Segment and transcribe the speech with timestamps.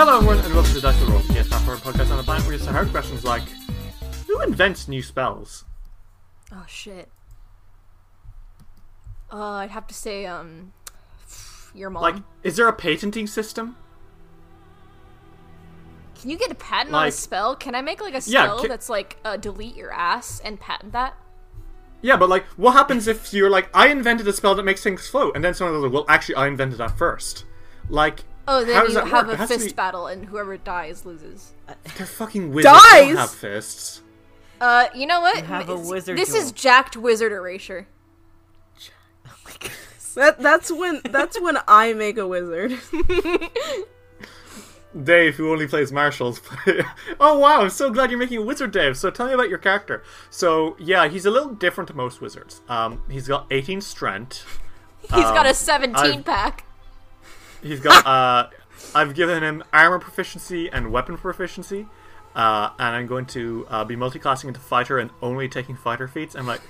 [0.00, 2.56] Hello everyone and welcome to Dice the Roll, yes, our podcast on a planet where
[2.56, 3.42] you hard questions like
[4.28, 5.66] Who invents new spells?
[6.50, 7.10] Oh shit.
[9.30, 10.72] Uh, I'd have to say, um,
[11.74, 12.02] your mom.
[12.02, 13.76] Like, is there a patenting system?
[16.18, 17.54] Can you get a patent on a like- spell?
[17.54, 20.58] Can I make like a Yeah, spell ca- that's like uh, delete your ass and
[20.58, 21.14] patent that?
[22.00, 25.06] Yeah, but like, what happens if you're like, I invented a spell that makes things
[25.06, 27.44] float, and then someone goes, like, well, actually, I invented that first.
[27.90, 29.38] Like, Oh, then how does you that have work?
[29.38, 31.52] A fist be- battle, and whoever dies loses.
[31.96, 32.82] They're fucking wizards.
[32.92, 34.02] They don't have fists.
[34.60, 35.44] Uh, you know what?
[35.44, 37.86] have a wizard This is jacked wizard erasure.
[40.16, 42.76] That that's when that's when I make a wizard.
[45.04, 46.40] Dave, who only plays martials.
[47.20, 48.96] oh wow, I'm so glad you're making a wizard, Dave.
[48.96, 50.02] So tell me about your character.
[50.28, 52.60] So yeah, he's a little different to most wizards.
[52.68, 54.44] Um, he's got 18 strength.
[55.02, 56.64] He's got a Um, 17 I've- pack.
[57.62, 58.06] He's got.
[58.06, 58.48] uh,
[58.94, 61.86] I've given him armor proficiency and weapon proficiency,
[62.34, 66.34] uh, and I'm going to uh, be multiclassing into fighter and only taking fighter feats.
[66.34, 66.60] I'm like,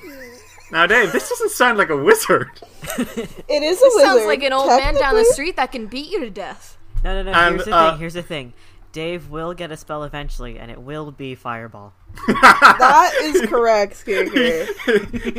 [0.70, 2.50] now Dave, this doesn't sound like a wizard.
[2.98, 4.00] It is a wizard.
[4.00, 6.76] This sounds like an old man down the street that can beat you to death.
[7.02, 7.38] No, no, no.
[7.38, 8.00] And, here's the uh, thing.
[8.00, 8.52] Here's the thing.
[8.92, 11.92] Dave will get a spell eventually, and it will be Fireball.
[12.26, 14.66] That is correct, Kicker.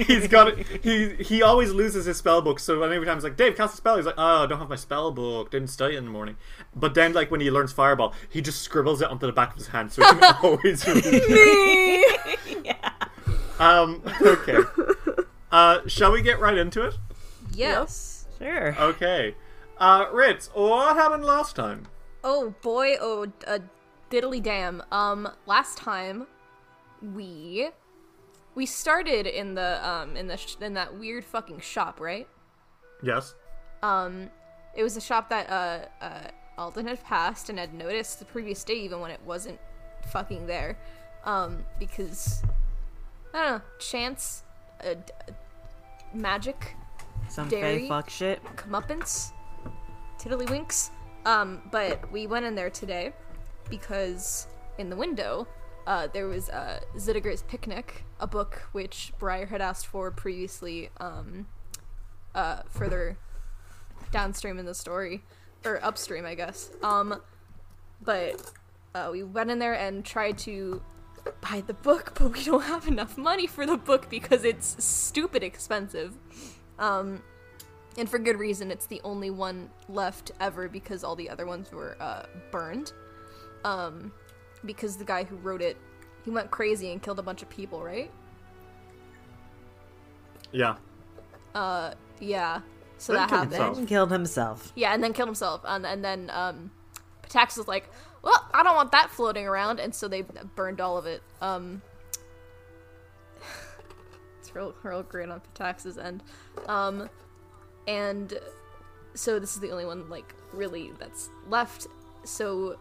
[0.04, 0.66] he's got it.
[0.84, 2.60] He he always loses his spell book.
[2.60, 3.98] So every time he's like, Dave, cast a spell.
[3.98, 5.52] He's like, Oh, I don't have my spell book.
[5.52, 6.38] Didn't study it in the morning.
[6.76, 9.58] But then, like when he learns fireball, he just scribbles it onto the back of
[9.58, 12.76] his hand, so he can always read it.
[13.60, 14.02] Um.
[14.22, 14.60] Okay.
[15.52, 16.96] Uh, shall we get right into it?
[17.54, 18.26] Yes.
[18.40, 18.76] Sure.
[18.80, 19.36] Okay.
[19.78, 21.88] Uh, Ritz, what happened last time?
[22.24, 23.60] Oh boy, oh uh,
[24.10, 24.84] diddly damn.
[24.92, 26.28] Um, last time
[27.02, 27.70] we
[28.54, 32.28] we started in the um in the sh- in that weird fucking shop, right?
[33.04, 33.34] Yes.
[33.82, 34.30] Um,
[34.76, 36.28] it was a shop that uh uh
[36.58, 39.60] Alden had passed and had noticed the previous day, even when it wasn't
[40.12, 40.78] fucking there.
[41.24, 42.44] Um, because
[43.34, 44.44] I don't know, chance,
[44.84, 45.32] uh, d- uh,
[46.14, 46.76] magic,
[47.30, 47.80] Some dairy.
[47.84, 48.44] fey fuck shit.
[48.58, 49.32] comeuppance,
[50.20, 50.90] tiddlywinks.
[51.26, 53.14] Um, but we went in there today
[53.70, 55.48] because in the window
[55.88, 61.48] uh, there was uh, Zidiger's Picnic, a book which Briar had asked for previously, um,
[62.36, 63.18] uh, further
[64.12, 65.24] downstream in the story,
[65.66, 66.70] or upstream, I guess.
[66.84, 67.22] Um,
[68.02, 68.52] but
[68.94, 70.82] uh, we went in there and tried to
[71.42, 75.44] buy the book, but we don't have enough money for the book because it's stupid
[75.44, 76.16] expensive.
[76.78, 77.22] Um,
[77.98, 78.72] and for good reason.
[78.72, 82.94] It's the only one left ever because all the other ones were uh, burned.
[83.64, 84.12] Um,
[84.66, 85.78] because the guy who wrote it,
[86.24, 88.12] he went crazy and killed a bunch of people, right?
[90.52, 90.76] Yeah.
[91.54, 92.62] Uh, yeah.
[92.98, 93.54] So Then that killed happened.
[93.54, 93.78] himself.
[93.78, 94.72] And killed himself.
[94.76, 95.62] Yeah, and then killed himself.
[95.66, 96.72] And, and then um,
[97.24, 97.90] Pitax was like,
[98.22, 100.22] "Well, I don't want that floating around," and so they
[100.56, 101.24] burned all of it.
[101.42, 101.82] Um,
[104.40, 106.22] it's real, real great on Pitax's end.
[106.68, 107.10] Um,
[107.88, 108.38] and
[109.14, 111.88] so this is the only one like really that's left.
[112.24, 112.78] So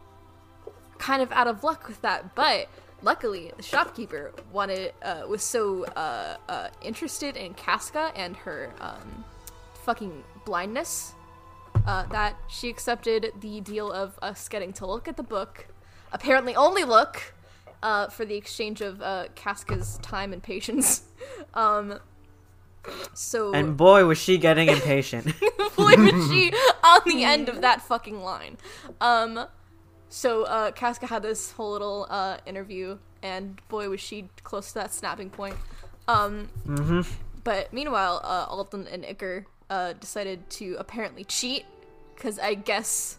[0.99, 2.69] kind of out of luck with that, but
[3.03, 9.25] luckily the shopkeeper wanted uh, was so uh, uh, interested in Casca and her um,
[9.85, 11.15] fucking blindness
[11.87, 15.69] uh, that she accepted the deal of us getting to look at the book,
[16.13, 17.35] apparently only look,
[17.83, 21.03] uh, for the exchange of uh, Casca's time and patience.
[21.55, 21.99] um,
[23.15, 25.27] so And boy, was she getting impatient.
[25.77, 26.53] boy was she
[26.85, 28.56] on the end of that fucking line.
[29.00, 29.47] Um,
[30.09, 34.75] so uh, Casca had this whole little uh, interview, and boy was she close to
[34.75, 35.56] that snapping point.
[36.09, 36.49] Um,
[37.44, 41.65] But meanwhile, uh, Alton and Iker uh, decided to apparently cheat
[42.15, 43.17] because I guess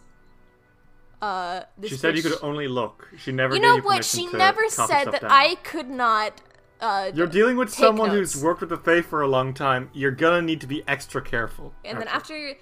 [1.20, 3.08] uh, this She said you could only look.
[3.16, 3.94] She never You know you what?
[3.96, 5.30] permission She never said that down.
[5.30, 6.40] I could not.
[6.82, 8.34] Uh, You're dealing with someone notes.
[8.34, 9.88] who's worked with the Fae for a long time.
[9.92, 11.72] You're gonna need to be extra careful.
[11.84, 12.54] And then after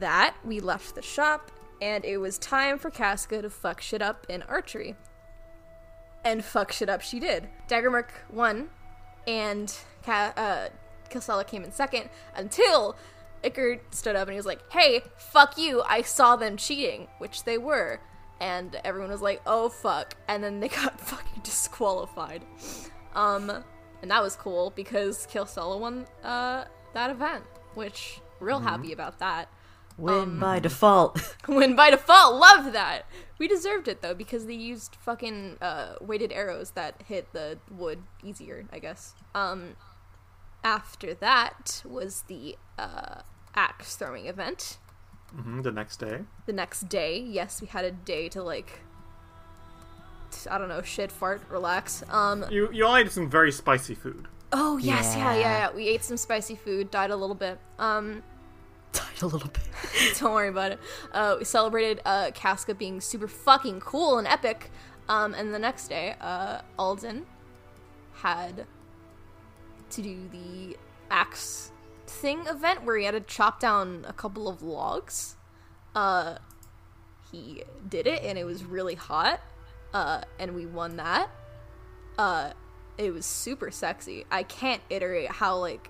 [0.00, 4.26] that, we left the shop, and it was time for Casca to fuck shit up
[4.28, 4.96] in archery.
[6.24, 7.48] And fuck shit up she did.
[7.68, 8.70] Daggermark won,
[9.28, 10.68] and Ka- uh,
[11.08, 12.96] Kilsella came in second until
[13.44, 17.44] Iker stood up and he was like, hey, fuck you, I saw them cheating, which
[17.44, 18.00] they were.
[18.40, 20.14] And everyone was like, oh fuck.
[20.26, 22.44] And then they got fucking disqualified.
[23.14, 23.64] Um,
[24.02, 26.64] and that was cool because Kilsella won uh,
[26.94, 27.44] that event,
[27.74, 29.48] which real happy about that.
[29.96, 31.36] Win Um, by default.
[31.48, 33.02] Win by default, love that.
[33.38, 38.04] We deserved it though because they used fucking uh, weighted arrows that hit the wood
[38.22, 39.14] easier, I guess.
[39.34, 39.74] Um,
[40.62, 43.22] after that was the uh,
[43.56, 44.78] axe throwing event.
[45.36, 46.20] Mhm, the next day.
[46.46, 48.80] The next day, yes, we had a day to like, t-
[50.50, 52.02] I don't know, shit, fart, relax.
[52.10, 54.26] Um, You you all ate some very spicy food.
[54.52, 55.58] oh yes, yeah, yeah, Yeah.
[55.70, 55.76] yeah.
[55.76, 57.58] We ate some spicy food, died a little bit.
[57.78, 58.22] Um,
[58.92, 59.68] Died a little bit.
[60.18, 60.80] Don't worry about it.
[61.12, 64.70] Uh, we celebrated uh, Casca being super fucking cool and epic.
[65.10, 67.26] Um, and the next day, uh, Alden
[68.14, 68.66] had
[69.90, 70.76] to do the
[71.10, 71.70] axe
[72.06, 75.36] thing event where he had to chop down a couple of logs.
[75.94, 76.36] Uh,
[77.30, 79.40] he did it, and it was really hot.
[79.92, 81.30] Uh, and we won that.
[82.18, 82.52] Uh,
[82.96, 84.24] it was super sexy.
[84.30, 85.88] I can't iterate how like,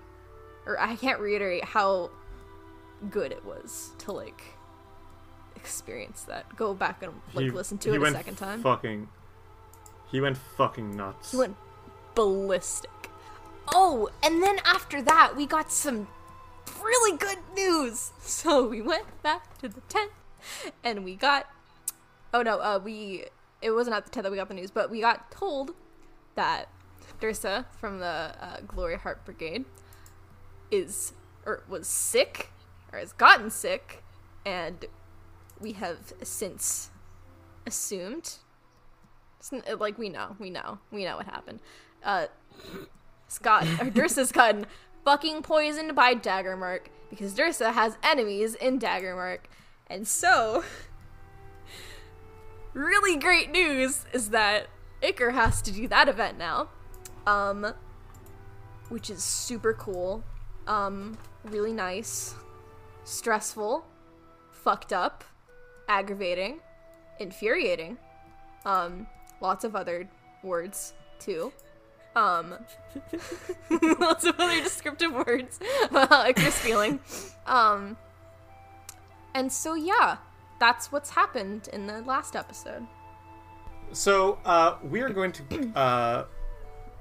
[0.65, 2.11] or I can't reiterate how
[3.09, 4.41] good it was to like
[5.55, 6.55] experience that.
[6.55, 8.61] Go back and like He- listen to it a second time.
[8.63, 9.07] Fucking.
[10.11, 11.31] He went fucking nuts.
[11.31, 11.55] He went
[12.15, 12.89] ballistic.
[13.71, 16.07] Oh, and then after that, we got some
[16.81, 18.11] really good news.
[18.21, 20.11] So we went back to the tent,
[20.83, 21.47] and we got.
[22.33, 23.25] Oh no, uh, we.
[23.61, 25.71] It wasn't at the time that we got the news, but we got told
[26.35, 26.69] that
[27.19, 28.05] Dursa from the
[28.39, 29.65] uh, Glory Heart Brigade
[30.71, 31.13] is
[31.45, 32.51] or was sick
[32.91, 34.03] or has gotten sick,
[34.45, 34.85] and
[35.59, 36.89] we have since
[37.65, 38.35] assumed
[39.79, 41.59] like we know, we know, we know what happened.
[42.03, 42.27] Uh,
[43.27, 44.65] Scott or Dursa's gotten
[45.05, 49.39] fucking poisoned by Daggermark because Dursa has enemies in Daggermark,
[49.87, 50.63] and so
[52.79, 54.67] really great news is that
[55.01, 56.69] Iker has to do that event now,
[57.27, 57.73] um,
[58.89, 60.23] which is super cool,
[60.67, 62.35] um, really nice,
[63.03, 63.85] stressful,
[64.51, 65.23] fucked up,
[65.87, 66.59] aggravating,
[67.19, 67.97] infuriating
[68.65, 69.07] um
[69.41, 70.09] lots of other
[70.43, 71.51] words too.
[72.15, 72.55] Um
[73.99, 75.59] lots of other descriptive words
[75.89, 76.99] about Icarus feeling.
[77.45, 77.97] Um
[79.33, 80.17] and so yeah
[80.59, 82.85] that's what's happened in the last episode
[83.91, 86.25] So uh, we are going to uh,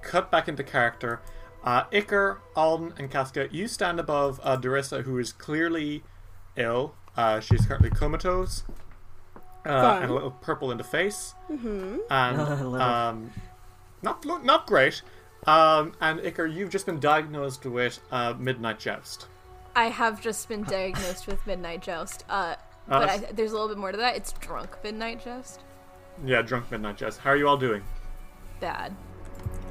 [0.03, 1.21] cut back into character.
[1.65, 6.03] Uh, Iker, Alden, and Casca, you stand above uh, Darissa, who is clearly
[6.57, 6.95] ill.
[7.17, 8.63] Uh, she's currently comatose
[9.67, 11.97] uh, and a little purple in the face, mm-hmm.
[12.11, 12.41] and
[12.81, 13.33] um,
[14.03, 15.03] not lo- not great.
[15.47, 19.27] Um, and Iker, you've just been diagnosed with uh, midnight joust.
[19.77, 22.25] i have just been diagnosed with midnight joust
[22.91, 25.61] uh but I, there's a little bit more to that it's drunk midnight joust
[26.25, 27.21] Yeah, drunk midnight joust.
[27.21, 27.83] How are you all doing?
[28.61, 28.95] bad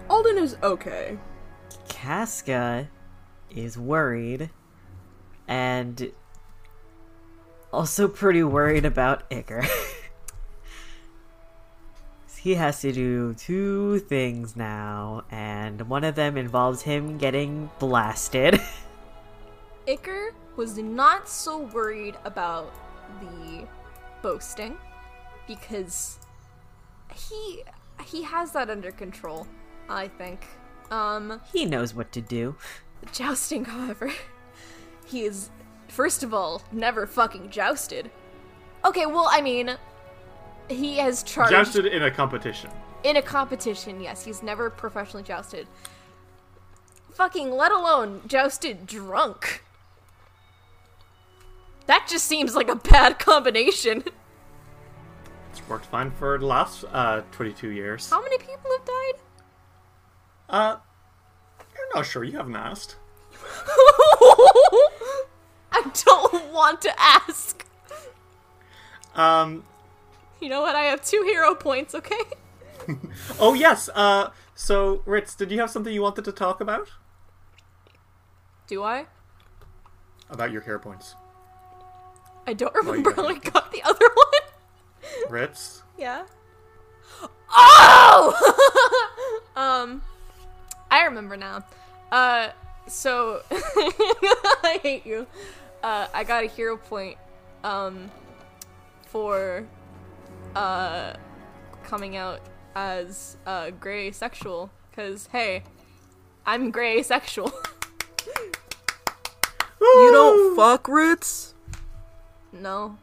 [0.10, 1.18] Alden is okay.
[1.90, 2.88] Casca
[3.50, 4.50] is worried
[5.48, 6.12] and
[7.74, 9.68] also pretty worried about Iker.
[12.38, 18.62] he has to do two things now, and one of them involves him getting blasted.
[19.88, 22.74] Iker was not so worried about
[23.22, 23.68] the
[24.22, 24.78] boasting
[25.48, 26.20] because
[27.14, 27.64] he
[28.06, 29.48] he has that under control,
[29.90, 30.46] I think.
[30.92, 32.56] Um he knows what to do.
[33.12, 34.12] jousting, however,
[35.06, 35.50] he is
[35.88, 38.12] first of all never fucking jousted.
[38.86, 39.76] Okay, well, I mean,
[40.70, 42.70] he has charged Jousted in a competition.
[43.04, 44.00] in a competition.
[44.02, 45.68] Yes, he's never professionally jousted.
[47.14, 49.64] Fucking let alone jousted drunk.
[51.88, 54.04] That just seems like a bad combination.
[55.52, 58.10] It's worked fine for the last uh, 22 years.
[58.10, 59.14] How many people have died?
[60.50, 60.76] Uh,
[61.76, 62.24] you're not sure.
[62.24, 62.98] You haven't asked.
[65.72, 67.66] I don't want to ask.
[69.16, 69.64] Um,
[70.40, 70.76] You know what?
[70.76, 72.20] I have two hero points, okay?
[73.40, 73.90] oh yes.
[73.94, 76.90] Uh, so Ritz, did you have something you wanted to talk about?
[78.68, 79.06] Do I?
[80.30, 81.16] about your hero points.
[82.48, 85.30] I don't remember how I got the other one.
[85.30, 86.24] Ritz, Yeah.
[87.50, 89.42] Oh!
[89.56, 90.02] um,
[90.90, 91.64] I remember now.
[92.12, 92.50] Uh,
[92.88, 95.28] so I hate you.
[95.84, 97.18] Uh, I got a hero point,
[97.64, 98.10] um,
[99.08, 99.66] for
[100.56, 101.14] uh
[101.84, 102.40] coming out
[102.76, 104.70] as uh gray sexual.
[104.96, 105.64] Cause hey,
[106.46, 107.52] I'm gray sexual.
[109.80, 111.54] You don't fuck Ritz?
[112.52, 112.98] No,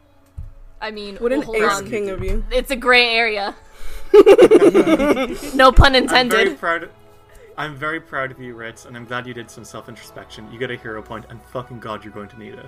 [0.81, 1.89] I mean, What an well, hold ace on.
[1.89, 2.43] king of you.
[2.51, 3.55] It's a gray area.
[5.53, 6.13] no pun intended.
[6.13, 6.59] I'm very intended.
[6.59, 6.89] proud.
[7.57, 10.51] I'm very proud of you, Ritz, and I'm glad you did some self introspection.
[10.51, 12.65] You get a hero point, and fucking god, you're going to need it.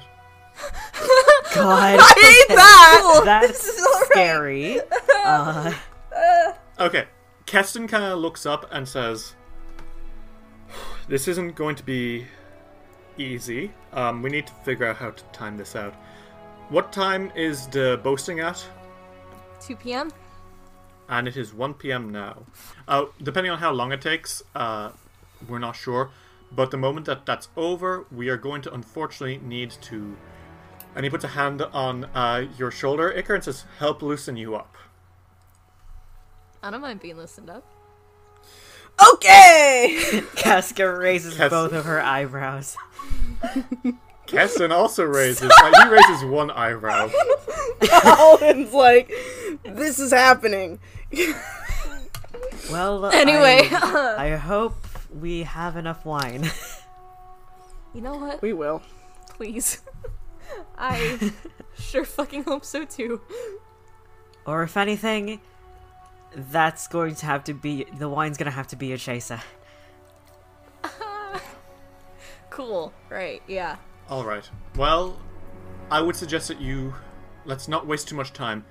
[1.53, 2.13] God, I
[2.47, 3.21] hate that!
[3.25, 4.79] that's scary.
[5.25, 5.73] Uh,
[6.79, 7.05] Okay,
[7.45, 9.35] Keston kind of looks up and says,
[11.07, 12.25] "This isn't going to be
[13.17, 13.71] easy.
[13.93, 15.93] Um, we need to figure out how to time this out.
[16.69, 18.65] What time is the boasting at?"
[19.61, 20.11] 2 p.m.
[21.09, 22.11] and it is 1 p.m.
[22.11, 22.43] now.
[22.87, 24.91] Uh, depending on how long it takes, uh,
[25.47, 26.09] we're not sure.
[26.51, 30.15] But the moment that that's over, we are going to unfortunately need to.
[30.95, 34.55] And he puts a hand on uh, your shoulder, Iker, and says, "Help loosen you
[34.55, 34.77] up."
[36.63, 37.63] I don't mind being listened up.
[39.13, 40.23] Okay!
[40.35, 42.75] Casca raises Cas- both of her eyebrows.
[44.27, 45.51] Keston also raises.
[45.61, 47.09] like he raises one eyebrow.
[48.05, 49.11] Alden's like,
[49.63, 50.79] this is happening.
[52.71, 54.75] Well, Anyway, I, uh, I hope
[55.17, 56.49] we have enough wine.
[57.93, 58.41] you know what?
[58.41, 58.81] We will.
[59.29, 59.81] Please.
[60.77, 61.31] I
[61.79, 63.21] sure fucking hope so too.
[64.45, 65.39] or if anything,
[66.35, 69.41] that's going to have to be the wine's gonna have to be a chaser.
[72.49, 72.91] Cool.
[73.09, 73.75] Right, yeah.
[74.09, 74.49] All right.
[74.75, 75.17] Well,
[75.91, 76.93] I would suggest that you
[77.45, 78.65] let's not waste too much time.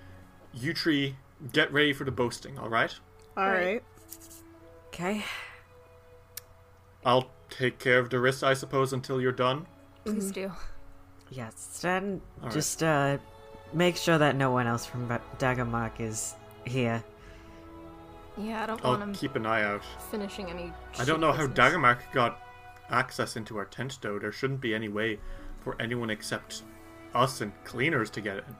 [0.52, 1.16] You three
[1.52, 2.58] get ready for the boasting.
[2.58, 2.94] All right.
[3.36, 3.82] Alright.
[4.88, 5.24] Okay.
[7.04, 9.66] I'll take care of the wrist, I suppose, until you're done.
[10.04, 10.50] Please do.
[11.30, 12.52] Yes, then All right.
[12.54, 13.18] just uh,
[13.72, 17.02] make sure that no one else from Ba- Daggermark is here.
[18.38, 19.82] Yeah, I don't I'll want him keep an eye out.
[20.10, 20.72] finishing any.
[20.98, 21.58] I don't know how business.
[21.74, 22.40] Daggermark got
[22.90, 24.18] access into our tent, though.
[24.18, 25.18] There shouldn't be any way
[25.60, 26.62] for anyone except
[27.14, 28.56] us and cleaners to get in.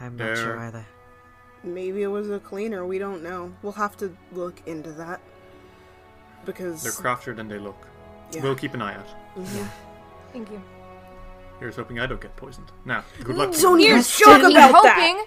[0.00, 0.86] I'm not sure either.
[1.62, 3.52] Maybe it was a cleaner, we don't know.
[3.62, 5.20] We'll have to look into that.
[6.46, 6.82] Because.
[6.82, 7.86] They're craftier than they look.
[8.32, 8.42] Yeah.
[8.42, 9.06] We'll keep an eye out.
[10.32, 10.62] Thank you.
[11.58, 12.72] Here's hoping I don't get poisoned.
[12.86, 13.50] Now, good luck.
[13.50, 13.62] to you.
[13.62, 15.16] Don't even joke to me about hoping.
[15.16, 15.26] that!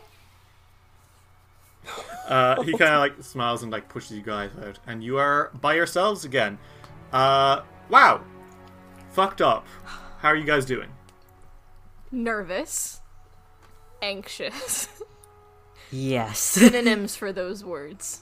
[2.27, 5.51] Uh, he kind of like smiles and like pushes you guys out, and you are
[5.62, 6.58] by yourselves again.
[7.13, 8.22] Uh, wow,
[9.12, 9.67] fucked up.
[10.17, 10.89] How are you guys doing?
[12.12, 13.01] Nervous.
[14.01, 14.89] Anxious.
[15.91, 16.39] Yes.
[16.39, 18.22] Synonyms for those words.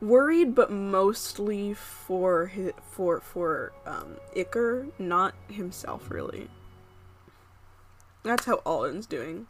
[0.00, 6.48] Worried, but mostly for hi for for um Iker, not himself really.
[8.22, 9.46] That's how Alden's doing.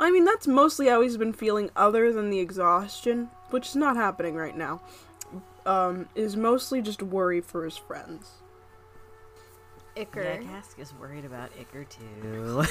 [0.00, 3.96] I mean, that's mostly how he's been feeling, other than the exhaustion, which is not
[3.96, 4.80] happening right now.
[5.66, 8.30] Um, is mostly just worry for his friends.
[9.96, 10.78] yeah, Iker.
[10.78, 12.62] is worried about Iker too.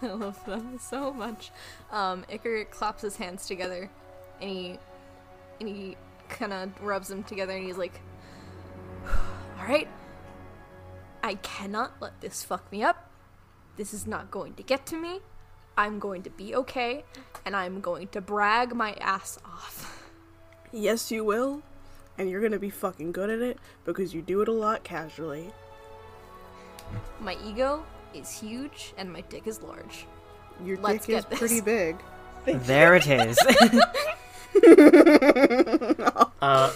[0.02, 1.50] I love them so much.
[1.90, 3.90] Um, Iker claps his hands together,
[4.40, 4.78] and he,
[5.60, 5.96] and he
[6.28, 8.00] kind of rubs them together, and he's like,
[9.06, 9.88] "All right,
[11.22, 13.10] I cannot let this fuck me up.
[13.76, 15.20] This is not going to get to me.
[15.76, 17.04] I'm going to be okay,
[17.44, 19.96] and I'm going to brag my ass off."
[20.72, 21.62] Yes, you will,
[22.18, 25.50] and you're gonna be fucking good at it because you do it a lot casually.
[27.20, 27.84] My ego
[28.14, 30.06] is huge, and my dick is large.
[30.64, 31.38] Your Let's dick is get this.
[31.38, 31.96] pretty big.
[32.66, 33.38] there it is.
[36.40, 36.72] Uh,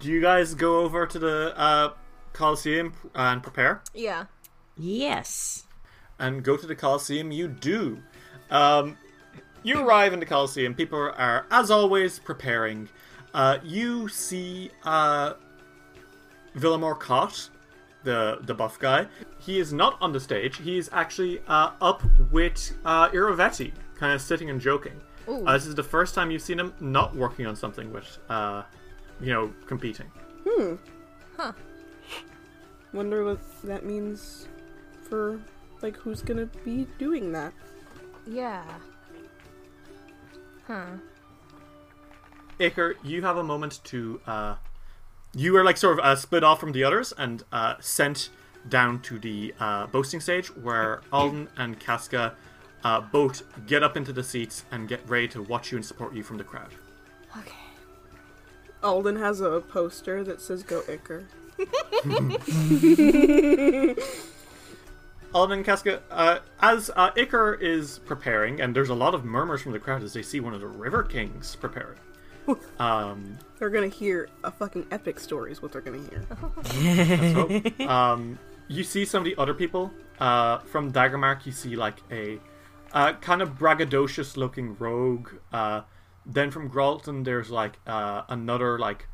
[0.00, 1.92] do you guys go over to the uh,
[2.32, 3.80] Coliseum and prepare?
[3.94, 4.24] Yeah.
[4.76, 5.64] yes.
[6.18, 8.02] and go to the Coliseum, you do.
[8.50, 8.98] Um,
[9.66, 10.74] you arrive in the Coliseum.
[10.74, 12.88] People are, as always, preparing.
[13.34, 15.34] Uh, you see uh,
[16.56, 17.50] Villamor Koth,
[18.04, 19.06] the the buff guy.
[19.40, 20.58] He is not on the stage.
[20.58, 25.00] He is actually uh, up with uh, Irovetti, kind of sitting and joking.
[25.28, 28.62] Uh, this is the first time you've seen him not working on something with, uh,
[29.20, 30.06] you know, competing.
[30.48, 30.74] Hmm.
[31.36, 31.52] Huh.
[32.92, 34.46] Wonder what that means
[35.08, 35.40] for
[35.82, 37.52] like who's gonna be doing that.
[38.24, 38.62] Yeah.
[40.66, 40.86] Huh.
[42.58, 44.20] Iker, you have a moment to.
[44.26, 44.54] Uh,
[45.34, 48.30] you are like sort of uh, split off from the others and uh, sent
[48.68, 52.34] down to the uh, boasting stage where Alden and Casca
[52.82, 56.14] uh, both get up into the seats and get ready to watch you and support
[56.14, 56.74] you from the crowd.
[57.36, 57.52] Okay.
[58.82, 61.24] Alden has a poster that says "Go Iker."
[65.36, 69.60] Alden and Casca, uh, as uh, Iker is preparing, and there's a lot of murmurs
[69.60, 71.98] from the crowd as they see one of the River Kings preparing.
[72.78, 75.52] Um, They're gonna hear a fucking epic story.
[75.52, 77.86] Is what they're gonna hear.
[77.86, 78.38] um,
[78.68, 79.90] you see some of the other people
[80.20, 81.44] uh, from Daggermark.
[81.44, 82.40] You see like a
[82.92, 85.28] uh, kind of braggadocious looking rogue.
[85.52, 85.82] Uh,
[86.24, 89.06] then from Gralton, there's like uh, another like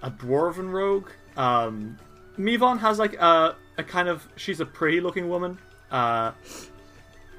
[0.00, 1.08] a dwarven rogue.
[1.36, 1.96] Um,
[2.38, 5.58] Mivon has like a, a kind of she's a pretty looking woman.
[5.90, 6.32] Uh,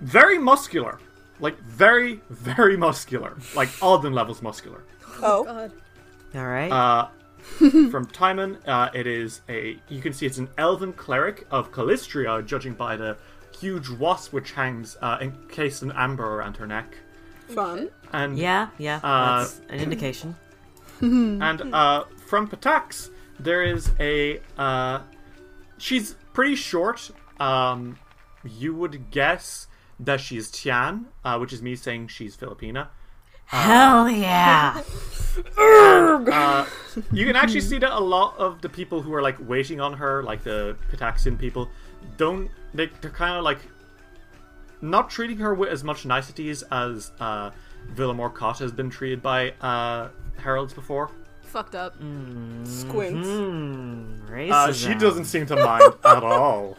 [0.02, 1.00] very muscular,
[1.40, 4.84] like very very muscular, like Alden levels muscular.
[5.22, 5.72] Oh, God.
[6.36, 6.72] All right.
[6.72, 7.08] Uh,
[7.58, 9.80] from Tymon, uh, it is a.
[9.88, 13.18] You can see it's an elven cleric of Calistria, judging by the
[13.60, 16.96] huge wasp which hangs uh, encased in amber around her neck.
[17.48, 17.90] fun.
[18.14, 19.00] And yeah, yeah.
[19.04, 20.36] uh, that's an indication.
[21.02, 24.42] and uh, from Pitax, there is a.
[24.58, 25.00] Uh,
[25.78, 27.10] she's pretty short.
[27.40, 27.98] Um,
[28.44, 29.66] you would guess
[30.00, 32.90] that she's Tian, uh, which is me saying she's Filipina.
[33.46, 34.82] Hell yeah!
[35.48, 36.66] Uh,
[37.12, 39.94] you can actually see that a lot of the people who are like waiting on
[39.94, 41.70] her, like the Pitaxian people,
[42.18, 42.90] don't they?
[43.02, 43.60] They're kind of like
[44.82, 47.52] not treating her with as much niceties as uh,
[47.94, 51.12] Villamor Cotta has been treated by uh, heralds before.
[51.48, 51.96] Fucked up.
[52.64, 53.28] Squints.
[53.28, 54.52] Hmm, racism.
[54.52, 56.78] Uh, she doesn't seem to mind at all.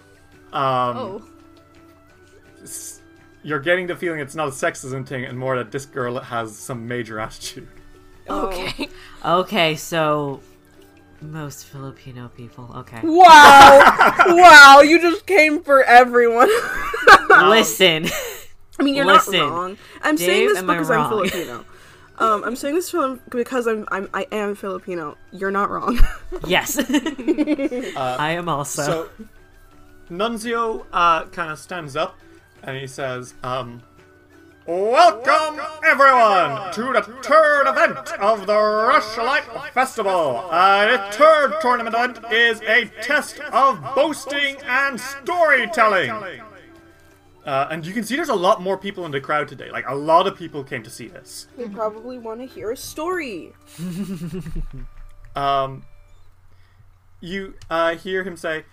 [0.52, 1.22] Um, Oh.
[3.42, 6.56] You're getting the feeling it's not a sexism thing, and more that this girl has
[6.56, 7.68] some major attitude.
[8.28, 8.88] Okay.
[9.24, 10.40] Okay, so
[11.22, 12.70] most Filipino people.
[12.76, 14.14] Okay, Wow!
[14.28, 14.80] wow!
[14.82, 16.48] You just came for everyone.
[17.30, 18.06] listen.
[18.80, 19.78] I mean, you're Listen, not wrong.
[20.02, 21.08] I'm saying this because I'm?
[21.08, 21.64] Filipino.
[22.18, 25.16] Um, I'm saying this film because I'm, I'm I am Filipino.
[25.32, 26.00] You're not wrong.
[26.46, 26.78] yes,
[27.96, 28.82] I am also.
[28.82, 29.08] So,
[30.10, 32.18] Nunzio uh, kind of stands up
[32.62, 33.82] and he says, um,
[34.66, 40.46] Welcome, everyone, to the third event of the Rushlight Festival.
[40.50, 46.42] Uh, the third tournament event is a test of boasting and storytelling.
[47.48, 49.70] Uh, and you can see there's a lot more people in the crowd today.
[49.70, 51.46] Like, a lot of people came to see this.
[51.56, 53.54] They probably want to hear a story.
[55.34, 55.82] um,
[57.22, 58.66] you uh, hear him say,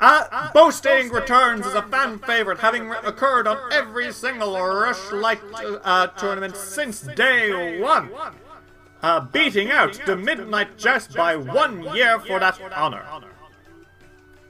[0.00, 6.08] uh, Boasting returns as a fan favorite, having re- occurred on every single Rushlight uh,
[6.08, 8.10] tournament since day one,
[9.00, 13.04] uh, beating out the Midnight Joust by one year for that honor.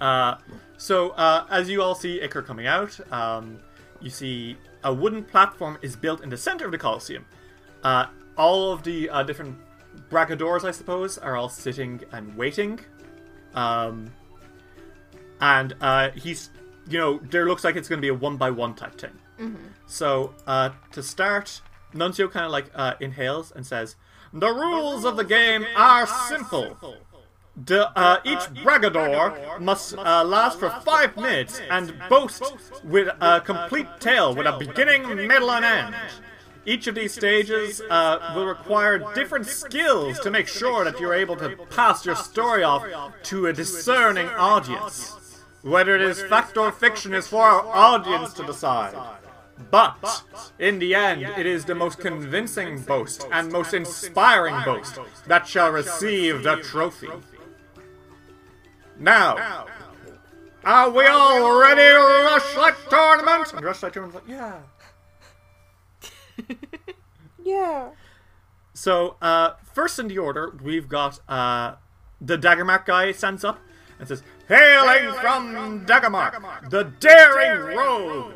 [0.01, 0.37] Uh,
[0.79, 3.59] so, uh, as you all see Iker coming out, um,
[4.01, 7.27] you see a wooden platform is built in the center of the Colosseum.
[7.83, 9.59] Uh, all of the uh, different
[10.09, 12.79] bracadors, I suppose, are all sitting and waiting.
[13.55, 14.11] Um,
[15.41, 16.51] and uh, he's,
[16.89, 19.19] you know, there looks like it's going to be a one by one type thing.
[19.87, 21.61] So, uh, to start,
[21.93, 23.97] Nuncio kind of like uh, inhales and says,
[24.33, 26.77] The rules of the game are simple.
[27.65, 32.43] The, uh, each Bragador must uh, last for five minutes and boast
[32.85, 35.95] with a complete tale with a beginning, middle, and end.
[36.65, 41.35] Each of these stages uh, will require different skills to make sure that you're able
[41.37, 42.85] to pass your story off
[43.25, 45.43] to a discerning audience.
[45.63, 48.95] Whether it is fact or fiction is for our audience to decide.
[49.71, 50.23] But,
[50.59, 55.71] in the end, it is the most convincing boast and most inspiring boast that shall
[55.73, 57.09] receive the trophy.
[58.99, 59.67] Now,
[60.65, 63.53] are we all ready to rush that tournament?
[63.53, 64.59] And rush that tournament's like, yeah.
[67.45, 67.91] Yeah.
[68.75, 71.77] So, uh, first in the order, we've got uh,
[72.21, 73.59] the Daggermark guy stands up
[73.99, 78.35] and says, Hailing from Daggermark, the daring rogue,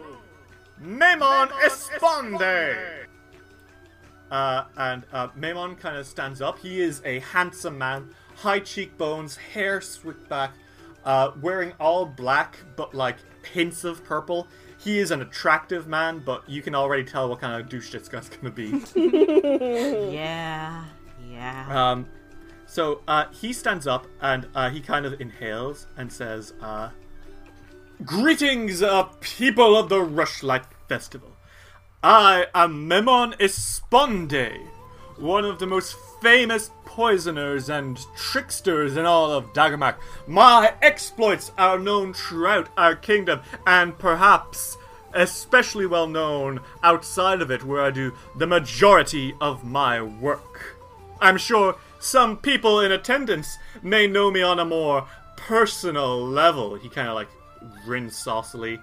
[0.81, 3.07] Memon Esponde.
[4.31, 6.59] Uh, and uh, Memon kind of stands up.
[6.59, 10.53] He is a handsome man, high cheekbones, hair slicked back,
[11.05, 13.17] uh, wearing all black, but like
[13.53, 14.49] hints of purple.
[14.79, 18.09] He is an attractive man, but you can already tell what kind of douche this
[18.09, 18.83] guy's gonna be.
[20.13, 20.85] yeah,
[21.31, 21.67] yeah.
[21.71, 22.09] Um,
[22.67, 26.91] so uh, he stands up and uh, he kind of inhales and says, uh,
[28.05, 31.37] "Greetings, uh, people of the Rushlight Festival.
[32.03, 34.59] I am Memon Esponde,
[35.17, 39.97] one of the most famous poisoners and tricksters in all of Daggermark.
[40.27, 44.77] My exploits are known throughout our kingdom, and perhaps
[45.15, 50.77] especially well known outside of it, where I do the majority of my work.
[51.19, 56.75] I'm sure some people in attendance may know me on a more personal level.
[56.75, 57.29] He kind of like
[57.87, 58.79] grins saucily.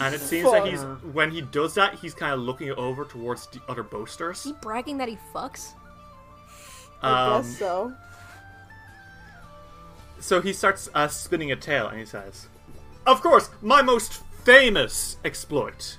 [0.00, 3.48] And it seems that he's when he does that, he's kind of looking over towards
[3.48, 4.44] the other boasters.
[4.44, 5.72] He bragging that he fucks?
[7.02, 7.92] I Um, guess so.
[10.20, 12.48] So he starts uh, spinning a tale and he says,
[13.06, 15.98] Of course, my most famous exploit.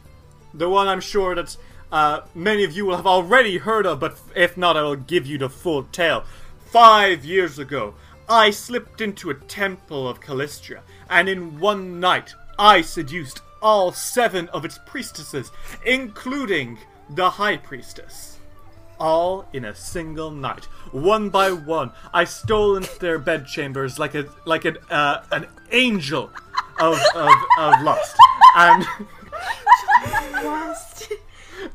[0.54, 1.56] The one I'm sure that
[1.92, 5.26] uh, many of you will have already heard of, but if not, I will give
[5.26, 6.24] you the full tale.
[6.72, 7.94] Five years ago,
[8.28, 14.48] I slipped into a temple of Calistria, and in one night, I seduced all seven
[14.50, 15.52] of its priestesses,
[15.86, 16.78] including
[17.10, 18.39] the High Priestess
[19.00, 21.92] all in a single night, one by one.
[22.14, 26.30] I stole into their bedchambers like a like an uh, an angel
[26.80, 28.16] of, of of lust,
[28.56, 28.86] and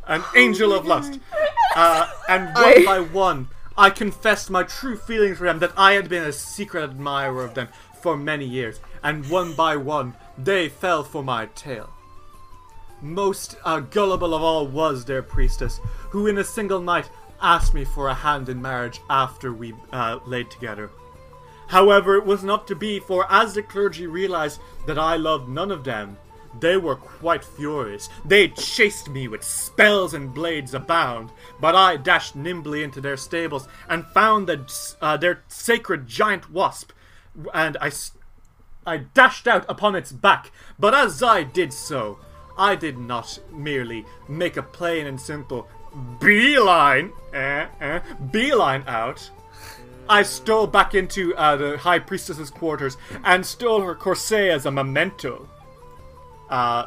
[0.07, 1.19] an angel of lust,
[1.77, 5.93] uh, and one I- by one, I confessed my true feelings for them that I
[5.93, 7.69] had been a secret admirer of them
[8.01, 11.91] for many years, and one by one, they fell for my tale.
[13.05, 17.85] Most uh, gullible of all was their priestess, who in a single night asked me
[17.85, 20.91] for a hand in marriage after we uh, laid together.
[21.67, 25.71] However, it was not to be, for as the clergy realized that I loved none
[25.71, 26.17] of them,
[26.61, 28.09] they were quite furious.
[28.25, 33.69] They chased me with spells and blades abound, but I dashed nimbly into their stables
[33.87, 36.93] and found the, uh, their sacred giant wasp,
[37.53, 37.91] and I,
[38.87, 42.19] I dashed out upon its back, but as I did so,
[42.57, 45.69] I did not merely make a plain and simple
[46.21, 49.31] beeline, eh, eh, beeline out.
[50.09, 54.71] I stole back into uh, the High Priestess's quarters and stole her corset as a
[54.71, 55.49] memento.
[56.51, 56.87] Uh,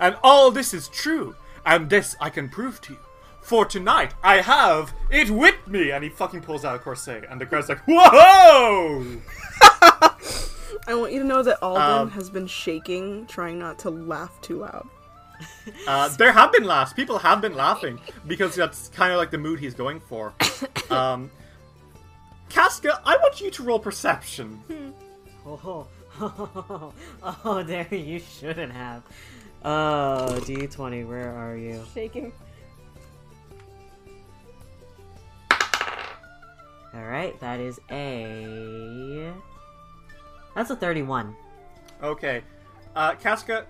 [0.00, 2.98] and all this is true, and this I can prove to you.
[3.42, 7.40] For tonight, I have it with me, and he fucking pulls out a corset, and
[7.40, 9.22] the crowd's like, "Whoa!"
[10.86, 14.40] I want you to know that Alden um, has been shaking, trying not to laugh
[14.40, 14.86] too loud.
[15.86, 16.92] Uh, there have been laughs.
[16.92, 20.32] People have been laughing because that's kind of like the mood he's going for.
[20.90, 21.30] Um,
[22.48, 24.62] Casca, I want you to roll perception.
[25.46, 25.86] Oh,
[26.20, 26.92] oh,
[27.44, 29.02] Oh, there you shouldn't have.
[29.64, 31.84] Oh, D20, where are you?
[31.94, 32.32] Shaking.
[36.94, 39.32] Alright, that is a.
[40.58, 41.36] That's a 31.
[42.02, 42.42] Okay,
[42.96, 43.64] uh, Casca,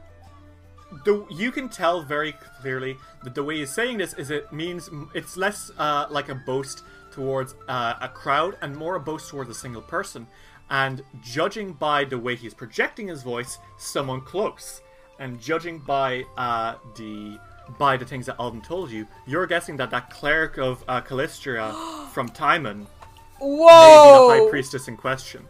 [1.05, 4.89] the, you can tell very clearly that the way he's saying this is it means
[5.13, 9.51] it's less uh, like a boast towards uh, a crowd and more a boast towards
[9.51, 10.27] a single person.
[10.71, 14.81] And judging by the way he's projecting his voice, someone close.
[15.19, 17.39] And judging by uh, the
[17.79, 21.71] by the things that Alden told you, you're guessing that that cleric of uh, Calistria
[22.15, 25.47] from Tymon may be the high priestess in question.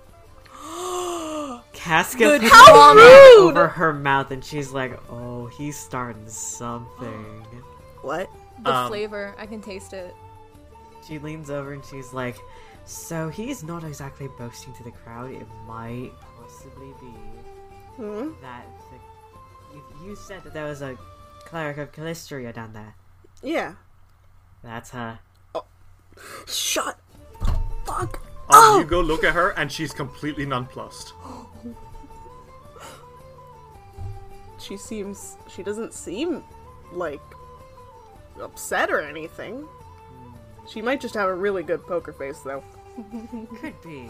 [1.89, 3.51] Casca Good puts How her rude!
[3.53, 7.47] over her mouth and she's like, oh, he's starting something.
[8.03, 8.29] What?
[8.63, 10.15] The Um, flavor, I can taste it.
[11.07, 12.37] She leans over and she's like,
[12.85, 15.33] so he's not exactly boasting to the crowd.
[15.33, 17.15] It might possibly be
[17.97, 18.33] Hmm?
[18.43, 20.95] that the, you, you said that there was a
[21.47, 22.95] cleric of Calistria down there.
[23.43, 23.77] Yeah.
[24.63, 25.21] That's her.
[25.55, 25.65] Oh,
[26.47, 26.99] shut.
[27.87, 28.21] Fuck.
[28.51, 31.15] Um, You go look at her, and she's completely nonplussed.
[34.59, 35.37] She seems.
[35.49, 36.45] She doesn't seem
[36.93, 37.21] like
[38.41, 39.67] upset or anything.
[40.69, 42.63] She might just have a really good poker face, though.
[43.61, 44.09] Could be.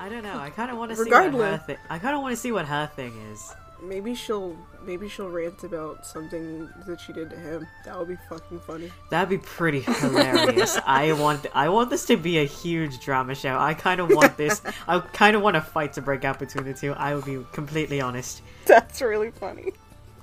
[0.00, 0.38] I don't know.
[0.38, 1.76] I kind of want to see what her thing.
[1.90, 3.52] I kind of want to see what her thing is.
[3.82, 4.56] Maybe she'll.
[4.84, 7.66] Maybe she'll rant about something that she did to him.
[7.84, 8.90] That would be fucking funny.
[9.10, 10.78] That'd be pretty hilarious.
[10.86, 13.58] I want I want this to be a huge drama show.
[13.58, 14.62] I kind of want this.
[14.88, 16.92] I kind of want a fight to break out between the two.
[16.92, 18.42] I will be completely honest.
[18.66, 19.72] That's really funny.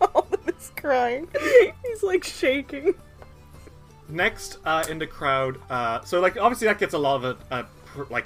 [0.01, 1.27] Alden is crying.
[1.85, 2.93] He's like shaking.
[4.07, 7.37] Next, uh, in the crowd, uh, so like obviously that gets a lot of it,
[7.51, 8.25] uh, pr- like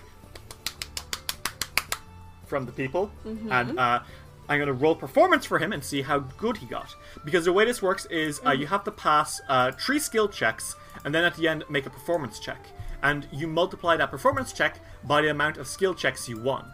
[2.46, 4.00] from the people, and uh,
[4.48, 6.96] I'm gonna roll performance for him and see how good he got.
[7.26, 10.76] Because the way this works is uh, you have to pass uh, three skill checks,
[11.04, 12.66] and then at the end make a performance check,
[13.02, 16.66] and you multiply that performance check by the amount of skill checks you won.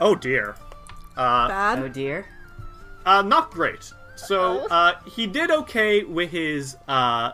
[0.00, 0.56] Oh dear.
[1.16, 1.78] Uh, Bad.
[1.78, 2.26] Oh dear.
[3.04, 3.92] Uh, not great.
[4.16, 7.32] So uh, he did okay with his uh,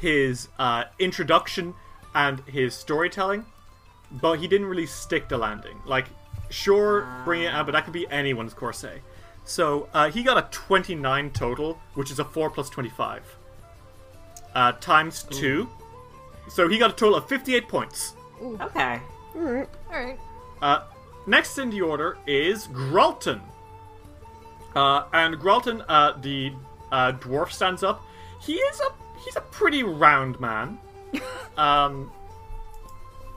[0.00, 1.74] his uh, introduction
[2.14, 3.44] and his storytelling,
[4.10, 5.78] but he didn't really stick the landing.
[5.86, 6.06] Like,
[6.50, 9.00] sure, bring it out, but that could be anyone's corset.
[9.44, 13.36] So uh, he got a 29 total, which is a 4 plus 25.
[14.54, 15.68] Uh, times 2.
[16.48, 18.14] So he got a total of 58 points.
[18.42, 19.00] Okay.
[19.34, 20.18] Alright.
[20.60, 20.82] Uh,
[21.26, 23.40] next in the order is Gralton.
[24.74, 26.52] Uh, and Gralton, uh, the
[26.92, 28.04] uh, dwarf, stands up.
[28.42, 28.92] He is a
[29.24, 30.78] he's a pretty round man.
[31.56, 32.10] Um,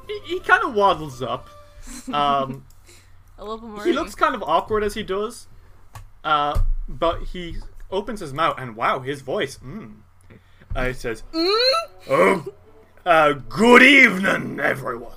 [0.08, 1.50] he, he kind of waddles up.
[2.14, 2.64] Um,
[3.38, 3.84] A little more.
[3.84, 5.48] he looks kind of awkward as he does,
[6.24, 7.58] uh, but he
[7.92, 9.58] opens his mouth and wow, his voice.
[9.58, 9.96] Mm.
[10.74, 11.24] Uh, he says,
[12.10, 12.46] "Oh,
[13.06, 15.12] uh, good evening, everyone.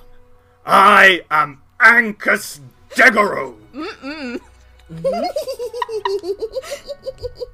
[0.65, 3.55] I am Ankus Degaro."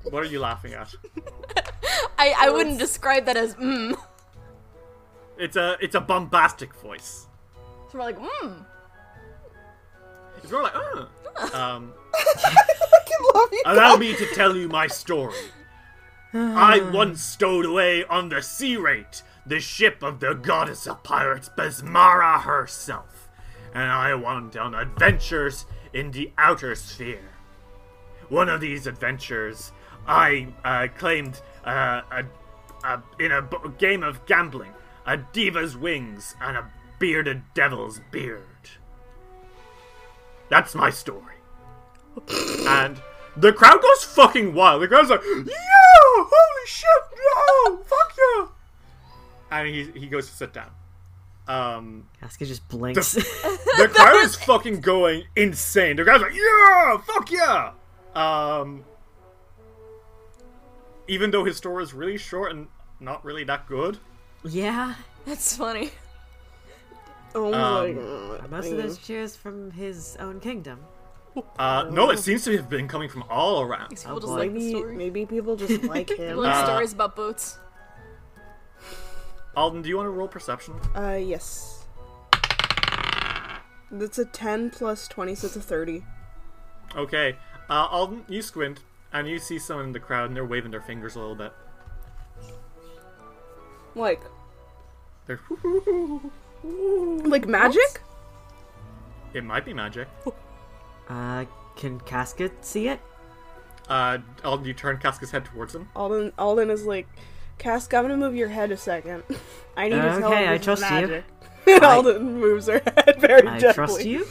[0.04, 0.94] What are you laughing at?
[2.18, 3.98] I, I wouldn't describe that as mm.
[5.38, 7.28] It's a it's a bombastic voice.
[7.86, 8.66] It's more like mm.
[10.38, 11.06] It's more like, uh.
[11.54, 13.64] Um, fucking love you.
[13.66, 15.34] Allow me to tell you my story.
[16.34, 21.50] I once stowed away on the Sea Rate, the ship of the goddess of pirates
[21.58, 23.30] Besmara herself,
[23.74, 27.30] and I went on adventures in the outer sphere.
[28.30, 29.72] One of these adventures,
[30.08, 32.26] I uh, claimed uh, a,
[32.84, 34.74] a, in a b- game of gambling
[35.06, 38.42] a diva's wings and a bearded devil's beard.
[40.50, 41.36] That's my story
[42.68, 43.02] and
[43.36, 44.82] the crowd goes fucking wild.
[44.82, 45.44] The crowd's like, "Yeah,
[46.16, 48.48] holy shit, no, fuck yeah!"
[49.52, 50.70] And he he goes to sit down.
[51.48, 53.14] Um, Casca just blinks.
[53.14, 55.98] the crowd is fucking going insane.
[55.98, 57.72] The crowd's like, "Yeah, fuck yeah!"
[58.16, 58.86] Um,
[61.08, 62.68] even though his story is really short and
[63.00, 63.98] not really that good.
[64.44, 64.96] yeah.
[65.26, 65.90] That's funny.
[67.34, 68.02] Oh Um, my
[68.40, 68.52] god.
[68.52, 70.80] Most of those cheers from his own kingdom.
[71.58, 73.90] Uh, no, it seems to have been coming from all around.
[73.90, 74.34] People Oh, just boy.
[74.38, 74.96] like the Maybe story.
[74.96, 76.18] maybe people just like him.
[76.18, 77.58] People have Uh, stories about boats.
[79.56, 80.74] Alden, do you want to roll perception?
[80.96, 81.86] Uh, yes.
[83.92, 86.04] That's a 10 plus 20, so it's a 30.
[86.96, 87.36] Okay,
[87.70, 88.80] uh, Alden, you squint
[89.12, 91.54] and you see someone in the crowd and they're waving their fingers a little bit.
[93.96, 94.22] Like,
[95.28, 95.40] They're
[96.64, 98.02] like magic?
[99.36, 100.08] it might be magic.
[101.08, 103.00] Uh, can Casca see it?
[103.88, 105.90] Uh, Alden, you turn Casca's head towards him.
[105.96, 107.08] Alden, Alden is like,
[107.58, 109.24] Cask, I'm gonna move your head a second.
[109.78, 110.88] I need to tell Okay, him I this is trust you.
[111.08, 111.24] magic.
[111.66, 113.74] And Alden moves her head very I gently.
[113.74, 114.28] trust you.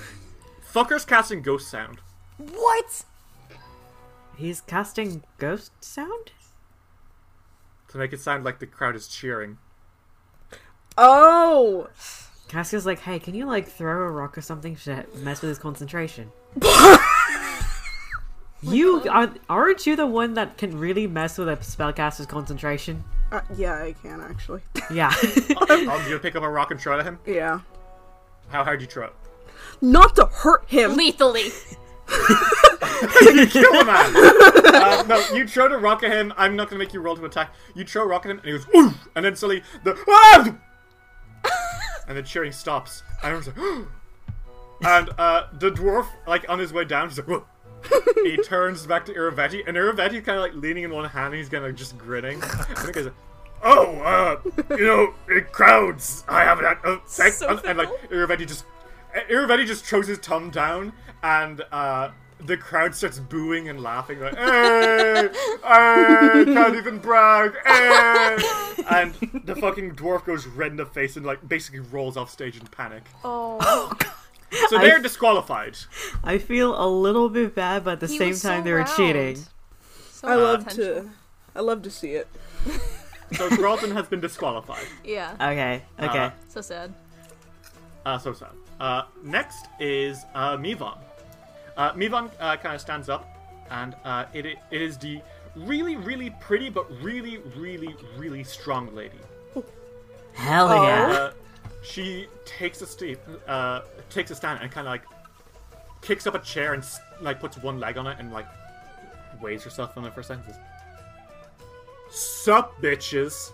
[0.71, 1.99] Fucker's casting ghost sound.
[2.37, 3.05] What?
[4.37, 6.33] He's casting ghost sound?
[7.89, 9.59] to make it sound like the crowd is cheering.
[10.99, 11.89] Oh!
[12.49, 15.59] Casca's like, hey, can you like throw a rock or something to mess with his
[15.59, 16.33] concentration?
[18.63, 23.05] you are aren't you the one that can really mess with a spellcaster's concentration?
[23.31, 24.63] Uh, yeah, I can actually.
[24.93, 25.13] Yeah.
[25.57, 27.19] Alden, you pick up a rock and throw it at him.
[27.27, 27.61] yeah.
[28.49, 29.15] How hard do you throw it?
[29.81, 30.97] Not to hurt him!
[30.97, 31.45] Lethally.
[33.23, 34.13] you Kill a man!
[34.75, 36.33] uh, no, you throw the rock at him.
[36.37, 37.55] I'm not going to make you roll to attack.
[37.75, 39.09] You throw a rock at him, and he goes, Oof!
[39.17, 39.97] And then suddenly, the.
[40.09, 40.55] Ah!
[42.09, 43.03] and the cheering stops.
[43.23, 43.87] And everyone's like,
[44.85, 47.47] And uh, the dwarf, like, on his way down, he's like, Whoa.
[48.23, 51.37] he turns back to Irovetti, and Irovetti's kind of like leaning in one hand, and
[51.37, 52.43] he's kind of just grinning.
[52.77, 53.09] And the guy's
[53.65, 57.37] Oh, uh, you know, in crowds, I have that effect.
[57.37, 58.65] So and, and, like, Irovetti just.
[59.31, 60.93] Irovetti just throws his thumb down,
[61.23, 68.37] and uh, the crowd starts booing and laughing, like, hey, hey, can't even brag, hey.
[68.91, 69.15] And
[69.45, 72.67] the fucking dwarf goes red in the face and, like, basically rolls off stage in
[72.67, 73.05] panic.
[73.23, 73.93] Oh.
[74.69, 75.77] So they're disqualified.
[76.23, 78.73] I feel a little bit bad, but at the He same was time so they
[78.73, 78.91] were round.
[78.97, 79.37] cheating.
[80.11, 81.03] So I love potential.
[81.05, 81.11] to.
[81.55, 82.29] I love to see it.
[83.35, 84.85] So Gralton has been disqualified.
[85.03, 85.33] Yeah.
[85.41, 86.19] Okay, okay.
[86.19, 86.93] Uh, so sad.
[88.05, 88.51] Uh, so sad.
[88.79, 90.99] Uh, next is uh, Mivon.
[91.79, 93.35] Uh, Mivon uh, kind of stands up,
[93.71, 95.23] and uh, it, it is the
[95.57, 99.17] really, really pretty but really, really, really strong lady.
[100.35, 101.07] Hell yeah.
[101.11, 101.33] Uh,
[101.83, 105.03] she takes a steep, uh, takes a stand and kind of like
[106.01, 106.85] kicks up a chair and
[107.21, 108.47] like puts one leg on it and like
[109.41, 110.45] waves herself on it for a second.
[110.45, 110.59] Says,
[112.11, 113.53] Sup, bitches.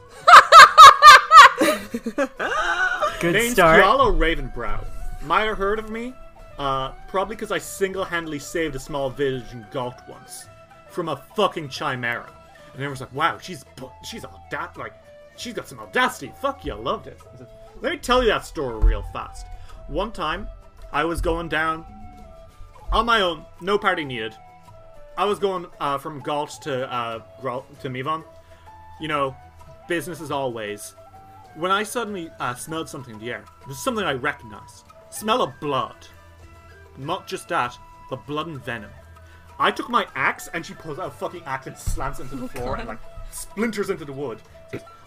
[3.21, 3.83] Good Name's start.
[3.83, 4.85] Kiala Ravenbrow.
[5.23, 6.14] Might have heard of me.
[6.59, 10.47] Uh, probably because I single-handedly saved a small village in Galt once
[10.91, 12.29] from a fucking chimera.
[12.73, 13.64] And everyone's like, "Wow, she's
[14.05, 14.93] she's that like
[15.37, 16.33] she's got some audacity.
[16.41, 17.19] Fuck you, I loved it.
[17.37, 17.49] Said,
[17.81, 19.47] Let me tell you that story real fast.
[19.87, 20.49] One time,
[20.93, 21.85] I was going down
[22.91, 24.35] on my own, no party needed.
[25.17, 27.21] I was going uh, from Galt to uh,
[27.81, 28.25] to Mivon.
[29.01, 29.37] You know,
[29.87, 30.95] business as always.
[31.55, 34.85] When I suddenly uh, smelled something in the air, it was something I recognized.
[35.11, 35.97] Smell of blood.
[36.97, 37.77] Not just that,
[38.11, 38.91] but blood and venom.
[39.59, 42.49] I took my axe and she pulls out a fucking axe and slams into the
[42.49, 44.41] floor and like splinters into the wood.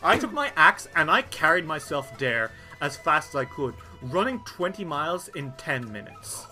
[0.03, 4.39] I took my axe and I carried myself there as fast as I could, running
[4.45, 6.47] 20 miles in 10 minutes.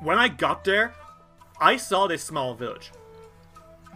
[0.00, 0.94] When I got there,
[1.60, 2.90] I saw this small village.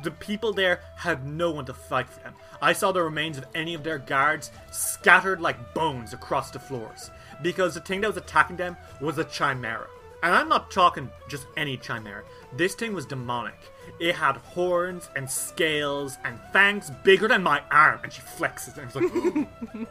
[0.02, 2.34] The people there had no one to fight for them.
[2.60, 7.10] I saw the remains of any of their guards scattered like bones across the floors.
[7.42, 9.86] Because the thing that was attacking them was a chimera.
[10.22, 12.24] And I'm not talking just any chimera.
[12.54, 13.58] This thing was demonic.
[14.00, 18.00] It had horns and scales and fangs bigger than my arm.
[18.02, 19.88] And she flexes and it's like,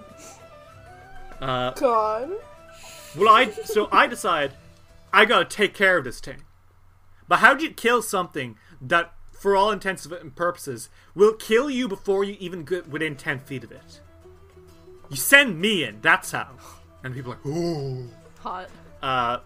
[1.76, 2.32] God.
[3.18, 4.54] well, I so I decide
[5.12, 6.44] I gotta take care of this thing.
[7.28, 11.88] But how do you kill something that, for all intents and purposes, will kill you
[11.88, 14.02] before you even get within ten feet of it?
[15.10, 16.02] You send me in.
[16.02, 16.50] That's how.
[17.04, 18.10] And people are like, ooh.
[18.40, 18.70] Hot.
[19.02, 19.40] Uh,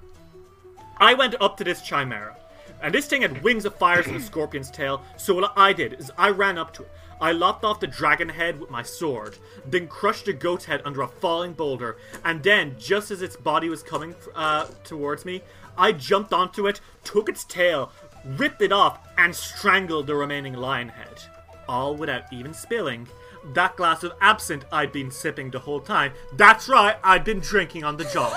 [0.98, 2.38] I went up to this chimera,
[2.82, 5.02] and this thing had wings of fire and a scorpion's tail.
[5.18, 6.92] So what I did is I ran up to it.
[7.20, 11.02] I lopped off the dragon head with my sword, then crushed the goat's head under
[11.02, 15.42] a falling boulder, and then, just as its body was coming uh, towards me,
[15.78, 17.92] I jumped onto it, took its tail,
[18.24, 21.24] ripped it off, and strangled the remaining lion head.
[21.68, 23.08] All without even spilling
[23.54, 26.14] that glass of absinthe I'd been sipping the whole time.
[26.34, 28.34] That's right, I'd been drinking on the job.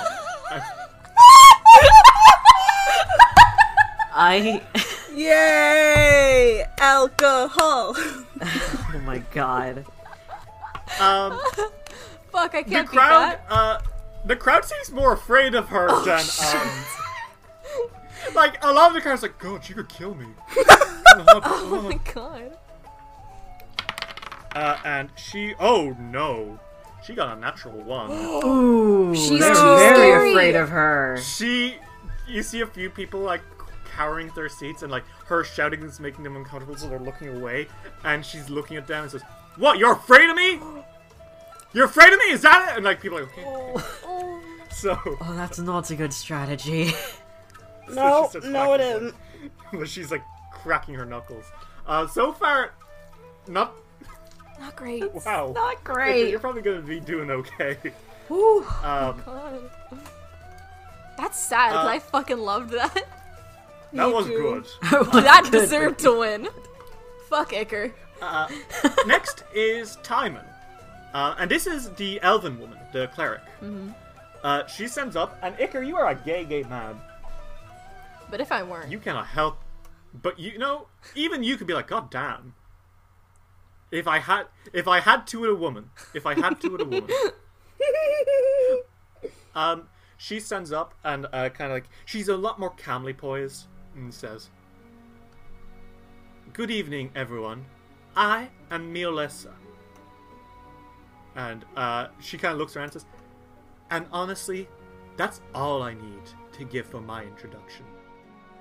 [4.23, 4.61] I.
[5.15, 6.65] Yay!
[6.79, 7.97] Alcohol.
[8.43, 9.85] Oh my god.
[11.01, 11.39] Um,
[12.33, 13.45] Fuck, I the can't beat crowd, that.
[13.51, 13.79] uh,
[14.25, 16.21] the crowd seems more afraid of her Oh, than,
[18.29, 20.27] um, like a lot of the crowd's like, God, she could kill me.
[21.17, 22.57] Oh my god.
[24.55, 26.59] Uh, and she, oh no,
[27.05, 28.11] she got a natural one.
[28.45, 30.31] Ooh, She's they're very scary.
[30.33, 31.19] afraid of her.
[31.23, 31.77] she,
[32.29, 33.43] you see a few people like
[34.01, 37.29] cowering at their seats, and like her shouting is making them uncomfortable, so they're looking
[37.37, 37.69] away,
[38.05, 39.23] and she's looking at them and says,
[39.57, 39.79] "What?
[39.79, 40.59] You're afraid of me?
[41.75, 42.31] You're afraid of me?
[42.33, 43.85] Is that it?" And like people are like, okay.
[44.73, 46.93] So, Oh, that's not a good strategy.
[47.93, 49.13] no, no, it whacking
[49.73, 49.87] isn't.
[49.89, 51.45] she's like cracking her knuckles.
[51.87, 52.73] Uh, so far,
[53.49, 53.75] not
[54.61, 55.13] Not great.
[55.27, 55.53] wow.
[55.55, 56.31] not great.
[56.31, 57.77] You're probably gonna be doing okay.
[58.31, 58.65] Ooh.
[58.83, 59.71] Um, God.
[61.19, 63.05] That's sad, 'cause Uh, I fucking loved that.
[63.93, 64.65] That Me was too.
[64.81, 65.07] good.
[65.25, 66.49] that deserved to win.
[67.29, 67.93] Fuck Iker.
[69.07, 70.45] Next is Tymon.
[71.13, 73.41] Uh, and this is the elven woman, the cleric.
[74.43, 76.97] Uh, she sends up, and Iker, you are a gay, gay man.
[78.31, 79.59] But if I weren't, You cannot help,
[80.23, 82.55] but you know, even you could be like, God damn.
[83.91, 86.81] If I had, if I had to with a woman, if I had to with
[86.81, 87.11] a woman,
[89.57, 93.67] um, she stands up and uh, kind of like she's a lot more calmly poised
[94.05, 94.51] and says,
[96.53, 97.65] "Good evening, everyone.
[98.17, 99.53] I am Miolessa."
[101.37, 103.07] And uh, she kind of looks around and says,
[103.91, 104.69] "And honestly,
[105.17, 107.85] that's all I need to give for my introduction."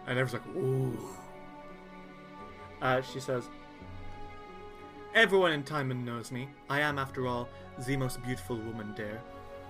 [0.07, 0.97] And everyone's like, "Ooh."
[2.81, 3.49] Uh, she says,
[5.15, 6.47] "Everyone in Tymon knows me.
[6.69, 7.49] I am, after all,
[7.87, 9.21] the most beautiful woman there."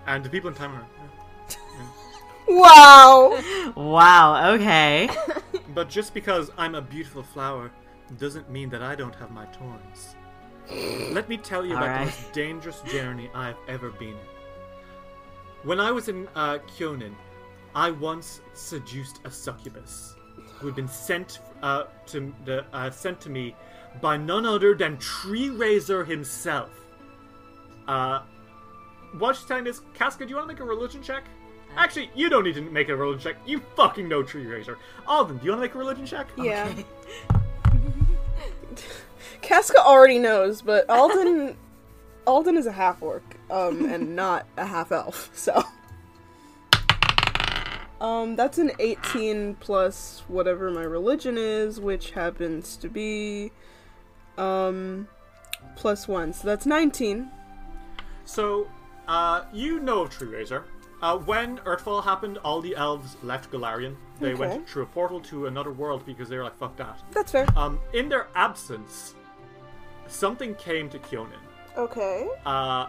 [0.08, 0.88] And the people in Tymon are.
[1.50, 2.09] "Yeah."
[2.50, 3.40] Wow.
[3.76, 5.10] Wow, okay.
[5.76, 7.72] But just because I'm a beautiful flower
[8.18, 10.16] doesn't mean that I don't have my thorns.
[11.14, 12.00] Let me tell you about Alright.
[12.00, 14.18] the most dangerous journey I've ever been.
[15.64, 17.16] When I was in uh, Kyonin,
[17.76, 20.16] I once seduced a succubus
[20.56, 23.56] who had been sent uh, to the uh, sent to me
[24.02, 26.72] by none other than Treerazer himself.
[27.88, 28.22] Uh,
[29.18, 31.24] what she's telling is, Casca, do you want to make a religion check?
[31.78, 33.36] Actually, you don't need to make a religion check.
[33.46, 34.78] You fucking know Treerazer.
[35.08, 36.28] Alden, do you want to make a religion check?
[36.38, 36.72] Yeah.
[39.42, 41.56] Casca already knows, but Alden
[42.28, 45.64] Alden is a half orc, um, and not a half elf, so
[48.02, 53.52] Um, that's an 18 plus whatever my religion is, which happens to be
[54.38, 55.08] um
[55.76, 56.32] plus one.
[56.32, 57.30] So that's 19.
[58.24, 58.70] So,
[59.08, 60.64] uh, you know of Treerazer.
[61.02, 63.96] Uh, when Earthfall happened, all the elves left Golarion.
[64.20, 64.40] They Okay.
[64.40, 67.00] went through a portal to another world because they were like, fuck that.
[67.12, 67.48] That's fair.
[67.56, 69.16] Um, in their absence,
[70.08, 71.40] something came to Kyonin.
[71.78, 72.28] Okay.
[72.46, 72.88] Uh,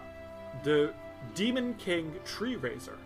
[0.64, 0.92] the
[1.34, 2.96] Demon King Treerazer,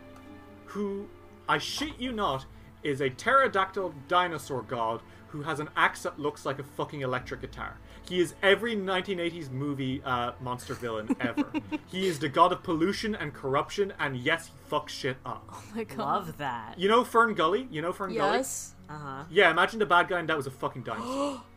[0.66, 1.06] who,
[1.48, 2.46] I shit you not,
[2.82, 7.40] is a pterodactyl dinosaur god who has an axe that looks like a fucking electric
[7.42, 7.76] guitar.
[8.08, 11.46] He is every 1980s movie uh, monster villain ever.
[11.86, 15.44] he is the god of pollution and corruption, and yes, he fucks shit up.
[15.50, 15.98] Oh my god.
[15.98, 16.78] Love that.
[16.78, 17.66] You know Fern Gully?
[17.70, 18.36] You know Fern Gully?
[18.38, 18.74] Yes.
[18.88, 19.24] Uh huh.
[19.30, 21.10] Yeah, imagine the bad guy and that was a fucking dinosaur.
[21.10, 21.40] Oh.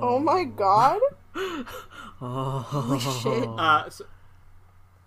[0.00, 1.00] Oh my god.
[2.18, 3.48] Holy shit.
[3.58, 4.04] Uh, so,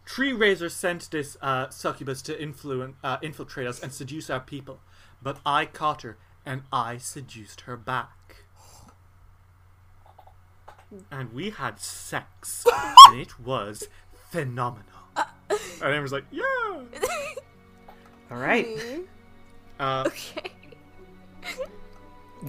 [0.06, 4.80] Treerazer sent this uh, succubus to influ- uh, infiltrate us and seduce our people,
[5.22, 8.12] but I caught her and I seduced her back.
[11.12, 12.66] And we had sex,
[13.08, 13.88] and it was
[14.30, 14.86] phenomenal.
[15.18, 16.44] And everyone's like, "Yeah."
[18.32, 19.02] All right.
[19.80, 20.52] Uh, okay.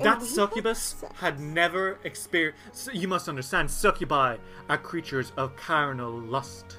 [0.03, 2.95] That succubus had never experienced.
[2.95, 4.39] You must understand, succubi
[4.69, 6.79] are creatures of carnal lust.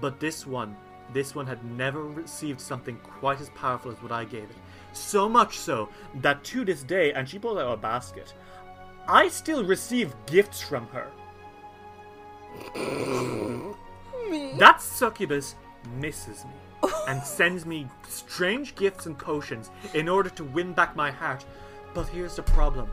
[0.00, 0.76] But this one,
[1.12, 4.56] this one had never received something quite as powerful as what I gave it.
[4.92, 8.34] So much so that to this day, and she pulled out a basket,
[9.08, 11.10] I still receive gifts from her.
[14.58, 15.54] That succubus
[15.96, 21.10] misses me and sends me strange gifts and potions in order to win back my
[21.10, 21.44] heart.
[21.94, 22.90] But here's the problem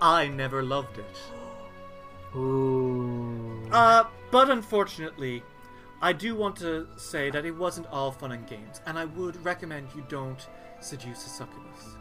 [0.00, 2.36] I never loved it.
[2.36, 3.68] Ooh.
[3.70, 5.42] Uh, but unfortunately,
[6.00, 9.42] I do want to say that it wasn't all fun and games, and I would
[9.44, 10.48] recommend you don't
[10.80, 11.96] seduce a succubus.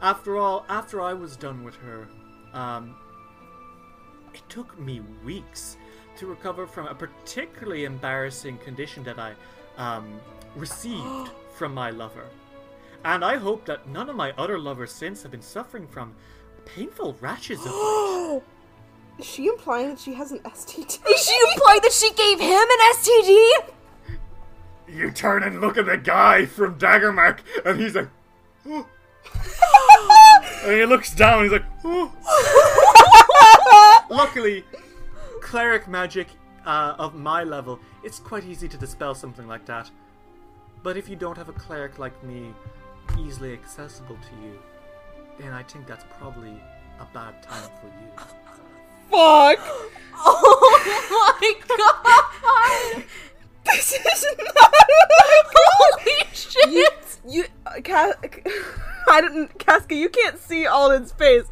[0.00, 2.08] After all, after I was done with her,
[2.54, 2.94] um,
[4.32, 5.76] it took me weeks
[6.16, 9.34] to recover from a particularly embarrassing condition that I
[9.76, 10.20] um,
[10.56, 12.26] received from my lover.
[13.04, 16.14] And I hope that none of my other lovers since have been suffering from
[16.64, 18.42] painful rashes of late.
[19.18, 20.98] Is she implying that she has an STD?
[21.08, 23.70] Is she implying that she gave him an STD?
[24.88, 28.08] You turn and look at the guy from Daggermark, and he's like,
[28.66, 28.86] "Oh."
[30.64, 32.10] and he looks down, he's like, "Oh."
[34.10, 34.64] Luckily,
[35.40, 36.28] cleric magic
[36.66, 39.90] uh, of my level, it's quite easy to dispel something like that.
[40.82, 42.52] But if you don't have a cleric like me
[43.18, 44.58] easily accessible to you,
[45.38, 46.60] then I think that's probably
[47.00, 48.10] a bad time for you.
[49.10, 49.58] Fuck!
[50.16, 51.54] Oh my
[52.96, 53.04] god!
[53.72, 54.74] This is not.
[55.56, 57.18] Holy shit!
[57.26, 58.12] You, uh, Ca-
[59.10, 61.44] I didn't, Casca, you can't see Alden's face,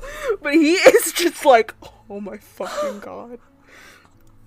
[0.42, 1.74] but he is just like,
[2.10, 3.38] oh my fucking god.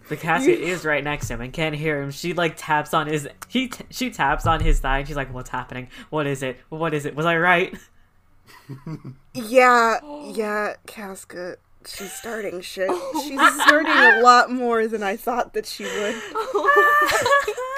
[0.10, 2.12] The casket is right next to him and can't hear him.
[2.12, 5.34] She like taps on his he t- she taps on his thigh and she's like,
[5.34, 5.88] "What's happening?
[6.12, 6.60] What is it?
[6.70, 7.16] What is it?
[7.16, 7.76] Was I right?"
[9.34, 10.00] Yeah,
[10.32, 11.58] yeah, Casca.
[11.88, 12.90] She's starting shit.
[13.24, 15.92] She's starting a lot more than I thought that she would.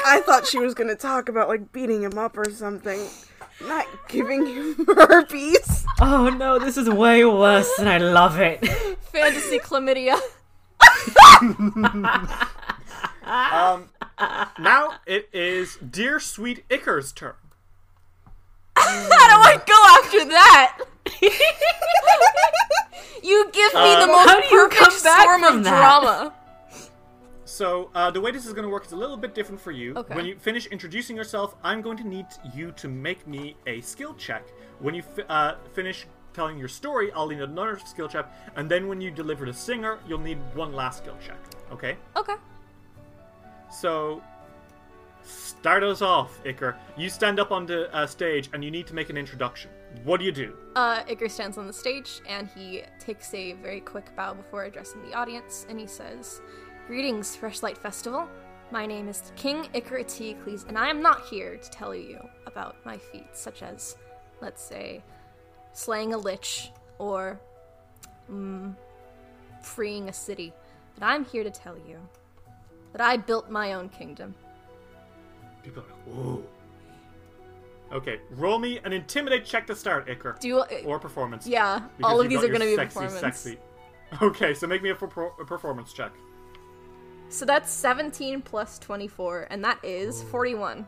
[0.06, 3.00] I thought she was gonna talk about like beating him up or something,
[3.62, 5.86] not giving him herpes.
[6.00, 8.66] Oh no, this is way worse and I love it.
[9.12, 10.20] Fantasy chlamydia.
[13.28, 13.90] Um,
[14.58, 17.34] now it is Dear Sweet Iker's turn.
[18.78, 20.80] How do I go after that?
[23.28, 25.64] You give me the Um, most how do you perfect come back storm from of
[25.66, 25.80] that?
[25.80, 26.34] drama.
[27.46, 29.72] So uh, the way this is going to work is a little bit different for
[29.72, 29.96] you.
[29.96, 30.16] Okay.
[30.16, 34.14] When you finish introducing yourself, I'm going to need you to make me a skill
[34.16, 34.44] check.
[34.80, 38.26] When you fi- uh, finish telling your story, I'll need another skill check,
[38.58, 41.38] and then when you deliver the singer, you'll need one last skill check.
[41.72, 41.98] Okay.
[42.16, 42.36] Okay.
[43.72, 44.22] So
[45.28, 46.76] start us off, Iker.
[46.98, 49.70] You stand up on the uh, stage, and you need to make an introduction.
[50.04, 50.56] What do you do?
[50.76, 55.14] Uh, stands on the stage and he takes a very quick bow before addressing the
[55.14, 56.42] audience and he says,
[56.88, 58.28] Greetings, Rushlight Festival.
[58.72, 62.76] My name is King Iker Eteocles, and I am not here to tell you about
[62.86, 63.96] my feats, such as,
[64.42, 65.04] let's say,
[65.72, 67.40] slaying a lich or
[68.30, 68.76] mm,
[69.62, 70.54] freeing a city.
[70.96, 71.98] But I'm here to tell you
[72.92, 74.36] that I built my own kingdom.
[75.68, 76.44] People are like, ooh.
[77.92, 80.40] Okay, roll me an intimidate check to start, Iker.
[80.40, 81.46] Do you, or performance.
[81.46, 83.20] yeah, all of these are going to be sexy, performance.
[83.20, 83.58] Sexy.
[84.22, 86.14] Okay, so make me a, per- a performance check.
[87.28, 90.88] So that's 17 plus 24, and that is 41.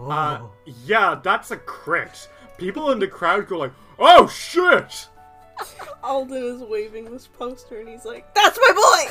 [0.00, 0.40] Uh,
[0.84, 2.28] yeah, that's a crit.
[2.56, 3.70] People in the crowd go like,
[4.00, 5.06] "Oh shit!"
[6.02, 9.08] Alden is waving this poster and he's like, "That's my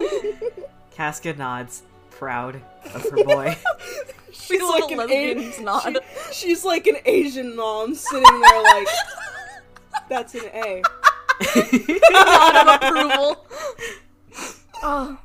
[0.00, 0.08] boy."
[0.90, 1.82] Casca nods,
[2.18, 2.60] proud
[2.94, 3.56] of her boy.
[4.32, 5.98] She's The like little an lesbians A- nod.
[6.32, 8.88] she- she's like an Asian mom sitting there like,
[10.08, 10.82] "That's an A.
[12.10, 13.46] Nod of approval.
[14.82, 15.18] oh,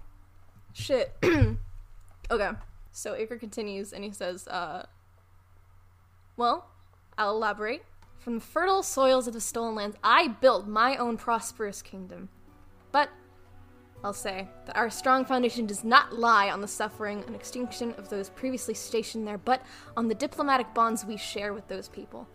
[0.74, 1.16] shit.
[2.32, 2.50] okay,
[2.92, 4.86] so Iker continues and he says, uh,
[6.38, 6.68] Well,
[7.18, 7.84] I'll elaborate.
[8.20, 12.30] From the fertile soils of the stolen lands, I built my own prosperous kingdom.
[12.92, 13.10] But
[14.04, 18.10] I'll say that our strong foundation does not lie on the suffering and extinction of
[18.10, 19.62] those previously stationed there, but
[19.98, 22.28] on the diplomatic bonds we share with those people.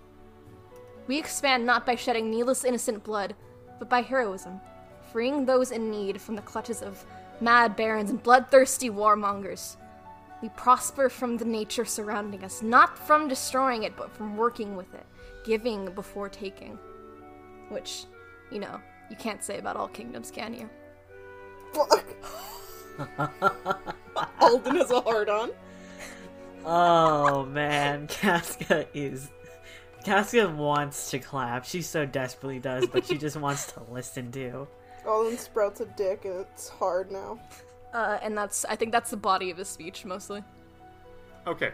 [1.07, 3.35] We expand not by shedding needless innocent blood,
[3.79, 4.61] but by heroism,
[5.11, 7.05] freeing those in need from the clutches of
[7.41, 9.77] mad barons and bloodthirsty warmongers.
[10.43, 14.93] We prosper from the nature surrounding us, not from destroying it, but from working with
[14.93, 15.07] it,
[15.45, 16.79] giving before taking.
[17.71, 18.05] Which,
[18.51, 20.69] you know, you can't say about all kingdoms, can you?
[24.41, 25.51] Alden has a hard on.
[26.64, 29.31] Oh man, Casca is.
[30.05, 31.64] Casca wants to clap.
[31.64, 34.68] She so desperately does, but she just wants to listen to.
[35.07, 37.39] Alden sprouts a dick and it's hard now.
[37.93, 40.43] Uh, and that's, I think that's the body of his speech mostly.
[41.47, 41.72] Okay.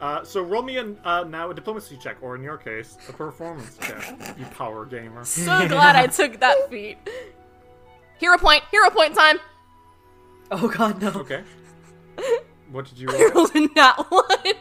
[0.00, 3.12] Uh, so roll me an, uh, now a diplomacy check, or in your case, a
[3.12, 4.14] performance check.
[4.38, 5.24] You power gamer.
[5.24, 6.98] So glad I took that feat.
[8.18, 9.38] Hero point, hero point time.
[10.50, 11.08] Oh god, no.
[11.10, 11.42] Okay.
[12.72, 13.44] What did you I roll?
[13.44, 14.54] rolled a nat one.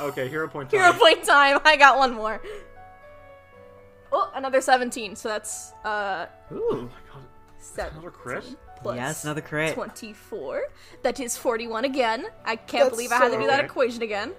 [0.00, 0.78] Okay, hero point time.
[0.80, 1.58] Hero point time.
[1.64, 2.40] I got one more.
[4.12, 5.16] Oh, another 17.
[5.16, 6.82] So that's uh Oh Ooh.
[6.82, 7.24] my god.
[7.58, 8.44] seven Another crit?
[8.82, 9.74] plus Yes, another crit.
[9.74, 10.62] 24.
[11.02, 12.26] That is 41 again.
[12.44, 13.64] I can't That's believe I had to do that Okay.
[13.66, 14.32] equation again.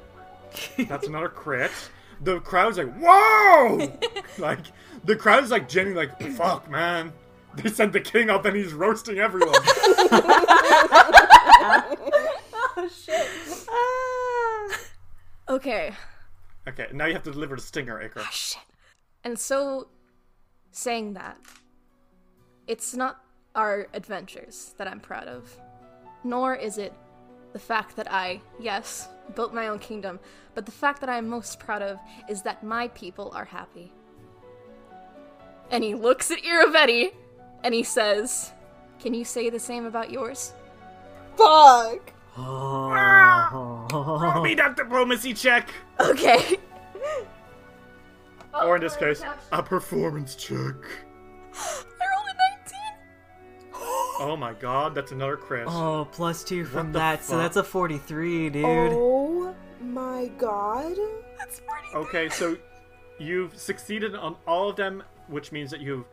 [0.78, 1.72] That's another crit.
[2.22, 3.91] The crowd's like, whoa!
[4.38, 4.59] like,
[5.03, 7.12] the crowd's like genuinely like, fuck, man.
[7.55, 9.53] They sent the king up and he's roasting everyone.
[12.77, 13.27] Oh shit.
[13.69, 14.77] Ah.
[15.49, 15.91] Okay.
[16.67, 18.21] okay, now you have to deliver the stinger, Iker.
[18.21, 18.61] Oh shit.
[19.23, 19.87] And so,
[20.71, 21.37] saying that,
[22.67, 23.21] it's not
[23.53, 25.55] our adventures that I'm proud of,
[26.23, 26.93] nor is it
[27.53, 30.19] the fact that I, yes, built my own kingdom,
[30.55, 31.99] but the fact that I'm most proud of
[32.29, 33.91] is that my people are happy.
[35.69, 37.11] And he looks at Irovetti
[37.64, 38.51] and he says,
[38.99, 40.53] Can you say the same about yours?
[41.38, 42.14] Fuck!
[42.38, 43.88] Oh.
[43.91, 45.70] Roll me that diplomacy check!
[45.99, 46.57] Okay.
[48.53, 50.55] Or in this case, a performance check.
[50.55, 52.36] I rolled a
[53.74, 53.80] 19!
[54.20, 55.66] Oh my god, that's another crit.
[55.68, 57.41] Oh, plus two from What the that, so fuck?
[57.41, 58.66] that's a 43, dude.
[58.66, 60.95] Oh my god.
[61.39, 61.59] That's
[61.93, 62.07] 40.
[62.07, 62.57] Okay, so
[63.20, 66.05] you've succeeded on all of them, which means that you've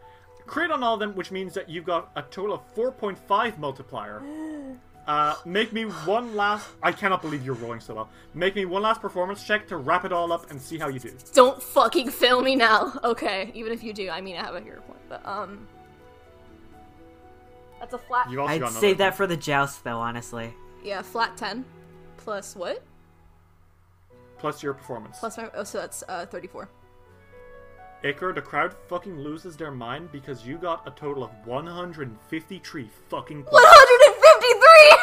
[0.48, 4.22] crit on all of them, which means that you've got a total of 4.5 multiplier.
[5.08, 6.68] Uh, make me one last.
[6.82, 8.10] I cannot believe you're rolling so well.
[8.34, 11.00] Make me one last performance check to wrap it all up and see how you
[11.00, 11.10] do.
[11.32, 12.92] Don't fucking fail me now.
[13.02, 15.66] Okay, even if you do, I mean I have a hero point, but um,
[17.80, 18.30] that's a flat.
[18.30, 18.80] You also I'd got another.
[18.86, 20.52] save that for the joust, though, honestly.
[20.84, 21.64] Yeah, flat ten,
[22.18, 22.82] plus what?
[24.38, 25.16] plus your performance.
[25.20, 26.68] Plus my oh, so that's uh thirty-four.
[28.04, 33.36] Iker, the crowd fucking loses their mind because you got a total of 153 fucking
[33.38, 33.66] One points.
[33.68, 34.94] hundred and fifty-three.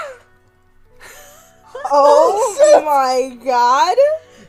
[1.92, 3.98] Oh my god.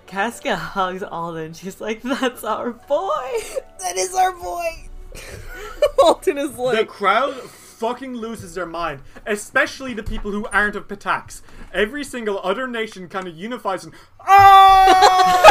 [0.07, 1.55] Casca hugs Alden.
[1.55, 3.33] She's like, "That's our boy."
[3.81, 4.89] That is our boy.
[6.03, 6.79] Alden is like.
[6.79, 11.43] The crowd fucking loses their mind, especially the people who aren't of Pitax.
[11.75, 13.93] Every single other nation kind of unifies and
[14.27, 15.43] oh!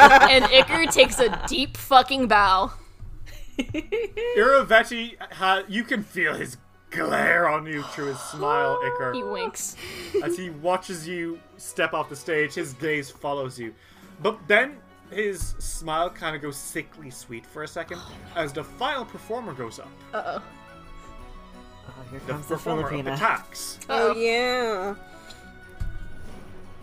[0.00, 2.72] and Iker takes a deep fucking bow.
[4.36, 6.56] Irovetti, ha- you can feel his
[6.90, 9.14] glare on you through his smile, Iker.
[9.14, 9.76] He winks.
[10.24, 13.74] As he watches you step off the stage, his gaze follows you.
[14.22, 14.76] But then
[15.10, 18.00] his smile kind of goes sickly sweet for a second
[18.36, 19.90] as the final performer goes up.
[20.14, 20.42] Uh oh.
[22.10, 23.16] Here The comes the performer of Filipina.
[23.16, 23.78] Pitax.
[23.88, 24.94] oh yeah.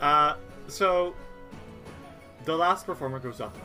[0.01, 0.36] Uh,
[0.68, 1.15] so
[2.48, 3.56] the last performer goes up,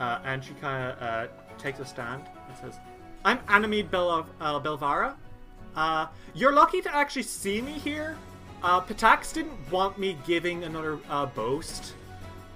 [0.00, 1.26] uh, and she kind of uh,
[1.56, 2.80] takes a stand and says,
[3.24, 5.14] "I'm Animede Bel- uh, Belvara.
[5.76, 8.16] Uh, you're lucky to actually see me here.
[8.62, 11.94] Uh, Pitax didn't want me giving another uh, boast.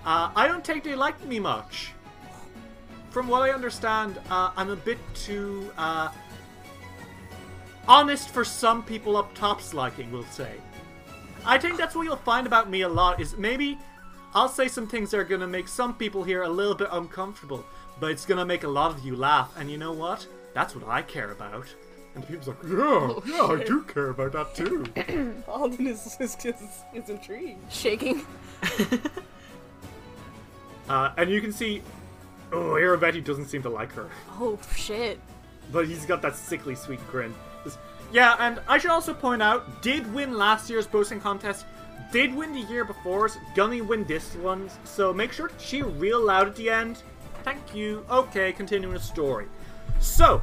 [0.04, 1.92] I don't think they liked me much.
[3.10, 5.70] From what I understand, I'm a bit too
[7.86, 10.10] honest for some people up top's liking.
[10.10, 10.54] We'll say."
[11.46, 13.78] I think that's what you'll find about me a lot is maybe
[14.34, 17.64] I'll say some things that are gonna make some people here a little bit uncomfortable,
[18.00, 20.26] but it's gonna make a lot of you laugh, and you know what?
[20.54, 21.66] That's what I care about.
[22.14, 24.84] And the people's like, yeah, yeah, I do care about that too.
[25.48, 26.54] Alden is is, is,
[26.94, 27.72] is intrigued.
[27.72, 28.24] Shaking.
[30.88, 31.82] Uh, and you can see,
[32.50, 34.08] oh, Irovetti doesn't seem to like her.
[34.40, 35.20] Oh shit.
[35.70, 37.34] but he's got that sickly sweet grin.
[37.62, 37.78] Just-
[38.10, 41.66] yeah, and I should also point out, did win last year's boasting contest,
[42.12, 46.24] did win the year before's, gonna win this one, so make sure to cheer real
[46.24, 47.02] loud at the end.
[47.44, 48.04] Thank you.
[48.10, 49.46] Okay, continuing the story.
[50.00, 50.42] So,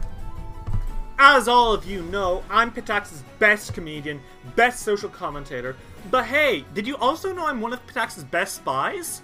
[1.17, 4.21] as all of you know, I'm Pitax's best comedian,
[4.55, 5.75] best social commentator.
[6.11, 9.21] But hey, did you also know I'm one of Pitax's best spies?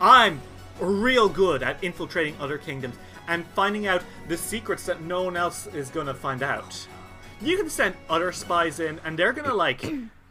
[0.00, 0.40] I'm
[0.80, 2.96] real good at infiltrating other kingdoms
[3.28, 6.86] and finding out the secrets that no one else is gonna find out.
[7.40, 9.84] You can send other spies in, and they're gonna like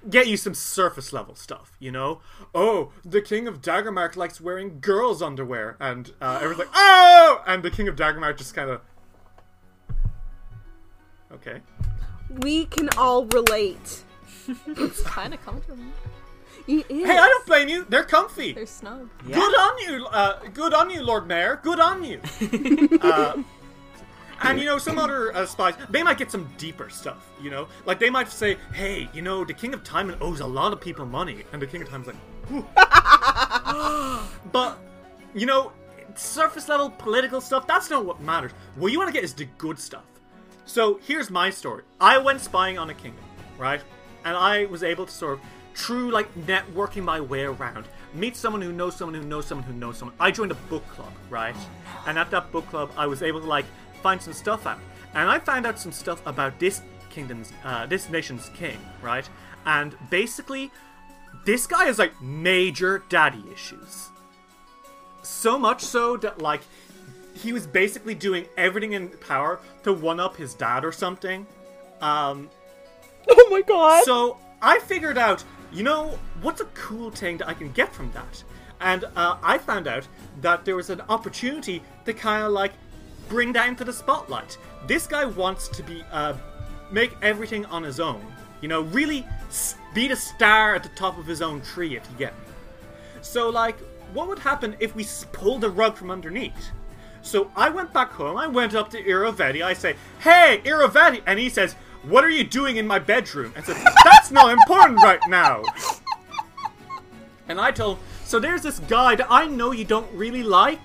[0.10, 2.22] get you some surface level stuff, you know?
[2.54, 7.44] Oh, the King of Daggermark likes wearing girls' underwear, and uh, everyone's like, oh!
[7.46, 8.82] And the King of Daggermark just kind of.
[11.32, 11.62] Okay.
[12.42, 14.04] We can all relate.
[14.68, 15.84] It's kind of comfortable.
[16.68, 17.06] It is.
[17.06, 17.86] Hey, I don't blame you.
[17.88, 18.54] They're comfy.
[18.54, 19.10] They're snug.
[19.26, 19.36] Yeah.
[19.36, 20.06] Good on you.
[20.08, 21.60] Uh, good on you, Lord Mayor.
[21.64, 22.22] Good on you.
[23.02, 23.42] uh,
[24.44, 27.30] and you know, some other uh, spies, they might get some deeper stuff.
[27.42, 30.48] You know, like they might say, "Hey, you know, the King of Tymon owes a
[30.48, 32.16] lot of people money," and the King of time's like,
[34.52, 34.78] but
[35.34, 35.72] you know,
[36.16, 37.68] surface level political stuff.
[37.68, 38.52] That's not what matters.
[38.76, 40.04] What you want to get is the good stuff.
[40.66, 41.84] So here's my story.
[42.00, 43.24] I went spying on a kingdom,
[43.58, 43.82] right?
[44.24, 45.40] And I was able to sort of
[45.74, 47.88] true like networking my way around.
[48.14, 50.16] Meet someone who knows someone who knows someone who knows someone.
[50.20, 51.56] I joined a book club, right?
[52.06, 53.66] And at that book club, I was able to like
[54.02, 54.80] find some stuff out.
[55.14, 59.28] And I found out some stuff about this kingdom's, uh, this nation's king, right?
[59.66, 60.72] And basically,
[61.46, 64.10] this guy has like major daddy issues.
[65.24, 66.62] So much so that like
[67.34, 71.46] he was basically doing everything in power to one up his dad or something.
[72.02, 72.50] Um,
[73.30, 74.04] Oh my god.
[74.04, 78.12] so I figured out, you know, what's a cool thing that I can get from
[78.14, 78.44] that?
[78.80, 80.08] And uh, I found out
[80.42, 82.74] that there was an opportunity to kind of like
[83.32, 84.58] bring that into the spotlight.
[84.88, 86.34] This guy wants to be uh,
[86.92, 88.22] make everything on his own.
[88.60, 89.26] You know, really
[89.96, 92.46] be the star at the top of his own tree, if you get me.
[93.22, 93.80] So, like,
[94.14, 96.72] what would happen if we pulled the rug from underneath?
[97.22, 101.22] So I went back home, I went up to Irovetti, I say, Hey, Irovetti!
[101.26, 101.74] And he says,
[102.04, 103.54] What are you doing in my bedroom?
[103.56, 105.64] And I said, That's not important right now!
[107.48, 110.80] And I told So there's this guy that I know you don't really like,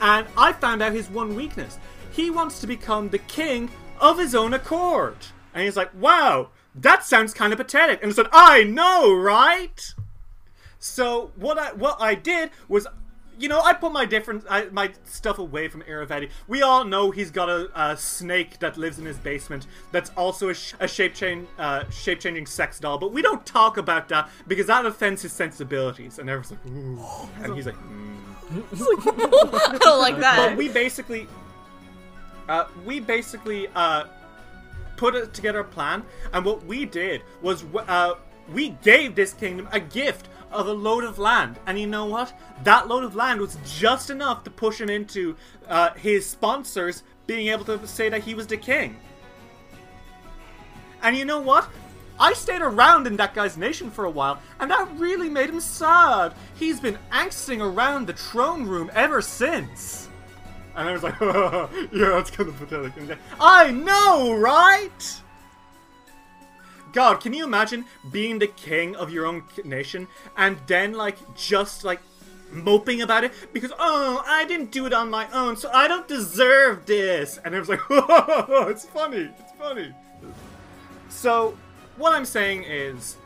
[0.00, 1.78] and I found out his one weakness.
[2.10, 3.70] He wants to become the king
[4.00, 5.16] of his own accord.
[5.54, 8.02] And he's like, Wow, that sounds kind of pathetic.
[8.02, 9.94] And I said, I know, right?
[10.78, 12.86] So what I what I did was,
[13.38, 16.30] you know, I put my different I, my stuff away from Irovetti.
[16.48, 19.66] We all know he's got a, a snake that lives in his basement.
[19.92, 22.98] That's also a, sh- a shape change uh, shape changing sex doll.
[22.98, 26.18] But we don't talk about that because that offends his sensibilities.
[26.18, 28.16] And everyone's like, ooh, and he's like, mm.
[28.50, 30.50] I don't like that.
[30.50, 31.28] But we basically,
[32.48, 34.04] uh, we basically uh,
[34.96, 38.14] put together a plan, and what we did was uh,
[38.52, 42.32] we gave this kingdom a gift of a load of land, and you know what?
[42.64, 45.36] That load of land was just enough to push him into
[45.68, 48.96] uh, his sponsors being able to say that he was the king.
[51.02, 51.68] And you know what?
[52.20, 55.58] I stayed around in that guy's nation for a while, and that really made him
[55.58, 56.34] sad.
[56.54, 60.08] He's been angsting around the throne room ever since.
[60.76, 63.08] And I was like, oh, yeah, that's kind of pathetic.
[63.08, 65.20] Like, I know, right?
[66.92, 70.06] God, can you imagine being the king of your own nation
[70.36, 72.00] and then, like, just, like,
[72.52, 76.06] moping about it because, oh, I didn't do it on my own, so I don't
[76.06, 77.38] deserve this.
[77.44, 79.94] And I was like, oh, it's funny, it's funny.
[81.08, 81.56] So,
[82.00, 83.16] what I'm saying is,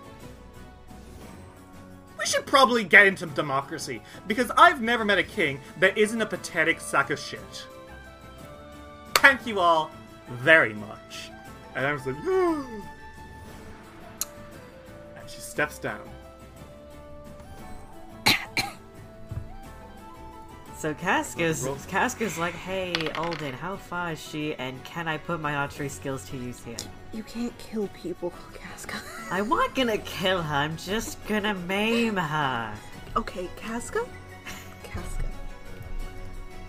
[2.19, 6.27] we should probably get into democracy because I've never met a king that isn't a
[6.27, 7.67] pathetic sack of shit.
[9.17, 9.91] Thank you all
[10.29, 11.31] very much.
[11.77, 12.83] And I was like, and
[15.29, 16.03] she steps down.
[20.85, 21.79] So Casca's Roll.
[21.89, 24.55] Casca's like, hey, Alden, how far is she?
[24.57, 26.77] And can I put my archery skills to use here?
[27.15, 29.01] You can't kill people, Casca.
[29.31, 30.55] I'm not gonna kill her.
[30.55, 32.75] I'm just gonna maim her.
[33.17, 34.07] okay, Casca?
[34.83, 35.25] Casca.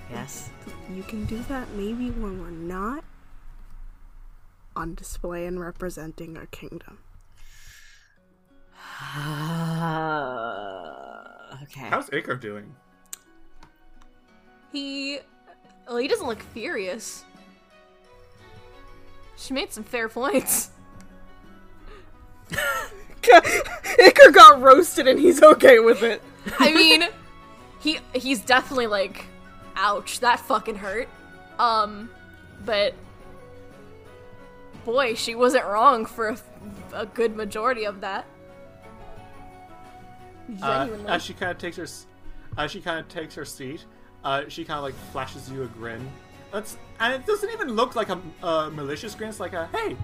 [0.10, 0.50] Yes.
[0.94, 3.04] You can do that maybe when we're not
[4.78, 7.00] on display and representing our kingdom.
[11.64, 11.90] okay.
[11.90, 12.74] How's Iker doing?
[14.72, 15.20] He,
[15.88, 17.24] well, he doesn't look furious.
[19.38, 20.72] She made some fair points.
[23.22, 26.22] Iker got roasted and he's okay with it.
[26.60, 27.04] I mean,
[27.80, 29.26] he he's definitely like,
[29.76, 31.10] ouch, that fucking hurt.
[31.60, 32.10] Um,
[32.66, 32.94] but
[34.86, 36.38] boy, she wasn't wrong for a,
[36.94, 38.26] a good majority of that.
[40.62, 41.88] Uh, as she kind of takes her,
[42.58, 43.86] as she kind of takes her seat,
[44.26, 46.06] uh, she kind of like flashes you a grin.
[46.52, 49.30] That's and it doesn't even look like a, a malicious grin.
[49.30, 49.96] It's like a hey,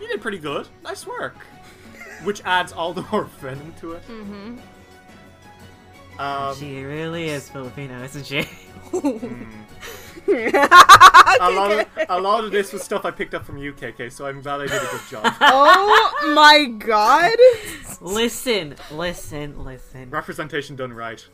[0.00, 1.36] you did pretty good, nice work,
[2.24, 4.06] which adds all the more venom to it.
[4.06, 4.58] Mm-hmm.
[6.20, 8.46] Um, She really is Filipino, isn't she?
[10.28, 14.26] a lot of a lot of this was stuff I picked up from UKK, so
[14.26, 15.34] I'm glad I did a good job.
[15.40, 17.32] Oh my god!
[18.00, 20.10] listen, listen, listen.
[20.10, 21.26] Representation done right.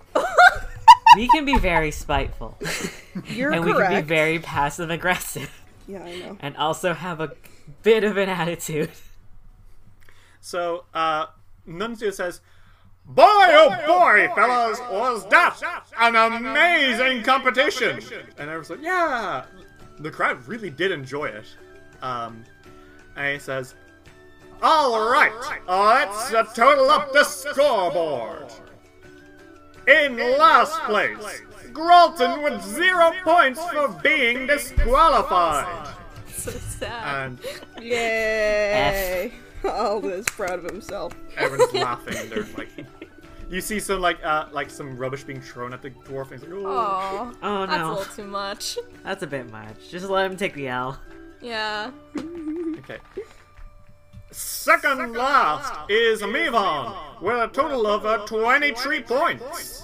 [1.17, 2.57] We can be very spiteful,
[3.27, 5.51] You're and we can be very passive aggressive,
[5.89, 6.37] Yeah, I know.
[6.41, 7.33] and also have a
[7.83, 8.91] bit of an attitude.
[10.41, 11.27] So, uh,
[11.69, 12.41] Nunzio says,
[13.07, 15.61] Boy, oh boy, fellas, was that
[15.99, 18.01] an amazing competition!
[18.39, 19.47] And I was like, yeah,
[19.99, 21.47] the crowd really did enjoy it.
[22.03, 22.45] Um,
[23.17, 23.75] and he says,
[24.63, 25.33] All right,
[25.67, 28.47] let's uh, total up the scoreboard.
[29.89, 35.95] In last place, Gralton with zero points for being disqualified.
[36.29, 37.39] so sad.
[37.79, 39.33] And Yay!
[39.65, 41.13] Alden's proud of himself.
[41.37, 42.69] everyone's laughing they're like
[43.51, 46.45] you see some like uh like some rubbish being thrown at the dwarf and it's
[46.45, 46.67] like, oh.
[46.67, 48.79] Aw, Oh that's a little too much.
[49.05, 49.91] that's a bit much.
[49.91, 50.99] Just let him take the L.
[51.43, 51.91] Yeah.
[52.79, 52.99] okay
[54.31, 59.83] second last is Mivon with a total of uh, 23 points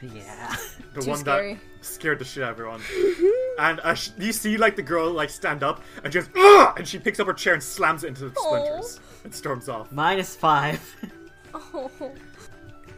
[0.00, 0.56] Yeah.
[0.94, 1.54] the Too one scary.
[1.54, 2.80] that scared the shit out of everyone
[3.58, 6.74] and uh, sh- you see like the girl like stand up and just Ugh!
[6.78, 9.90] and she picks up her chair and slams it into the splinters and storms off
[9.92, 10.80] Minus five.
[11.72, 11.88] Oh.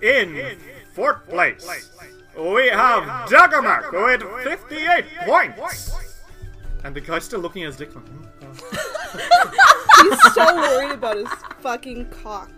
[0.00, 0.56] In
[0.94, 1.92] fourth place,
[2.38, 5.94] we have Daggermark with 58 points.
[6.82, 7.94] And the guy's still looking at his dick.
[7.94, 9.48] like, "Hmm,
[10.10, 11.28] He's so worried about his
[11.60, 12.50] fucking cock.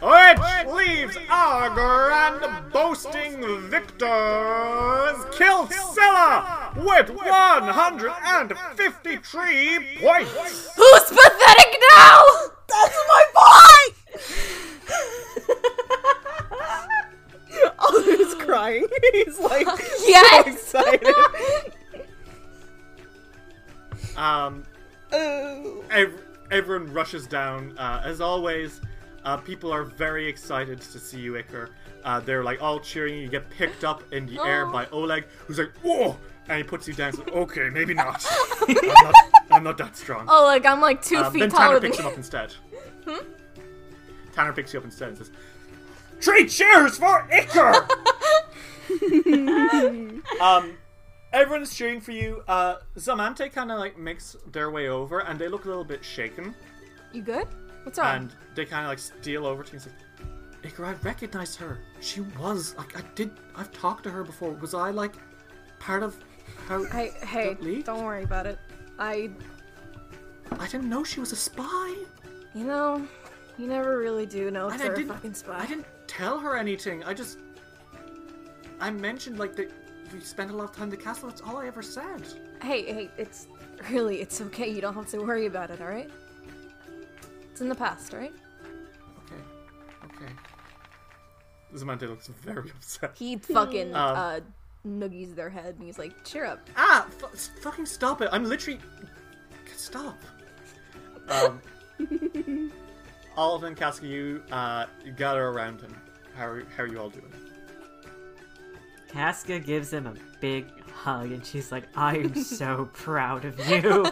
[0.03, 3.41] Which leaves our grand boasting
[3.71, 10.69] victors, Kilsilla, with 153 points!
[10.75, 12.25] Who's pathetic now?
[12.69, 13.95] That's my point!
[18.19, 18.87] he's crying.
[19.13, 21.15] He's like so excited.
[24.17, 24.65] Um,
[25.15, 25.85] Oh.
[25.91, 27.77] ev- everyone rushes down.
[27.79, 28.81] Uh, as always,
[29.25, 31.71] uh, people are very excited to see you, Iker.
[32.05, 33.19] Uh, they're like all cheering.
[33.21, 36.17] You get picked up in the air by Oleg, who's like, "Whoa!"
[36.49, 37.13] and he puts you down.
[37.13, 38.25] He's like, "Okay, maybe not.
[38.69, 39.15] I'm not.
[39.51, 41.91] I'm not that strong." Oh, like I'm like two Um, feet then taller Tanner than
[41.91, 42.11] picks him you.
[42.11, 42.55] up instead.
[44.35, 45.31] Tanner picks you up instead and says,
[46.21, 47.87] Three cheers for Iker!
[50.41, 50.77] um,
[51.33, 52.43] everyone's cheering for you.
[52.49, 56.05] Uh, Zamante kind of like makes their way over and they look a little bit
[56.05, 56.55] shaken.
[57.13, 57.47] You good?
[57.85, 58.17] What's wrong?
[58.17, 59.81] And they kind of like steal over to me.
[59.83, 61.81] and say, Iker, I recognized her.
[62.01, 64.53] She was, like, I did, I've talked to her before.
[64.53, 65.15] Was I, like,
[65.79, 66.17] part of
[66.69, 66.85] how.
[66.91, 67.85] Hey, hey, league?
[67.87, 68.59] don't worry about it.
[68.99, 69.31] I,
[70.59, 71.95] I didn't know she was a spy.
[72.55, 73.07] you know,
[73.59, 75.59] you never really do know if And they're a fucking spy.
[75.59, 77.03] I didn't tell her anything.
[77.05, 77.39] I just.
[78.81, 79.73] I mentioned, like, that
[80.13, 81.29] we spent a lot of time in the castle.
[81.29, 82.23] That's all I ever said.
[82.63, 83.49] Hey, hey, it's
[83.91, 84.69] really, it's okay.
[84.73, 86.11] You don't have to worry about it, alright?
[87.53, 88.33] It's in the past, right?
[89.25, 89.43] Okay.
[90.07, 90.33] Okay.
[91.75, 93.13] Zamante looks very upset.
[93.17, 94.41] He fucking, Um, uh,
[94.87, 96.69] noogies their head and he's like, cheer up.
[96.77, 97.07] Ah!
[97.23, 98.29] F- fucking stop it!
[98.33, 98.81] I'm literally.
[99.77, 100.19] Stop!
[101.29, 101.61] Um.
[103.37, 105.95] Olive and Casca, you, uh, you gather around him.
[106.37, 107.33] How are, how are you all doing?
[109.09, 114.05] Casca gives him a big hug, and she's like, "I am so proud of you."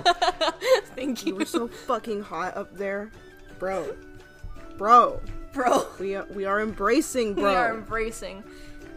[0.95, 3.11] Thank You you, were so fucking hot up there,
[3.61, 3.95] bro.
[4.77, 5.21] Bro,
[5.53, 5.87] bro.
[6.01, 7.45] we are, we are embracing, bro.
[7.45, 8.43] We are embracing.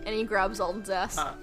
[0.05, 1.18] And he grabs Alden's ass.
[1.20, 1.34] Uh,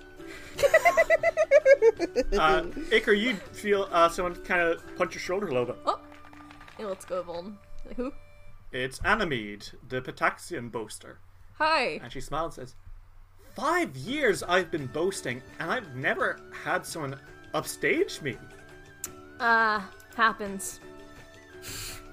[2.33, 5.77] Uh, Iker, you feel uh, someone kind of punch your shoulder a little bit.
[5.87, 6.01] oh!
[6.77, 7.59] Hey, let's go, Alden.
[7.87, 8.12] Like, who?
[8.73, 11.18] it's Anomede, the Pitaxian boaster.
[11.59, 12.01] Hi.
[12.03, 12.77] And she smiles and says,
[13.55, 17.18] Five years I've been boasting, and I've never had someone
[17.53, 18.37] upstage me.
[19.39, 19.81] Uh,
[20.16, 20.81] happens.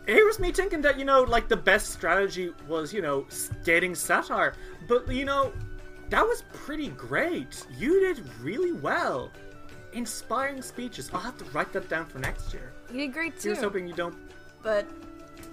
[0.07, 4.53] Was me thinking that, you know, like the best strategy was, you know, skating satire.
[4.87, 5.53] But, you know,
[6.09, 7.65] that was pretty great.
[7.77, 9.31] You did really well.
[9.93, 11.09] Inspiring speeches.
[11.13, 12.73] I'll have to write that down for next year.
[12.91, 13.49] You did great too.
[13.49, 14.15] Here's hoping you don't.
[14.61, 14.85] But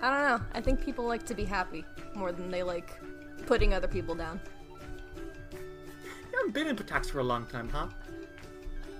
[0.03, 0.47] I don't know.
[0.55, 1.85] I think people like to be happy
[2.15, 2.91] more than they like
[3.47, 4.41] putting other people down.
[5.53, 7.87] You haven't been in Pitax for a long time, huh?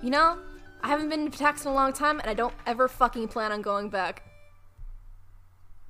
[0.01, 0.39] You know,
[0.83, 3.51] I haven't been in Pitax in a long time, and I don't ever fucking plan
[3.51, 4.23] on going back.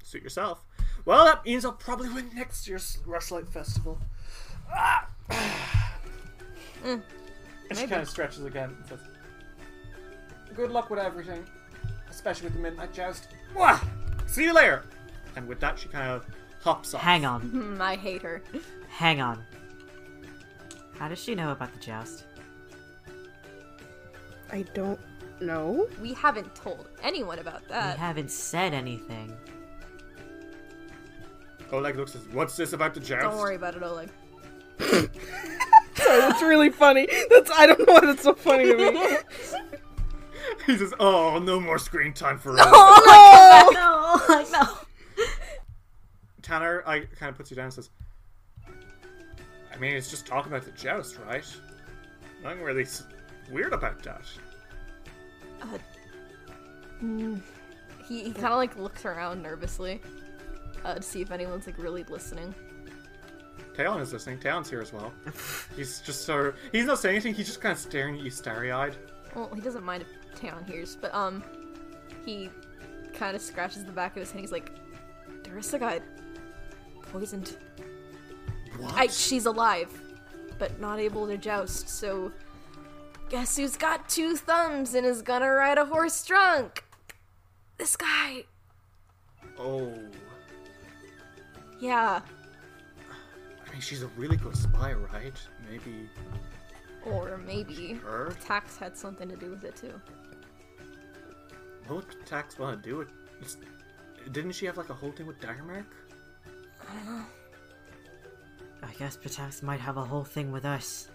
[0.05, 0.63] Suit yourself.
[1.03, 3.99] Well, that means I'll probably win next year's Rushlight Festival.
[4.71, 5.07] Ah!
[6.83, 7.01] and
[7.73, 8.99] she kind of stretches again and says,
[10.55, 11.43] Good luck with everything,
[12.07, 13.29] especially with the Midnight Joust.
[13.55, 13.83] Mwah!
[14.29, 14.83] See you later!
[15.35, 16.25] And with that, she kind of
[16.61, 17.01] hops off.
[17.01, 17.77] Hang on.
[17.81, 18.43] I hate her.
[18.89, 19.43] Hang on.
[20.99, 22.25] How does she know about the joust?
[24.51, 24.99] I don't
[25.41, 25.87] know.
[25.99, 27.85] We haven't told anyone about that.
[27.85, 27.97] We that.
[27.97, 29.35] haven't said anything.
[31.72, 33.24] Oh, Oleg looks and What's this about the joust?
[33.24, 34.09] Don't worry about it, Oleg.
[34.80, 37.07] Sorry, that's really funny.
[37.30, 39.18] That's I don't know why that's so funny to me.
[40.66, 42.68] he says, Oh, no more screen time for us.
[42.70, 44.68] Oh No, like no.
[46.41, 47.89] Tanner, I kind of puts you down and says,
[49.74, 51.45] I mean, it's just talking about the joust, right?
[52.43, 52.86] Nothing really
[53.51, 54.22] weird about that.
[55.61, 55.78] Uh,
[57.01, 57.41] mm,
[58.07, 60.01] he, he kind of like looks around nervously
[60.86, 62.53] uh, to see if anyone's like really listening.
[63.75, 64.39] Talon is listening.
[64.39, 65.11] Talon's here as well.
[65.75, 68.71] He's just so he's not saying anything, he's just kind of staring at you starry
[68.71, 68.95] eyed.
[69.36, 71.43] Well, he doesn't mind if Taeon hears, but um,
[72.25, 72.49] he
[73.13, 74.39] kind of scratches the back of his head.
[74.39, 74.71] He's like,
[75.43, 76.01] "Darissa got
[77.11, 77.57] poisoned.
[78.77, 78.93] What?
[78.93, 79.89] I, she's alive,
[80.57, 81.89] but not able to joust.
[81.89, 82.31] So,
[83.29, 86.86] guess who's got two thumbs and is gonna ride a horse drunk?
[87.77, 88.45] This guy.
[89.59, 89.91] oh.
[91.86, 92.19] Yeah.
[93.67, 95.39] I mean, she's a really good spy, right?
[95.69, 96.09] Maybe
[97.05, 98.33] Or maybe her?
[98.43, 99.93] tax had something to do with it too.
[101.88, 103.01] What would Tax want to do?
[103.01, 103.09] It,
[103.39, 103.57] it's,
[104.31, 105.86] didn't she have like a whole thing with Daggermark?
[108.81, 111.09] I guess Pitax might have a whole thing with us.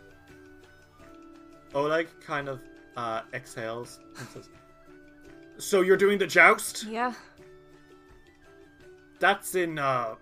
[1.75, 2.61] Oleg kind of
[2.97, 4.49] uh, exhales and says,
[5.59, 6.85] So you're doing the joust?
[6.85, 7.15] Yeah.
[9.21, 10.15] That's in uh,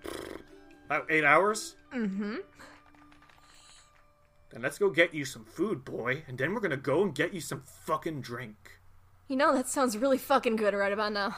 [0.87, 1.77] about eight hours?
[1.95, 2.37] Mm-hmm.
[4.51, 7.33] Then let's go get you some food, boy, and then we're gonna go and get
[7.33, 8.79] you some fucking drink.
[9.29, 11.37] You know that sounds really fucking good right about now.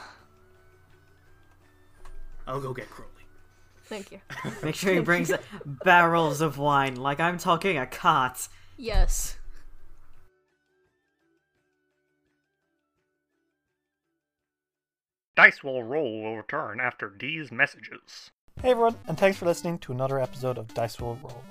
[2.47, 3.11] I'll go get Crowley.
[3.85, 4.19] Thank you.
[4.63, 5.31] Make sure he brings
[5.65, 8.47] barrels of wine, like I'm talking a cart.
[8.77, 9.37] Yes.
[15.33, 18.31] Dice will roll will return after these messages.
[18.61, 21.43] Hey everyone, and thanks for listening to another episode of Dice Will Roll.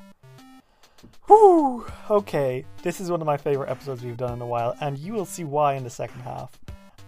[1.27, 4.99] Whew, okay, this is one of my favorite episodes we've done in a while, and
[4.99, 6.61] you will see why in the second half.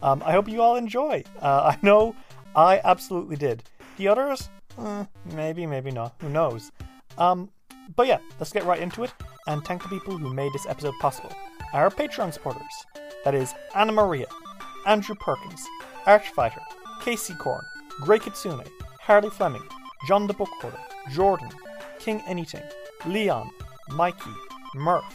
[0.03, 1.25] Um, I hope you all enjoy.
[1.43, 2.17] Uh, I know
[2.57, 3.65] I absolutely did.
[3.99, 4.49] The others,
[4.79, 5.05] eh,
[5.35, 6.15] maybe, maybe not.
[6.23, 6.73] Who knows?
[7.19, 7.51] Um,
[7.97, 9.13] but yeah, let's get right into it
[9.47, 11.35] and thank the people who made this episode possible.
[11.75, 12.63] Our Patreon supporters.
[13.27, 14.27] That is Anna Maria,
[14.87, 15.67] Andrew Perkins,
[16.07, 16.63] Archfighter,
[17.01, 17.65] Casey Korn,
[18.01, 18.65] Grey Kitsune,
[19.01, 19.63] Harley Fleming,
[20.07, 20.79] John the Bookhoarder,
[21.11, 21.49] Jordan,
[21.99, 22.63] King Anything,
[23.07, 23.51] Leon,
[23.91, 24.31] Mikey,
[24.75, 25.15] Murph,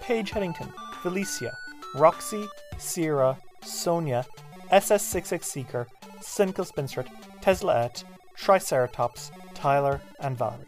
[0.00, 0.72] Paige Headington,
[1.02, 1.56] Felicia,
[1.94, 2.46] Roxy,
[2.78, 4.26] Sierra, Sonia,
[4.72, 5.86] SS66 Seeker,
[6.20, 7.08] Cynical Spinstert,
[7.40, 8.04] Teslaet,
[8.36, 10.66] Triceratops, Tyler, and Valerie.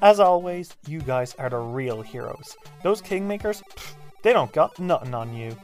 [0.00, 2.56] As always, you guys are the real heroes.
[2.82, 5.56] Those Kingmakers, pff, they don't got nothing on you.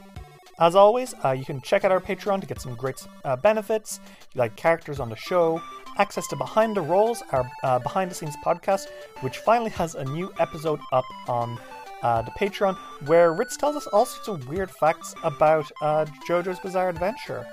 [0.61, 4.01] As always, uh, you can check out our Patreon to get some great uh, benefits,
[4.35, 5.63] like characters on the show,
[5.99, 8.89] access to Behind the Rolls, our uh, behind the scenes podcast,
[9.21, 11.59] which finally has a new episode up on
[12.03, 16.59] uh, the Patreon, where Ritz tells us all sorts of weird facts about uh, JoJo's
[16.59, 17.47] Bizarre Adventure.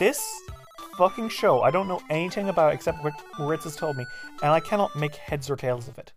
[0.00, 0.20] This
[0.98, 4.04] fucking show, I don't know anything about except what Ritz has told me,
[4.42, 6.12] and I cannot make heads or tails of it.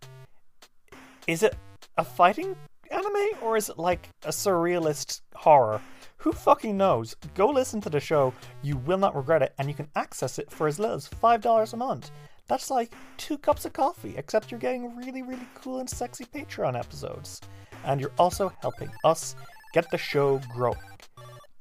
[1.28, 1.56] Is it
[1.96, 2.56] a fighting
[2.94, 5.80] anime or is it like a surrealist horror?
[6.18, 7.14] Who fucking knows?
[7.34, 8.32] Go listen to the show.
[8.62, 11.72] You will not regret it, and you can access it for as little as $5
[11.72, 12.10] a month.
[12.46, 16.78] That's like two cups of coffee, except you're getting really, really cool and sexy Patreon
[16.78, 17.42] episodes.
[17.84, 19.36] And you're also helping us
[19.74, 20.78] get the show growing.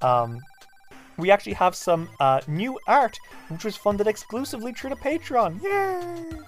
[0.02, 0.40] Um,
[1.18, 3.18] we actually have some uh, new art,
[3.50, 5.62] which was funded exclusively through the Patreon.
[5.62, 6.40] Yay!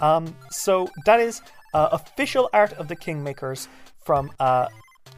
[0.00, 1.42] Um, so that is
[1.74, 3.68] uh, official art of the Kingmakers
[4.04, 4.68] from uh,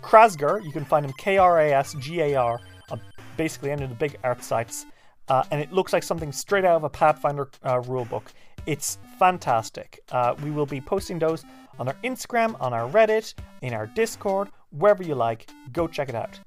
[0.03, 0.65] Krasgar.
[0.65, 2.61] You can find him K R A S G A R
[2.91, 3.01] on
[3.37, 4.87] basically any of the big art sites.
[5.29, 8.25] Uh, and it looks like something straight out of a Pathfinder uh, rulebook.
[8.67, 10.01] It's fantastic.
[10.11, 11.45] Uh, we will be posting those
[11.79, 15.49] on our Instagram, on our Reddit, in our Discord, wherever you like.
[15.73, 16.39] Go check it out.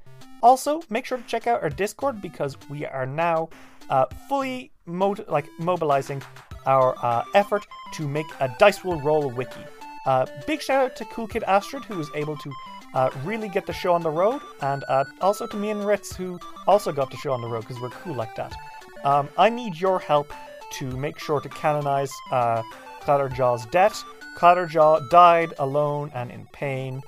[0.42, 3.50] Also, make sure to check out our Discord because we are now
[3.90, 6.22] uh, fully mo- like mobilizing
[6.66, 9.62] our uh, effort to make a Dice Will Roll wiki.
[10.06, 12.52] Uh, big shout out to Cool Kid Astrid who was able to
[12.94, 16.16] uh, really get the show on the road, and uh, also to me and Ritz
[16.16, 18.54] who also got the show on the road because we're cool like that.
[19.04, 20.32] Um, I need your help
[20.74, 22.64] to make sure to canonize uh,
[23.02, 24.04] Clatterjaw's death.
[24.38, 27.02] Clatterjaw died alone and in pain.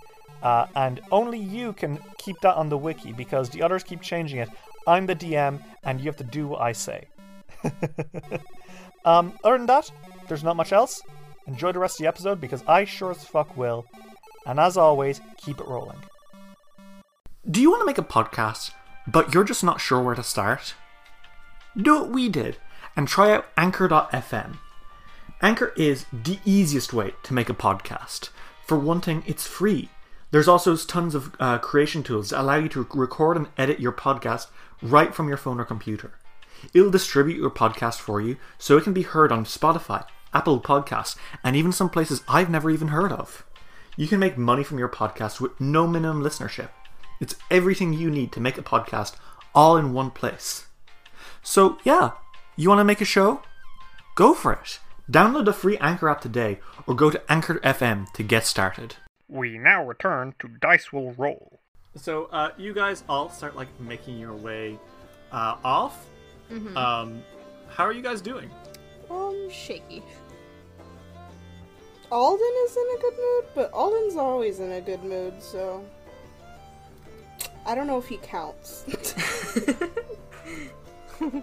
[0.43, 4.39] Uh, and only you can keep that on the wiki because the others keep changing
[4.39, 4.50] it.
[4.88, 7.08] I'm the DM, and you have to do what I say.
[9.06, 9.89] um, other than that,
[10.28, 11.02] there's not much else.
[11.48, 13.86] Enjoy the rest of the episode because I sure as fuck will.
[14.46, 15.98] And as always, keep it rolling.
[17.50, 18.72] Do you want to make a podcast,
[19.08, 20.74] but you're just not sure where to start?
[21.78, 22.58] Do what we did
[22.96, 24.58] and try out Anchor.fm.
[25.41, 28.30] Anchor is the easiest way to make a podcast.
[28.66, 29.89] For one thing, it's free.
[30.32, 33.91] There's also tons of uh, creation tools that allow you to record and edit your
[33.91, 34.48] podcast
[34.82, 36.14] right from your phone or computer.
[36.74, 40.06] It'll distribute your podcast for you so it can be heard on Spotify,
[40.36, 43.46] Apple Podcasts, and even some places I've never even heard of.
[43.96, 46.70] You can make money from your podcast with no minimum listenership.
[47.22, 49.16] It's everything you need to make a podcast
[49.56, 50.66] all in one place.
[51.42, 52.12] So, yeah,
[52.58, 53.42] you want to make a show?
[54.16, 54.80] Go for it.
[55.10, 58.98] Download the free Anchor app today or go to Anchor FM to get started.
[59.30, 61.60] We now return to Dice Will Roll.
[61.96, 64.78] So, uh, you guys all start like making your way
[65.32, 66.06] uh, off.
[66.76, 67.24] Um,
[67.70, 68.52] how are you guys doing?
[69.10, 70.04] Um, Shaky.
[72.16, 75.84] Alden is in a good mood, but Alden's always in a good mood, so
[77.66, 78.86] I don't know if he counts.
[81.20, 81.41] I.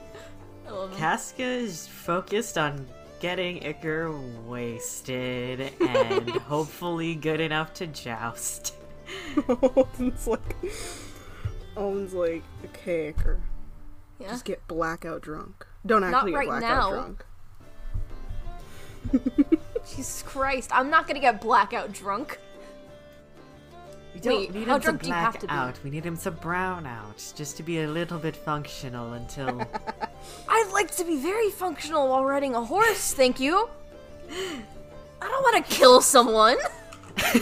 [0.96, 2.86] Casca is focused on
[3.20, 8.74] getting Iker wasted and hopefully good enough to joust.
[9.48, 10.56] Alden's like,
[11.76, 13.40] Alden's like, okay, Iker,
[14.18, 14.28] Yeah.
[14.28, 15.66] just get blackout drunk.
[15.84, 16.96] Don't Not actually right get blackout now.
[16.96, 17.24] drunk.
[19.88, 22.38] Jesus Christ, I'm not gonna get blackout drunk.
[24.14, 25.52] We don't Wait, need how him to drunk do you have black to be?
[25.52, 25.80] out.
[25.82, 29.60] We need him to brown out, just to be a little bit functional until.
[30.48, 33.68] I'd like to be very functional while riding a horse, thank you.
[34.30, 36.58] I don't want to kill someone.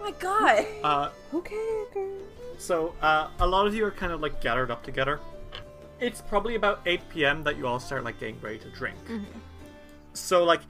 [0.00, 0.66] My God.
[0.82, 2.08] Uh, Okay, Iker.
[2.56, 5.20] So, uh, a lot of you are kind of like gathered up together.
[6.00, 7.42] It's probably about 8 p.m.
[7.44, 8.96] that you all start like getting ready to drink.
[10.18, 10.60] So, like,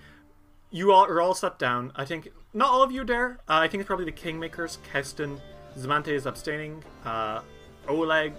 [0.70, 1.92] you all are all sat down.
[1.96, 3.38] I think not all of you are there.
[3.48, 4.78] Uh, I think it's probably the Kingmakers.
[4.92, 5.40] Keston,
[5.78, 6.82] Zamante is abstaining.
[7.04, 7.40] Uh,
[7.88, 8.34] Oleg,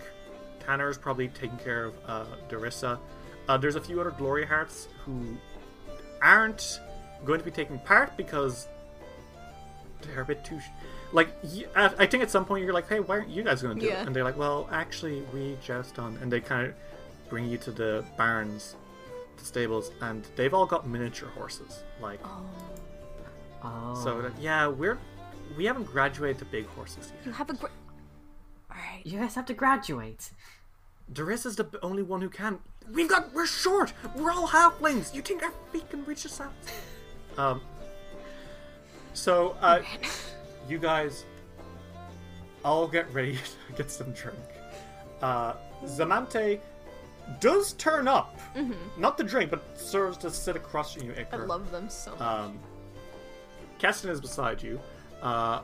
[0.59, 2.99] Tanner is probably taking care of uh, Darissa.
[3.47, 5.37] Uh, there's a few other Glory Hearts who
[6.21, 6.79] aren't
[7.25, 8.67] going to be taking part because
[10.01, 10.59] they're a bit too.
[10.59, 10.63] Sh-
[11.11, 11.29] like,
[11.75, 13.87] I think at some point you're like, hey, why aren't you guys going to do
[13.87, 14.01] Yeah.
[14.01, 14.07] it?
[14.07, 16.17] And they're like, well, actually, we joust on.
[16.21, 16.73] And they kind of
[17.29, 18.75] bring you to the barns,
[19.39, 21.83] the stables, and they've all got miniature horses.
[22.01, 22.19] Like,
[23.63, 23.99] oh.
[24.03, 24.97] so, like, yeah, we're.
[25.57, 27.71] We haven't graduated to big horses You have a great.
[28.69, 29.03] Alright.
[29.03, 30.29] you guys have to graduate.
[31.11, 32.59] Doris is the only one who can.
[32.93, 33.33] We've got.
[33.33, 33.93] We're short.
[34.15, 35.13] We're all halflings.
[35.13, 36.53] You think our feet can reach us out?
[37.37, 37.61] Um.
[39.13, 39.81] So, uh,
[40.69, 41.25] you guys
[42.63, 43.37] all get ready
[43.67, 44.37] to get some drink.
[45.21, 45.53] Uh,
[45.85, 46.59] Zamante
[47.39, 48.37] does turn up.
[48.97, 52.21] Not the drink, but serves to sit across from you, I love them so much.
[52.21, 52.59] Um,
[53.77, 54.79] Keston is beside you.
[55.21, 55.61] Uh,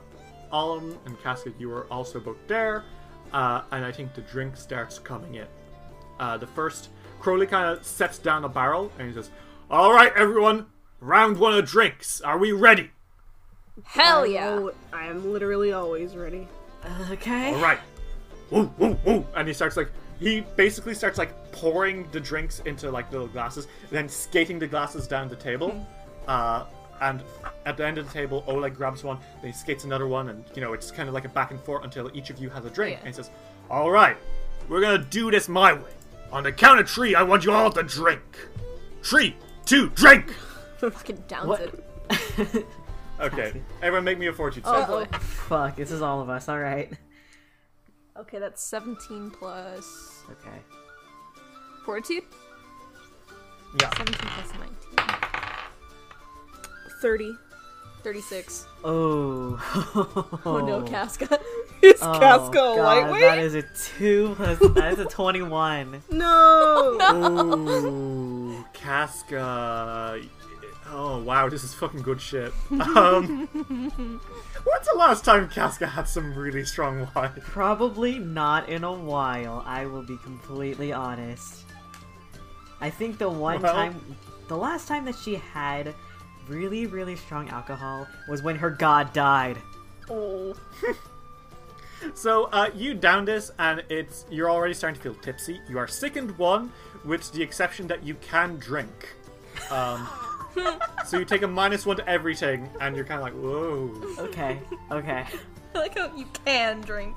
[0.51, 2.84] Alum and Casca, you are also both there.
[3.34, 5.47] Uh, and I think the drink starts coming in.
[6.20, 6.89] Uh, the first,
[7.20, 9.30] Crowley kind of sets down a barrel and he says,
[9.70, 10.68] All right, everyone,
[11.01, 12.22] round one of drinks.
[12.22, 12.91] Are we ready?
[13.84, 14.49] Hell I'm yeah.
[14.51, 16.47] al- I am literally always ready.
[17.09, 17.53] Okay.
[17.53, 17.80] All right.
[18.51, 19.26] Woo, woo, woo.
[19.36, 19.89] And he starts like,
[20.20, 25.07] he basically starts like pouring the drinks into like little glasses, then skating the glasses
[25.07, 25.86] down the table.
[26.28, 26.66] Uh,
[27.01, 27.22] and
[27.66, 30.45] at the end of the table, Oleg grabs one, then he skates another one, and
[30.55, 32.66] you know, it's kind of like a back and forth until each of you has
[32.66, 32.93] a drink.
[32.93, 32.99] Yeah.
[32.99, 33.30] And he says,
[33.70, 34.16] All right,
[34.70, 35.91] we're gonna do this my way.
[36.32, 38.22] On the count of three, I want you all to drink.
[39.03, 39.36] Three,
[39.66, 40.32] two, drink!
[40.78, 41.61] Fucking downs What?
[42.39, 42.66] it.
[43.18, 45.09] Okay, everyone make me a fortitude Oh save.
[45.11, 45.18] boy.
[45.20, 46.91] Fuck, this is all of us, alright.
[48.18, 50.57] Okay, that's 17 plus Okay.
[51.86, 52.24] fortitude.
[53.82, 53.89] Yeah.
[53.97, 54.70] 17 plus 19.
[57.01, 57.34] 30.
[58.03, 58.68] 36.
[58.84, 60.41] Oh.
[60.45, 61.39] Oh, no, Casca.
[61.82, 63.22] Is Oh, Casca a God, lightweight?
[63.22, 63.63] That is a
[63.97, 64.57] two plus.
[64.59, 66.01] That is a twenty-one.
[66.11, 66.97] No!
[68.55, 70.22] Ooh, Casca.
[70.89, 72.53] Oh wow, this is fucking good shit.
[72.72, 74.22] Um,
[74.66, 77.32] when's the last time Casca had some really strong wine?
[77.41, 79.63] Probably not in a while.
[79.66, 81.63] I will be completely honest.
[82.82, 84.16] I think the one Well- time,
[84.47, 85.95] the last time that she had
[86.47, 89.57] really, really strong alcohol was when her god died.
[90.09, 90.53] oh.
[92.13, 95.59] So uh, you down this, and it's you're already starting to feel tipsy.
[95.68, 96.72] You are sickened one,
[97.03, 99.16] with the exception that you can drink.
[99.72, 100.07] Um,
[101.06, 103.91] so you take a minus one to everything, and you're kind of like, whoa.
[104.26, 104.60] Okay,
[104.91, 105.26] okay.
[105.74, 107.16] I like how you can drink.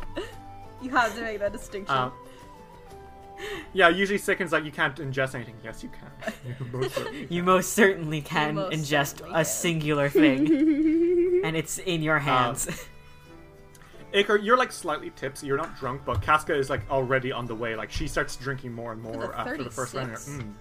[0.83, 1.95] You have to make that distinction.
[1.95, 2.13] Um,
[3.73, 5.55] yeah, usually sicken's like you can't ingest anything.
[5.63, 6.33] Yes, you can.
[6.59, 9.45] You most certainly You most certainly can most ingest certainly a can.
[9.45, 12.87] singular thing, and it's in your hands.
[14.13, 15.47] Iker, you're like slightly tipsy.
[15.47, 17.77] You're not drunk, but Casca is like already on the way.
[17.77, 20.11] Like she starts drinking more and more after the first round.
[20.13, 20.55] Mm.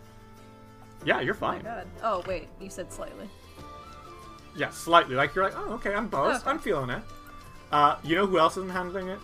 [1.08, 1.60] Yeah, you're oh fine.
[1.60, 1.88] my god.
[2.04, 3.30] Oh, wait, you said slightly.
[4.58, 5.16] Yeah, slightly.
[5.16, 6.42] Like you're like, oh, okay, I'm buzzed.
[6.42, 6.52] Okay.
[6.52, 7.02] I'm feeling it.
[7.72, 9.20] Uh, you know who else isn't handling it?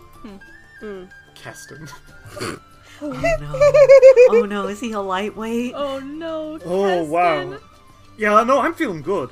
[0.80, 1.04] Hmm.
[1.36, 1.90] Keston.
[2.40, 2.58] oh
[3.02, 4.38] no!
[4.38, 4.68] Oh no!
[4.68, 5.74] Is he a lightweight?
[5.76, 7.60] Oh no, Oh wow.
[8.18, 9.30] Yeah, no, I'm feeling good.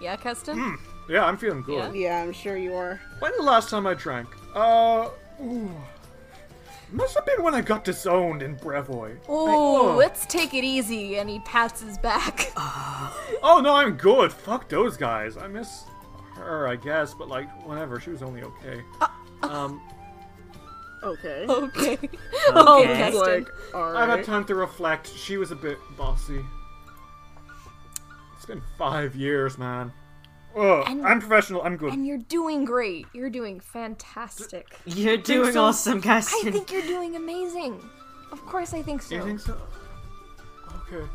[0.00, 0.58] Yeah, Keston?
[0.58, 1.12] Hmm.
[1.12, 1.92] Yeah, I'm feeling good.
[1.94, 3.00] Yeah, I'm sure you are.
[3.18, 4.28] When the last time I drank?
[4.54, 5.08] Uh,
[5.42, 5.70] ooh.
[6.92, 9.16] Must have been when I got disowned in Brevoy.
[9.28, 9.96] Oh, Oh.
[9.96, 11.16] let's take it easy.
[11.18, 12.52] And he pats his back.
[13.42, 14.32] Oh no, I'm good.
[14.32, 15.36] Fuck those guys.
[15.38, 15.84] I miss
[16.36, 17.98] her, I guess, but like, whatever.
[18.00, 18.82] She was only okay.
[19.42, 19.80] Um,
[21.02, 21.46] Okay.
[21.48, 21.98] okay.
[22.50, 22.90] Oh, Okay.
[23.08, 23.46] It's Keston.
[23.72, 25.08] like, I've had time to reflect.
[25.14, 26.44] She was a bit bossy.
[28.36, 29.92] It's been five years, man.
[30.56, 31.62] Oh, And- I'm professional.
[31.62, 31.92] I'm good.
[31.92, 33.06] And you're doing great.
[33.12, 34.66] You're doing fantastic.
[34.84, 35.64] You're doing so?
[35.64, 36.28] awesome, guys.
[36.32, 37.80] I think you're doing amazing.
[38.32, 39.14] Of course, I think so.
[39.16, 39.56] You think so?
[40.92, 41.06] Okay.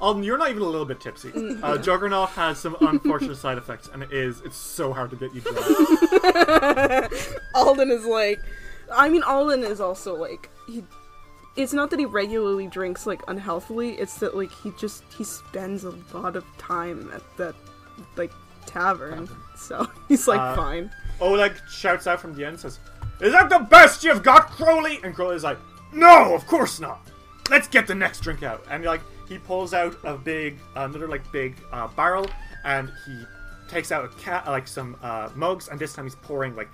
[0.00, 1.32] Um, you're not even a little bit tipsy.
[1.60, 5.34] Uh, Juggernaut has some unfortunate side effects, and it is it's so hard to get
[5.34, 5.58] you drunk.
[7.54, 8.38] Alden is like,
[8.92, 10.84] I mean, Alden is also like he.
[11.56, 13.94] It's not that he regularly drinks like unhealthily.
[13.98, 17.56] It's that like he just he spends a lot of time at that
[18.16, 18.30] like
[18.68, 19.28] tavern.
[19.56, 20.90] So he's like Uh, fine.
[21.20, 22.78] Oleg shouts out from the end, says,
[23.20, 25.58] "Is that the best you've got, Crowley?" And Crowley's like,
[25.92, 27.00] "No, of course not.
[27.50, 31.30] Let's get the next drink out." And like he pulls out a big, another like
[31.32, 32.26] big uh, barrel,
[32.64, 33.24] and he
[33.68, 36.68] takes out a cat, like some uh, mugs, and this time he's pouring like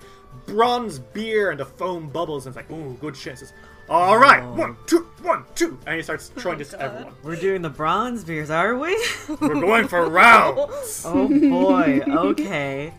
[0.45, 3.53] bronze beer and the foam bubbles, and it's like, "Ooh, good shit." He says,
[3.89, 7.13] "All right, one, two, one, two," and he starts throwing this to everyone.
[7.23, 8.97] We're doing the bronze beers, are we?
[9.39, 11.03] We're going for rounds.
[11.05, 12.01] oh boy.
[12.07, 12.93] Okay.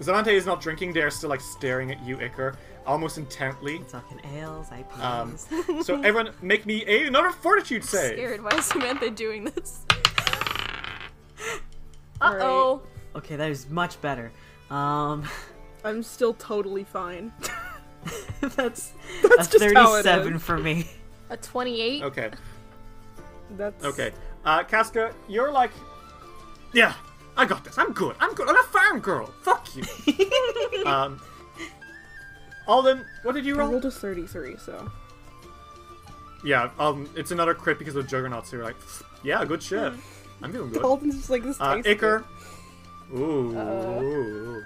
[0.00, 2.56] Zamante is not drinking; they're still like staring at you, Iker,
[2.86, 3.80] almost intently.
[3.88, 5.00] Talking ales, IPAs.
[5.00, 8.14] Um, so everyone, make me a, another fortitude save.
[8.14, 8.42] Scared.
[8.42, 9.80] Why is Samantha doing this?
[12.20, 12.82] Uh oh.
[13.16, 14.32] okay, that is much better.
[14.70, 15.28] Um,
[15.84, 17.32] I'm still totally fine.
[18.40, 18.92] that's
[19.22, 20.86] That's a just how it thirty-seven for me.
[21.30, 22.02] A 28.
[22.04, 22.30] Okay,
[23.56, 24.12] That's okay.
[24.44, 25.70] Uh, Casca, you're like,
[26.74, 26.94] yeah,
[27.36, 27.78] I got this.
[27.78, 28.14] I'm good.
[28.20, 28.48] I'm good.
[28.48, 29.26] I'm a farm girl.
[29.42, 29.82] Fuck you.
[30.86, 31.20] um,
[32.66, 33.70] Alden, what did you I roll?
[33.72, 34.90] rolled a 33, so
[36.44, 38.50] Yeah, um, it's another crit because of Juggernauts.
[38.50, 38.76] So you're like,
[39.22, 39.92] yeah, good shit.
[40.42, 40.82] I'm feeling good.
[40.82, 41.56] Alden's just like this.
[41.60, 42.24] Uh, tastes Iker.
[43.16, 44.62] Ooh, Uh-oh.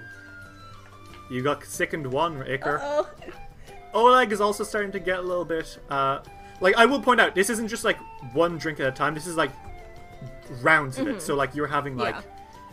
[1.31, 2.79] You got sickened one, Iker.
[2.83, 3.09] Oh.
[3.95, 5.79] Oleg is also starting to get a little bit.
[5.89, 6.21] Uh,
[6.61, 7.99] like I will point out, this isn't just like
[8.35, 9.15] one drink at a time.
[9.15, 9.51] This is like
[10.63, 11.23] rounds of it.
[11.23, 12.23] So like you're having like, Yeah.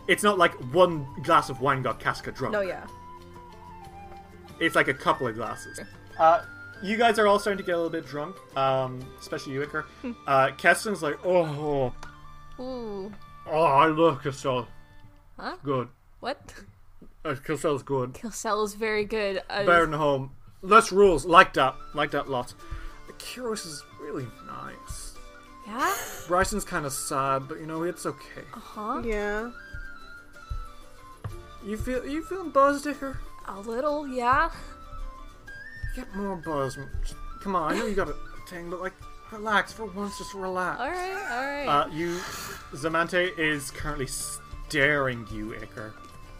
[0.07, 2.53] it's not like one glass of wine got Casca drunk.
[2.53, 2.85] No, yeah.
[4.59, 5.79] It's like a couple of glasses.
[6.17, 6.43] Uh,
[6.81, 8.35] you guys are all starting to get a little bit drunk.
[8.57, 9.85] Um, especially you, Iker.
[10.27, 11.93] uh, Keston's like, oh,
[12.59, 13.11] Ooh.
[13.47, 14.67] oh, I look so
[15.37, 15.57] Huh?
[15.63, 15.89] Good.
[16.21, 16.53] What?
[17.25, 18.13] Uh, Castell's good.
[18.13, 19.41] Kilcell very good.
[19.49, 20.31] Uh, Better than home.
[20.61, 21.25] Less rules.
[21.25, 21.75] Like that.
[21.93, 22.53] Like that lot.
[23.17, 25.15] Kyros is really nice.
[25.65, 25.95] yeah?
[26.27, 28.43] Bryson's kind of sad, but you know it's okay.
[28.53, 29.01] Uh huh?
[29.03, 29.49] Yeah.
[31.65, 33.17] You feel you feeling buzzed, Iker?
[33.47, 34.51] A little, yeah.
[35.95, 36.77] Get more buzzed.
[37.03, 38.15] Just- Come on, I know you got a
[38.49, 38.93] thing, but like,
[39.31, 40.17] relax for once.
[40.17, 40.79] Just relax.
[40.79, 41.67] Alright, alright.
[41.67, 42.15] Uh, you,
[42.73, 45.93] Zamante is currently staring you, Iker.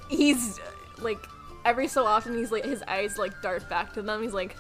[0.10, 0.60] he's,
[1.02, 1.26] like,
[1.64, 4.22] every so often he's like, his eyes, like, dart back to them.
[4.22, 4.56] He's like,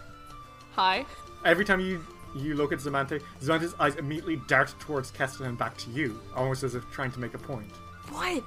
[0.73, 1.05] Hi.
[1.45, 2.03] Every time you
[2.35, 6.63] you look at Zamante, Zamante's eyes immediately dart towards Keston and back to you, almost
[6.63, 7.71] as if trying to make a point.
[8.09, 8.43] What?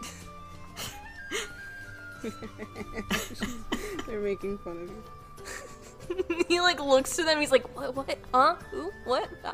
[4.06, 6.44] They're making fun of you.
[6.48, 7.40] he like looks to them.
[7.40, 7.94] He's like, what?
[7.94, 8.18] What?
[8.32, 8.56] Huh?
[8.70, 8.90] Who?
[9.04, 9.28] What?
[9.44, 9.52] Uh,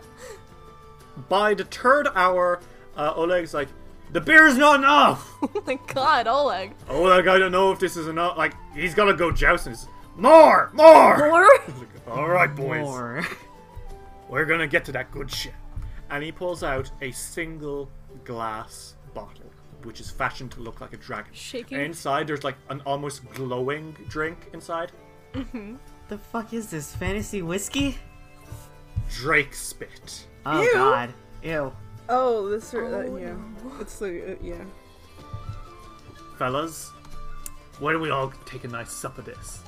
[1.28, 2.60] By the third hour,
[2.96, 3.68] uh, Oleg's like,
[4.14, 6.72] "The beer is not enough." Oh my god, Oleg.
[6.88, 8.38] Oleg, I don't know if this is enough.
[8.38, 9.76] Like, he's gotta go jousting.
[10.16, 11.18] More, more.
[11.18, 11.48] More?
[12.08, 12.80] All right, boys.
[12.80, 13.26] More.
[14.30, 15.52] We're gonna get to that good shit.
[16.10, 17.90] And he pulls out a single
[18.24, 19.50] glass bottle,
[19.82, 21.32] which is fashioned to look like a dragon.
[21.34, 21.76] Shaking.
[21.76, 24.92] And inside, there's like an almost glowing drink inside.
[25.34, 25.76] Mm-hmm.
[26.08, 26.94] The fuck is this?
[26.96, 27.98] Fantasy whiskey?
[29.10, 30.26] Drake spit.
[30.46, 30.72] Oh Ew.
[30.72, 31.14] god.
[31.42, 31.72] Ew.
[32.08, 33.36] Oh, this are uh, yeah.
[33.80, 34.64] It's like uh, yeah.
[36.38, 36.90] Fellas,
[37.78, 39.60] why don't we all take a nice sup of this?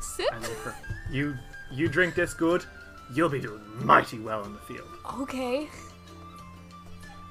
[0.00, 0.28] Sip?
[0.32, 0.74] And if
[1.10, 1.34] you
[1.70, 2.64] you drink this good,
[3.14, 4.88] you'll be doing mighty well in the field.
[5.20, 5.68] Okay.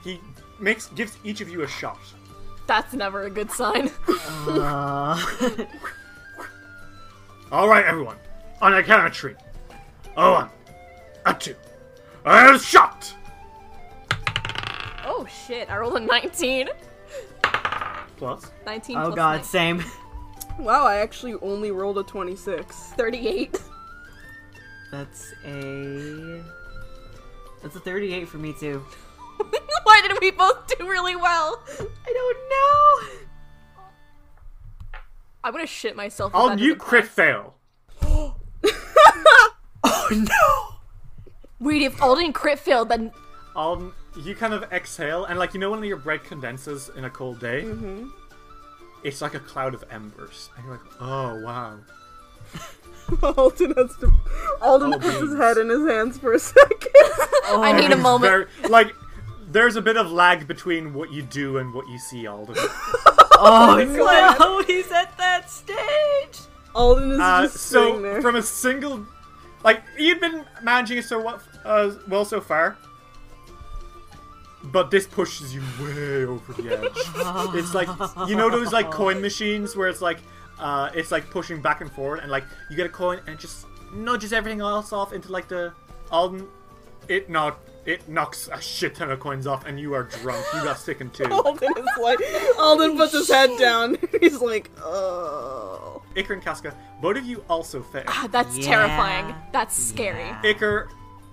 [0.03, 0.19] He
[0.59, 1.99] makes gives each of you a shot.
[2.67, 3.91] That's never a good sign.
[4.47, 5.23] Uh,
[7.51, 8.15] All right, everyone.
[8.61, 9.35] On a count of three.
[10.17, 10.49] A one,
[11.25, 11.55] a two,
[12.25, 13.13] a shot.
[15.21, 16.69] Oh shit, I rolled a 19.
[18.17, 19.43] Plus, 19 oh plus god, nine.
[19.43, 19.83] same.
[20.59, 22.75] Wow, I actually only rolled a twenty-six.
[22.97, 23.59] 38.
[24.91, 26.43] That's a.
[27.63, 28.83] That's a 38 for me too.
[29.83, 31.63] Why did we both do really well?
[31.79, 33.07] I don't know.
[35.43, 36.31] I'm gonna shit myself.
[36.31, 37.13] if I'll that you crit pass.
[37.13, 37.55] fail.
[39.83, 41.65] Oh no!
[41.65, 43.11] Wait, if Alden crit failed, then
[43.55, 47.09] I'll you kind of exhale and like you know when your bread condenses in a
[47.09, 47.63] cold day.
[47.63, 48.07] Mm-hmm.
[49.03, 51.77] It's like a cloud of embers, and you're like, oh wow.
[53.23, 54.11] Alden has to.
[54.61, 56.91] Alden Oh, puts his head in his hands for a second.
[57.45, 58.31] I need a moment.
[58.31, 58.93] very- like,
[59.47, 62.55] there's a bit of lag between what you do and what you see, Alden.
[63.43, 64.39] Oh God.
[64.39, 64.61] no!
[64.63, 66.45] He's at that stage.
[66.75, 68.21] Alden is Uh, just sitting so there.
[68.21, 69.03] from a single,
[69.63, 72.77] like he'd been managing it so well, uh, well so far,
[74.65, 77.55] but this pushes you way over the edge.
[77.55, 77.87] it's like
[78.29, 80.19] you know those like coin machines where it's like
[80.59, 83.39] uh, it's like pushing back and forward, and like you get a coin and it
[83.39, 85.73] just nudges everything else off into like the
[86.11, 86.47] Alden.
[87.07, 90.45] It not it knocks a shit ton of coins off, and you are drunk.
[90.53, 91.25] You got sickened too.
[91.31, 92.19] Alden is like.
[92.59, 93.97] Alden puts his head down.
[94.21, 96.01] He's like, oh.
[96.15, 98.03] Iker and Casca, both of you also fail.
[98.07, 98.65] Ah, That's Yeah.
[98.65, 99.33] terrifying.
[99.53, 100.19] That's scary.
[100.25, 100.41] Yeah.
[100.43, 100.87] Iker,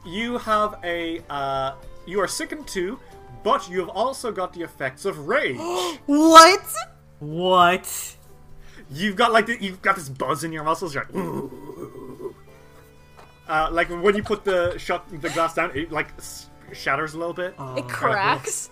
[0.07, 1.75] you have a uh,
[2.07, 2.99] you are sickened too,
[3.43, 5.59] but you have also got the effects of rage.
[6.07, 6.75] What?
[7.21, 8.15] What?
[8.91, 10.95] you've got like the, you've got this buzz in your muscles.
[10.95, 12.35] You're like, "Ooh."
[13.49, 17.19] uh, like when you put the shot the glass down, it like s- shatters a
[17.19, 17.55] little bit.
[17.77, 18.71] It cracks.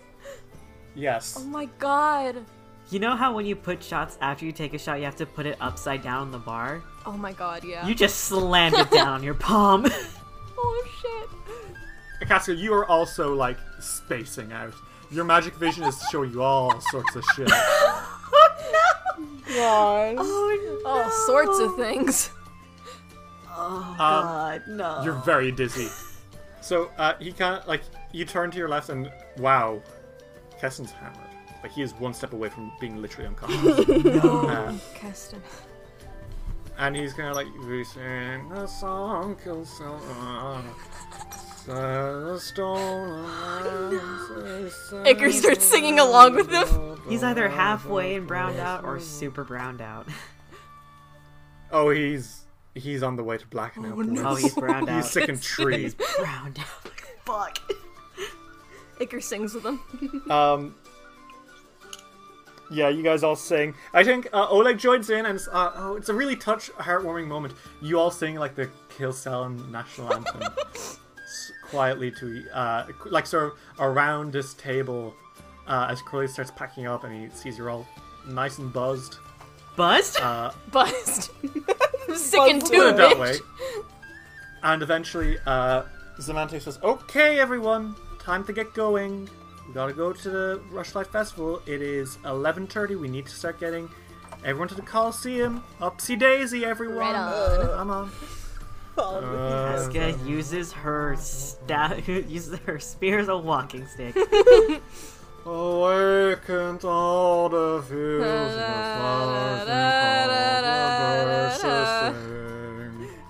[0.95, 1.37] Yes.
[1.39, 2.45] Oh my god.
[2.91, 5.27] You know how when you put shots after you take a shot, you have to
[5.27, 6.83] put it upside down on the bar?
[7.05, 7.87] Oh my god, yeah.
[7.87, 9.87] You just slammed it down on your palm.
[10.59, 11.29] Oh shit.
[12.23, 14.73] Casca, you are also like spacing out.
[15.11, 17.49] Your magic vision is showing you all sorts of shit.
[17.53, 18.93] oh
[19.49, 20.15] no!
[20.17, 20.83] God.
[20.85, 22.31] All sorts of things.
[23.57, 25.03] Um, God, no.
[25.05, 25.89] You're very dizzy.
[26.61, 27.83] So uh, he kind of like
[28.13, 29.81] you turn to your left and wow,
[30.61, 31.21] Keston's hammered.
[31.63, 33.87] Like he is one step away from being literally unconscious.
[34.25, 35.43] Uh, Keston.
[36.79, 40.65] and he's kind of like we sing a song, kill someone.
[41.69, 42.39] A.
[45.05, 47.01] Iker starts singing along with him.
[47.09, 50.07] He's either halfway and browned out or super browned out.
[51.71, 52.43] Oh, he's
[52.75, 53.95] he's on the way to black now.
[53.95, 54.19] boys.
[54.23, 54.97] Oh, he's browned out.
[55.03, 55.93] He's sick and tree.
[56.19, 56.91] browned out.
[57.25, 57.59] Fuck.
[59.01, 59.81] Iker sings with him.
[60.31, 60.75] Um,
[62.71, 63.75] yeah, you guys all sing.
[63.95, 67.29] I think uh, Oleg joins in, and it's, uh, oh, it's a really touch, heartwarming
[67.29, 67.55] moment.
[67.81, 68.69] You all sing like the
[68.99, 70.43] Kilsellen national anthem
[70.75, 70.99] s-
[71.71, 75.15] quietly to, uh, like sort of around this table
[75.67, 77.87] uh, as Crowley starts packing up, and he sees you're all
[78.27, 79.17] nice and buzzed.
[79.77, 80.21] Buzzed?
[80.21, 81.31] Uh, Buzzed.
[82.15, 83.35] Sick and put two, it that way.
[84.63, 85.83] And eventually, uh,
[86.19, 89.29] Zamante says, "Okay, everyone, time to get going.
[89.67, 91.61] We gotta go to the Rushlight Festival.
[91.67, 92.97] It is 11:30.
[92.97, 93.89] We need to start getting
[94.45, 95.63] everyone to the Coliseum.
[95.81, 96.99] Upsy daisy, everyone.
[96.99, 97.69] Right on.
[97.77, 98.11] Come on.
[98.97, 104.16] Casca uses her staff, uses her spear as a walking stick.
[105.47, 108.66] Awakened all the fields and the
[108.97, 110.66] flowers and
[111.60, 113.10] calls the birds sing.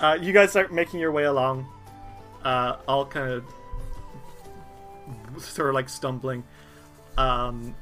[0.00, 1.66] Uh, you guys start making your way along,
[2.42, 3.44] uh, all kind of
[5.36, 6.42] sort of like stumbling.
[7.18, 7.74] Um,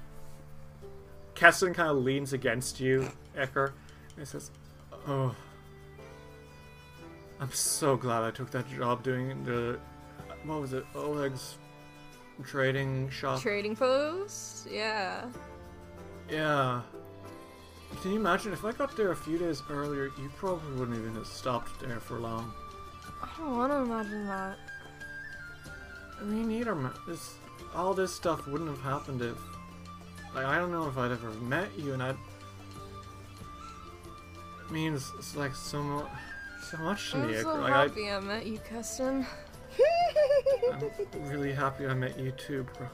[1.36, 4.50] Keston kind of leans against you, Iker, and he says,
[5.06, 5.36] "Oh,
[7.40, 9.78] I'm so glad I took that job doing the
[10.44, 11.58] what was it, Oleg's
[12.44, 13.40] trading shop.
[13.40, 14.68] Trading post?
[14.70, 15.26] Yeah.
[16.30, 16.82] yeah.
[18.02, 20.04] Can you imagine if I got there a few days earlier?
[20.04, 22.52] You probably wouldn't even have stopped there for long.
[23.22, 24.56] I don't want to imagine that.
[26.22, 26.76] Me neither.
[27.06, 27.34] This,
[27.74, 29.36] all this stuff wouldn't have happened if,
[30.34, 32.16] like, I don't know if I'd ever met you, and I'd.
[34.66, 36.06] It means it's like so much,
[36.70, 37.36] so much to I'm me.
[37.40, 39.26] so like, happy I met you, Keston.
[40.72, 42.86] I'm really happy I met you too, bro.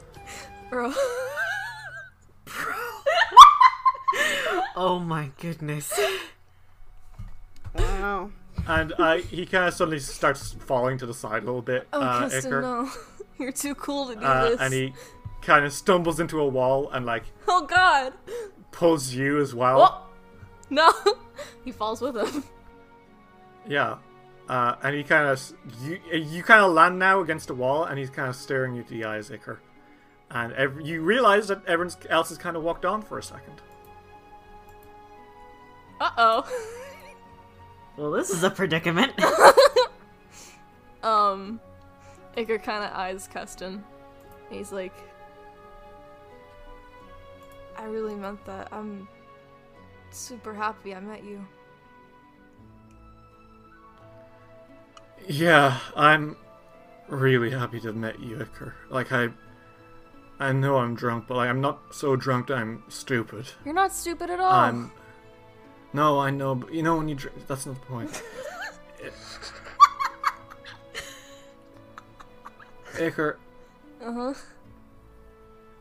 [0.69, 0.93] Bro.
[4.77, 5.91] Oh my goodness.
[7.77, 8.29] Wow.
[8.67, 12.01] And uh, he kind of suddenly starts falling to the side a little bit, Oh,
[12.01, 12.61] uh, Keston, Iker.
[12.61, 12.89] no.
[13.39, 14.59] You're too cool to do Uh, this.
[14.59, 14.93] and he
[15.41, 18.13] kind of stumbles into a wall and like Oh, God.
[18.71, 19.81] pulls you as well.
[19.81, 20.09] Oh!
[20.69, 20.91] No.
[21.65, 22.43] he falls with him.
[23.67, 23.97] Yeah.
[24.47, 27.97] Uh, and he kind of you you kind of land now against a wall, and
[27.97, 29.57] he's kind of staring you to the eyes, Iker.
[30.29, 33.61] And ev- you realize that everyone else has kind of walked on for a second.
[35.99, 36.71] Uh oh.
[37.97, 39.13] Well, this is a predicament.
[41.03, 41.61] um,
[42.35, 43.83] Iker kind of eyes Keston.
[44.49, 44.93] He's like,
[47.77, 48.67] I really meant that.
[48.73, 49.07] I'm
[50.11, 51.45] super happy I met you.
[55.27, 56.37] Yeah, I'm
[57.07, 58.73] really happy to have met you, Iker.
[58.89, 59.29] Like I,
[60.39, 63.47] I know I'm drunk, but like I'm not so drunk that I'm stupid.
[63.63, 64.51] You're not stupid at all.
[64.51, 64.91] I'm.
[65.93, 68.21] No, I know, but you know when you drink, that's not the point.
[72.93, 73.35] Iker,
[74.01, 74.33] Uh huh.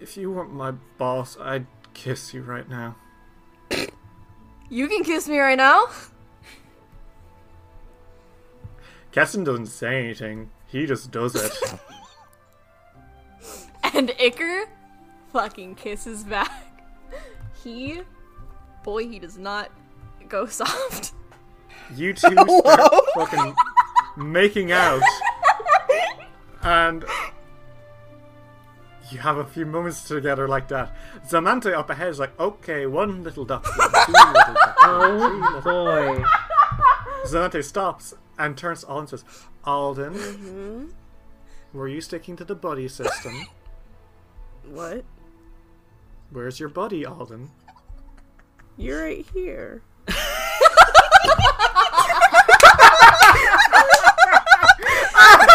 [0.01, 2.97] if you weren't my boss, I'd kiss you right now.
[4.71, 5.87] You can kiss me right now.
[9.15, 10.51] Keston doesn't say anything.
[10.66, 11.53] He just does it.
[13.93, 14.65] And Iker
[15.32, 16.51] fucking kisses back.
[17.62, 18.01] He,
[18.82, 19.70] boy, he does not
[20.28, 21.12] go soft.
[21.95, 23.55] You two start fucking
[24.16, 25.03] making out,
[26.62, 27.05] and
[29.12, 30.97] you have a few moments together like that.
[31.28, 36.24] Zamante up ahead is like, okay, one little duckling, two little ducklings, three little oh,
[36.24, 36.24] Boy.
[37.27, 39.24] Zamante stops and turns to Alden and says,
[39.65, 40.86] Alden, mm-hmm.
[41.73, 43.47] were you sticking to the buddy system?
[44.69, 45.05] What?
[46.31, 47.51] Where's your buddy, Alden?
[48.77, 49.82] You're right here.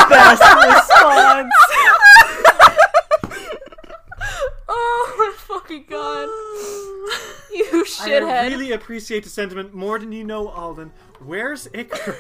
[0.10, 1.54] Best response.
[4.72, 6.30] Oh my fucking god.
[7.52, 8.24] You shithead.
[8.24, 10.92] I really appreciate the sentiment more than you know, Alden.
[11.20, 12.16] Where's Iker?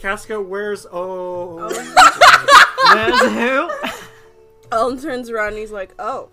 [0.00, 1.68] Casca, where's oh?
[2.94, 3.70] There's who?
[4.72, 6.30] Alden turns around and he's like, "Oh,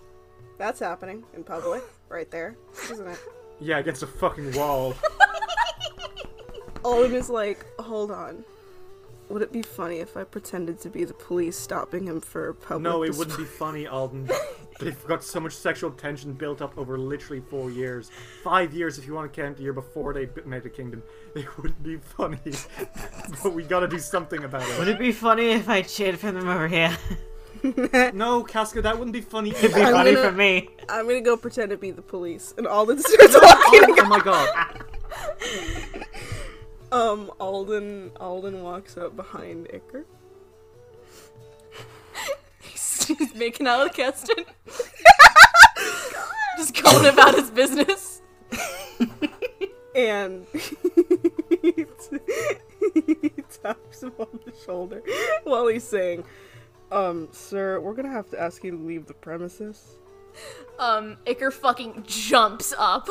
[0.58, 2.56] that's happening in public, right there,
[2.90, 3.20] isn't it?"
[3.60, 4.96] Yeah, against a fucking wall.
[6.86, 8.46] Alden is like, "Hold on.
[9.30, 12.82] Would it be funny if I pretended to be the police stopping him for public?"
[12.84, 14.30] No, it display?" wouldn't be funny, Alden.
[14.80, 18.12] They've got so much sexual tension built up over literally four years.
[18.44, 21.04] Five years, if you want to count the year before they made a kingdom.
[21.36, 22.40] It wouldn't be funny.
[23.44, 24.80] but we gotta do something about it.
[24.80, 24.92] Would it.
[24.96, 26.98] it be funny if I cheered for them over here?
[28.14, 29.50] No, Casca, that wouldn't be funny.
[29.52, 29.82] It'd be.
[29.82, 30.70] I'm funny gonna- for me.
[30.90, 33.82] I'm gonna go pretend to be the police, and Alden starts walking.
[33.84, 34.84] oh, oh my god.
[36.92, 40.06] Um, Alden, Alden walks up behind Iker.
[42.62, 44.46] He's making out with Keston.
[46.58, 48.22] Just going about his business.
[49.96, 51.86] and he
[53.62, 55.04] taps him on the shoulder
[55.44, 56.24] while he's saying,
[56.92, 60.00] "Um, sir, we're gonna have to ask you to leave the premises."
[60.80, 63.10] Um, Iker fucking jumps up.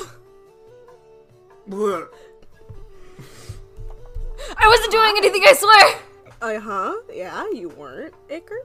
[4.37, 4.55] Blech.
[4.59, 6.01] I wasn't doing anything, I swear!
[6.41, 6.95] Uh huh.
[7.13, 8.59] Yeah, you weren't, Iker.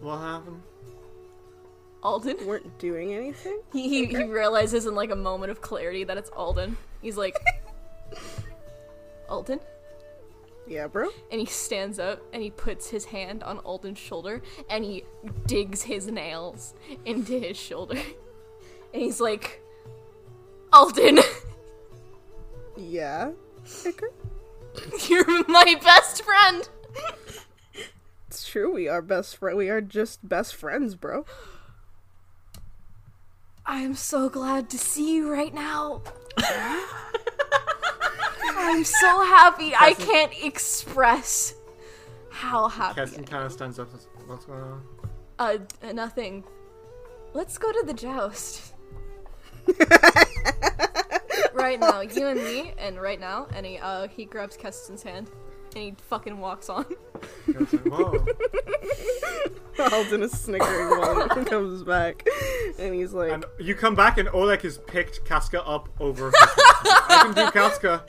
[0.00, 0.62] What happened?
[2.02, 2.36] Alden?
[2.40, 3.60] You weren't doing anything.
[3.72, 6.76] He, he, he realizes in like a moment of clarity that it's Alden.
[7.02, 7.36] He's like,
[9.28, 9.60] Alden?
[10.66, 11.08] Yeah, bro.
[11.30, 15.04] And he stands up and he puts his hand on Alden's shoulder and he
[15.46, 16.74] digs his nails
[17.04, 17.98] into his shoulder.
[18.92, 19.62] And he's like,
[20.72, 21.20] Alden!
[22.76, 23.30] Yeah,
[23.64, 24.10] Iker.
[25.08, 26.68] You're my best friend.
[28.28, 28.72] It's true.
[28.72, 29.56] We are best friend.
[29.58, 31.24] We are just best friends, bro.
[33.66, 36.02] I am so glad to see you right now.
[38.42, 39.74] I'm so happy.
[39.78, 41.54] I can't express
[42.30, 43.00] how happy.
[43.00, 43.90] Keston kind of stands up.
[43.90, 44.82] and says, What's going on?
[45.38, 45.58] Uh,
[45.92, 46.44] nothing.
[47.32, 48.74] Let's go to the joust.
[51.60, 55.30] right now, you and me, and right now, and he uh he grabs Keston's hand,
[55.74, 56.86] and he fucking walks on.
[57.46, 58.26] It's like, Whoa.
[59.92, 62.26] Alden is snickering while he comes back,
[62.78, 66.26] and he's like, And you come back and Oleg has picked Casca up over.
[66.26, 66.34] his.
[66.42, 68.04] I can do Casca.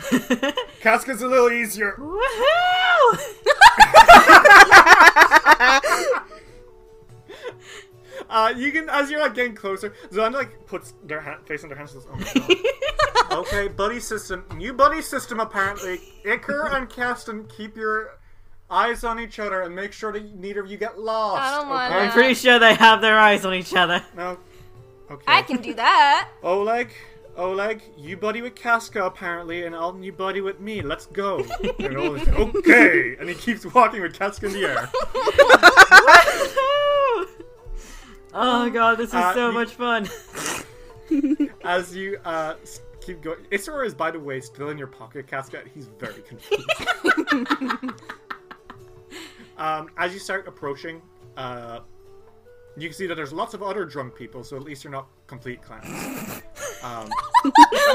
[0.82, 1.96] Casca's a little easier.
[1.98, 3.18] Woohoo!
[8.30, 9.94] Uh, you can as you're like getting closer.
[10.14, 11.94] Zon like puts their hand, face on their hands.
[11.94, 12.56] and says, Oh my
[13.30, 13.32] god.
[13.40, 14.46] okay, buddy system.
[14.56, 16.00] New buddy system apparently.
[16.26, 18.18] Iker and Keston, keep your
[18.70, 21.42] eyes on each other and make sure that neither of you get lost.
[21.42, 22.06] I don't wanna- okay?
[22.06, 24.02] I'm pretty sure they have their eyes on each other.
[24.16, 24.38] No.
[25.10, 25.26] Okay.
[25.28, 26.30] I can do that.
[26.42, 26.94] Oleg,
[27.36, 30.82] Oleg, you buddy with Casca apparently, and Alden, you buddy with me.
[30.82, 31.44] Let's go.
[31.80, 34.90] And Oleg's like, okay, and he keeps walking with Casca in the air.
[38.34, 40.08] Oh god, this is Uh, so you- much fun.
[41.64, 42.56] As you uh,
[43.02, 45.64] keep going, Isra is by the way still in your pocket, Casca.
[45.74, 46.70] He's very confused.
[49.58, 51.02] um, as you start approaching,
[51.38, 51.80] uh,
[52.78, 55.08] you can see that there's lots of other drunk people, so at least you're not
[55.28, 56.42] complete clowns.
[56.84, 57.08] Um,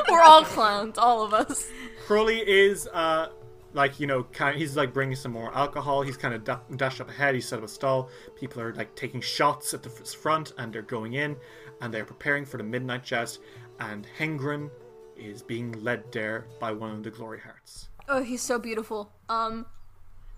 [0.09, 1.69] We're all clowns, all of us.
[2.07, 3.31] Crowley is uh
[3.77, 6.03] like you know kind he's like bringing some more alcohol.
[6.03, 7.35] He's kind of da- dashed up ahead.
[7.35, 8.09] He set up a stall.
[8.35, 11.37] People are like taking shots at the f- front and they're going in
[11.81, 13.41] and they're preparing for the midnight joust.
[13.79, 14.71] And Hengren
[15.17, 17.91] is being led there by one of the glory hearts.
[18.09, 19.13] Oh, he's so beautiful.
[19.29, 19.67] Um,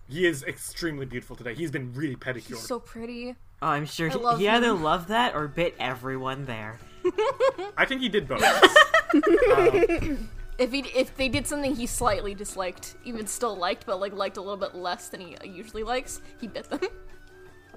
[0.09, 1.55] He is extremely beautiful today.
[1.55, 2.59] He's been really pedicured.
[2.59, 3.36] he's so pretty.
[3.62, 6.78] Oh, I'm sure he, love he either loved that or bit everyone there.
[7.77, 8.43] I think he did both.
[10.59, 14.36] If he if they did something he slightly disliked, even still liked, but like liked
[14.36, 16.80] a little bit less than he usually likes, he bit them.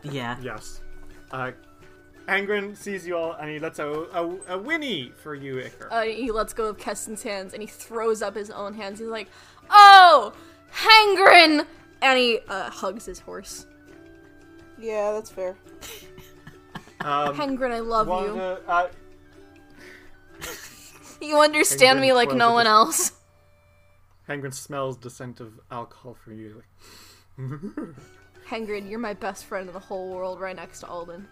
[0.03, 0.35] Yeah.
[0.41, 0.81] yes.
[1.31, 1.51] Uh,
[2.27, 5.91] Hengren sees you all and he lets out a, a, whinny for you, Iker.
[5.91, 8.97] Uh, he lets go of Keston's hands and he throws up his own hands.
[8.97, 9.27] He's like,
[9.69, 10.33] "Oh,
[10.73, 11.67] Hangren!"
[12.01, 13.67] And he uh, hugs his horse.
[14.79, 15.55] "Yeah, that's fair."
[17.01, 18.33] Um, Hangren, I love one you.
[18.35, 18.89] the, uh,
[21.21, 23.13] You understand Hangren me like no one else.
[24.27, 26.61] Hengren smells the scent of alcohol from you.
[27.37, 27.49] Like,
[28.49, 31.27] Hangren, you're my best friend in the whole world, right next to Alden.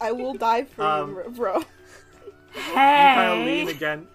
[0.00, 1.62] I will die for Um, you, bro.
[2.74, 4.06] kind of lean again.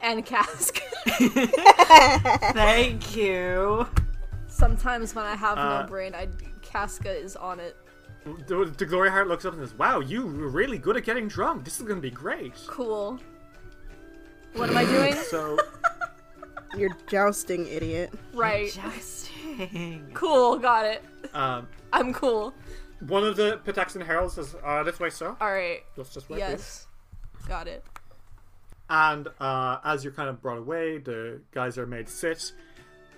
[0.00, 0.78] And Cask.
[2.52, 3.86] Thank you.
[4.46, 6.28] Sometimes when I have Uh, no brain, I
[6.62, 7.76] Casca is on it.
[8.46, 11.28] The, the Glory Heart looks up and says, "Wow, you were really good at getting
[11.28, 11.64] drunk.
[11.64, 13.18] This is gonna be great." Cool.
[14.54, 15.14] What am I doing?
[15.28, 15.58] So,
[16.76, 18.12] You're jousting, idiot.
[18.34, 18.70] right.
[18.72, 20.10] Jousting.
[20.14, 20.58] Cool.
[20.58, 21.02] Got it.
[21.34, 22.52] um, I'm cool.
[23.00, 25.34] one of the Pitaxian heralds says, uh, "This way, sir.
[25.40, 25.80] All right.
[25.96, 26.86] Let's just wait." Yes.
[27.46, 27.84] Got it.
[28.90, 32.52] And uh, as you're kind of brought away, the guys are made sit.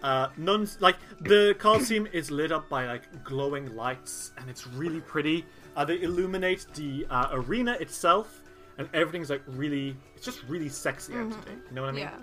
[0.03, 5.01] Uh, nuns like the Colosseum is lit up by like glowing lights, and it's really
[5.01, 5.45] pretty.
[5.77, 8.41] Uh, they illuminate the uh, arena itself,
[8.79, 9.97] and everything's like really.
[10.17, 11.57] It's just really sexy out today.
[11.69, 12.03] You know what I mean?
[12.05, 12.17] Yeah.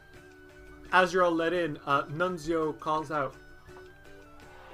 [0.91, 3.35] As you're all let in, uh, Nunzio calls out,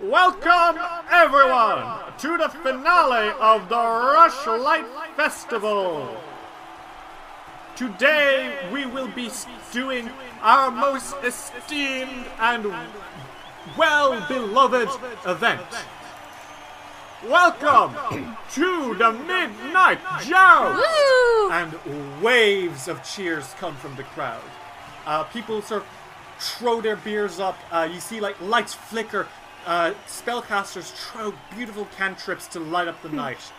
[0.01, 0.81] Welcome,
[1.11, 4.85] everyone, to the finale of the Rushlight
[5.15, 6.17] Festival.
[7.75, 9.31] Today, we will be
[9.71, 10.07] doing
[10.43, 12.71] our most esteemed and
[13.75, 14.89] well beloved
[15.25, 15.65] event.
[17.27, 17.95] Welcome
[18.51, 20.85] to the Midnight Joust!
[21.51, 24.43] And waves of cheers come from the crowd.
[25.07, 25.87] Uh, people sort of
[26.37, 27.57] throw their beers up.
[27.71, 29.27] Uh, you see like lights flicker.
[29.65, 33.51] Uh, spellcasters throw beautiful cantrips to light up the night.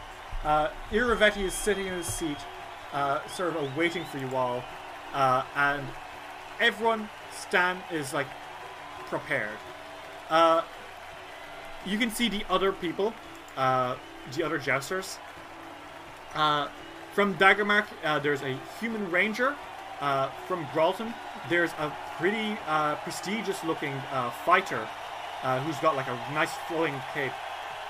[0.44, 2.36] Uh, Irovetti is sitting in his seat,
[2.94, 4.64] uh, sort of awaiting for you all,
[5.12, 5.84] uh, and
[6.60, 8.26] everyone stand is like
[9.06, 9.58] prepared.
[10.30, 10.62] Uh,
[11.84, 13.12] you can see the other people,
[13.56, 13.96] uh,
[14.34, 15.18] the other jousters.
[16.34, 16.68] Uh,
[17.12, 19.54] from Daggermark, uh, there's a human ranger.
[20.00, 21.14] Uh, from Gralton,
[21.48, 24.88] there's a pretty uh, prestigious-looking uh, fighter
[25.42, 27.32] uh, who's got like a nice flowing cape.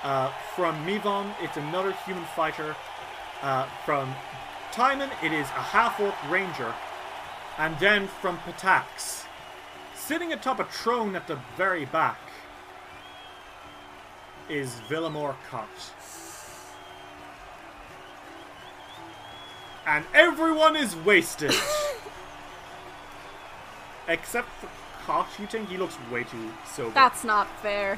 [0.03, 2.77] Uh, from Mivon, it's another human fighter.
[3.43, 4.15] Uh, from
[4.75, 6.75] Tymon, it is a half-orc ranger.
[7.59, 9.25] And then from Pitax,
[9.95, 12.19] sitting atop a throne at the very back
[14.49, 15.93] is Villamor Koth.
[19.87, 21.55] And everyone is wasted.
[24.09, 24.69] Except for
[25.07, 26.93] Cott, you think he looks way too sober.
[26.95, 27.97] That's not fair.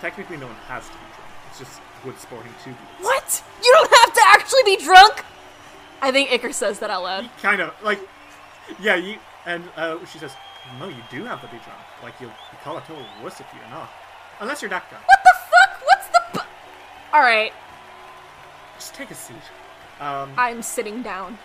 [0.00, 1.30] Technically, no one has to be drunk.
[1.50, 2.70] It's just good sporting be.
[3.00, 3.42] What?
[3.62, 5.24] You don't have to actually be drunk?
[6.00, 7.30] I think Iker says that out loud.
[7.40, 8.00] Kind of like,
[8.80, 8.96] yeah.
[8.96, 10.32] You and uh, she says,
[10.78, 11.80] "No, you do have to be drunk.
[12.02, 13.88] Like you'll you call a total wuss if you're not,
[14.40, 14.96] unless you're that guy.
[14.98, 15.82] What the fuck?
[15.86, 16.20] What's the.
[16.38, 17.52] Bu- Alright,
[18.76, 19.36] Just take a seat."
[20.00, 21.38] Um, I'm sitting down.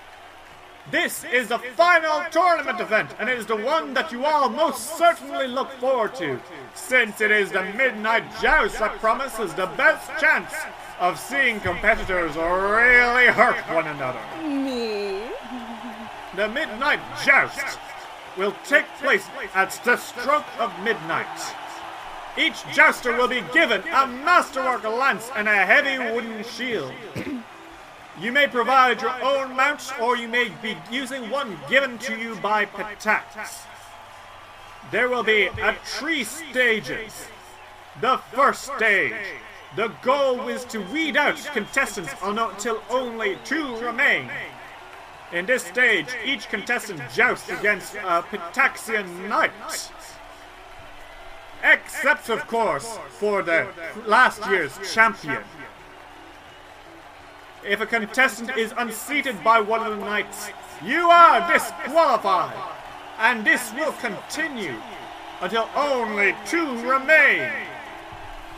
[0.89, 4.97] This is the final tournament event, and it is the one that you all most
[4.97, 6.39] certainly look forward to,
[6.75, 10.53] since it is the Midnight Joust that promises the best chance
[11.01, 14.21] of seeing competitors really hurt one another.
[14.47, 15.23] Me.
[16.37, 17.77] The Midnight Joust
[18.37, 21.27] will take place at the stroke of midnight.
[22.37, 26.93] Each jouster will be given a masterwork lance and a heavy wooden shield.
[28.19, 32.35] You may provide your own mounts, or you may be using one given to you
[32.37, 33.65] by Pitax.
[34.89, 37.27] There will be a three stages.
[38.01, 39.13] The first stage.
[39.75, 44.31] The goal is to weed out contestants until only two remain.
[45.31, 49.51] In this stage, each contestant jousts against a Pitaxian knight.
[51.63, 53.67] Except, of course, for the
[54.05, 55.43] last year's champion.
[57.65, 60.49] If a contestant is unseated by one of the knights,
[60.83, 62.55] you are disqualified.
[63.19, 64.75] And this will continue
[65.41, 67.49] until only two remain.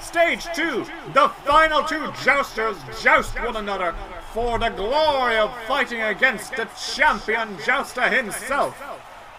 [0.02, 3.94] Stage two, the final two jousters joust one another
[4.34, 8.82] for the glory of fighting against the champion jouster himself.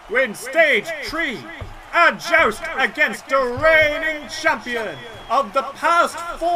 [0.09, 1.39] In stage three,
[1.93, 4.97] a joust against the reigning champion
[5.31, 6.49] of the past four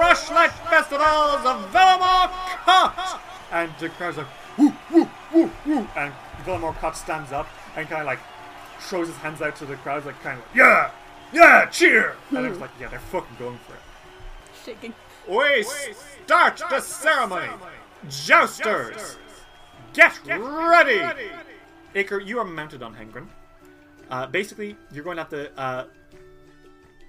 [0.00, 2.30] Rushlight festivals of Villamor
[2.64, 3.20] Koth!
[3.52, 4.26] And the crowd's like,
[4.56, 5.86] woo, woo, woo, woo.
[5.94, 6.12] And
[6.44, 7.46] Villamor Koth stands up
[7.76, 8.20] and kind of like
[8.80, 10.90] throws his hands out to the crowd, like kind of like, yeah,
[11.32, 12.16] yeah, cheer!
[12.30, 13.80] And it's like, yeah, they're fucking going for it.
[14.64, 14.94] Shaking.
[15.28, 15.62] We
[16.24, 17.48] start the ceremony!
[18.08, 19.18] Jousters!
[19.92, 21.00] Get ready!
[21.94, 23.28] Iker, you are mounted on Hengren.
[24.10, 25.84] Uh, basically, you're going to have to uh,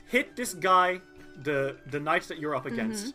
[0.08, 1.02] hit this guy,
[1.44, 3.14] the the knight that you're up against,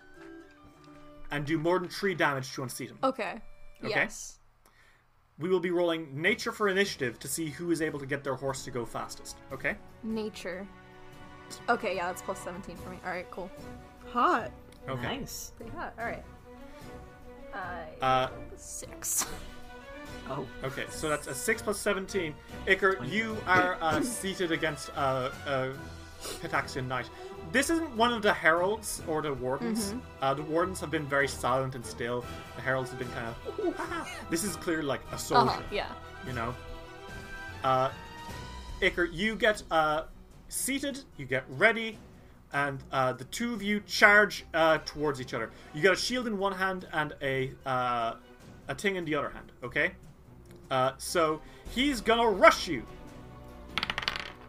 [1.30, 2.98] and do more than three damage to unseat him.
[3.02, 3.40] Okay.
[3.82, 4.38] Yes.
[5.38, 8.34] We will be rolling nature for initiative to see who is able to get their
[8.34, 9.36] horse to go fastest.
[9.52, 9.76] Okay?
[10.02, 10.66] Nature.
[11.68, 12.98] Okay, yeah, that's plus 17 for me.
[13.06, 13.48] Alright, cool.
[14.12, 14.50] Hot.
[14.88, 15.18] Okay.
[15.20, 15.52] Nice.
[15.56, 15.94] Pretty hot.
[15.96, 16.24] Alright.
[17.54, 19.26] Uh, Uh, six.
[20.30, 22.34] Oh, Okay, so that's a 6 plus 17.
[22.66, 25.72] Iker, you are uh, seated against uh, a
[26.42, 27.08] Pitaxian Knight.
[27.50, 29.94] This isn't one of the heralds or the wardens.
[30.20, 32.24] Uh, the wardens have been very silent and still.
[32.56, 33.74] The heralds have been kind of.
[33.78, 35.86] Ah." This is clearly like a soldier, Uh-huh, yeah.
[36.26, 36.54] you know?
[37.64, 37.90] Uh,
[38.82, 40.02] Iker, you get uh,
[40.48, 41.98] seated, you get ready,
[42.52, 45.50] and uh, the two of you charge uh, towards each other.
[45.74, 48.14] You got a shield in one hand and a uh,
[48.68, 49.52] a thing in the other hand.
[49.62, 49.92] Okay.
[50.70, 52.82] Uh, so he's gonna rush you.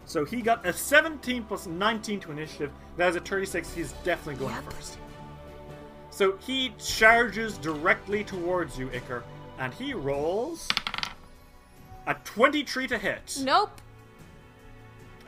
[0.10, 2.72] So he got a 17 plus 19 to initiative.
[2.98, 3.72] That is a 36.
[3.76, 4.98] He's definitely going first.
[6.10, 9.22] So he charges directly towards you, Iker,
[9.60, 10.68] and he rolls
[12.08, 13.38] a 23 to hit.
[13.44, 13.70] Nope.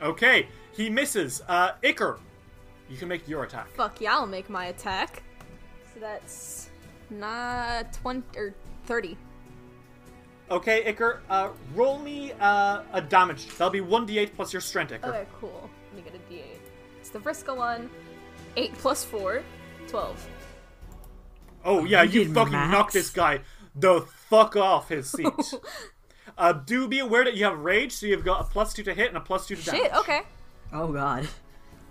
[0.02, 1.42] Okay, he misses.
[1.46, 2.18] Uh, Iker,
[2.90, 3.68] you can make your attack.
[3.76, 5.22] Fuck yeah, I'll make my attack.
[5.94, 6.70] So that's
[7.08, 8.52] not 20 or
[8.86, 9.16] 30.
[10.52, 13.46] Okay, Iker, uh, roll me uh, a damage.
[13.56, 15.04] That'll be 1d8 plus your strength, Iker.
[15.04, 15.70] Okay, cool.
[15.88, 16.42] Let me get a d8.
[17.00, 17.90] It's the Vriska one.
[18.56, 19.42] 8 plus 4.
[19.88, 20.28] 12.
[21.64, 22.72] Oh, yeah, you did fucking max?
[22.72, 23.40] knocked this guy
[23.74, 25.26] the fuck off his seat.
[26.36, 28.94] uh, do be aware that you have rage, so you've got a plus 2 to
[28.94, 29.80] hit and a plus 2 to damage.
[29.80, 30.22] Shit, okay.
[30.72, 31.28] oh god.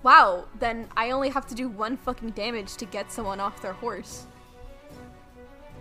[0.04, 3.74] Wow, then I only have to do one fucking damage to get someone off their
[3.74, 4.26] horse.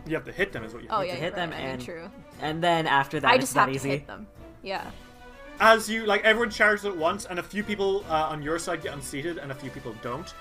[0.07, 1.61] You have to hit them, is what you Oh have yeah, to hit them right.
[1.61, 2.11] Mean, and- true.
[2.41, 3.91] And then after that, I it's just have easy.
[3.91, 4.27] to hit them.
[4.63, 4.91] Yeah.
[5.61, 8.83] as you like everyone charges at once and a few people uh, on your side
[8.83, 10.35] get unseated and a few people don't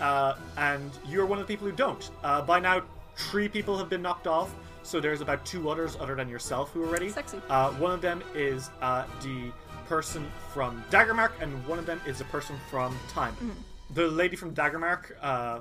[0.00, 2.80] uh, and you're one of the people who don't uh, by now
[3.16, 4.54] three people have been knocked off
[4.84, 7.40] so there's about two others other than yourself who are ready Sexy.
[7.50, 9.50] uh, one of them is uh, the
[9.88, 10.24] person
[10.54, 13.94] from Daggermark and one of them is a person from time Mm-hmm.
[13.94, 15.60] the lady from Daggermark uh,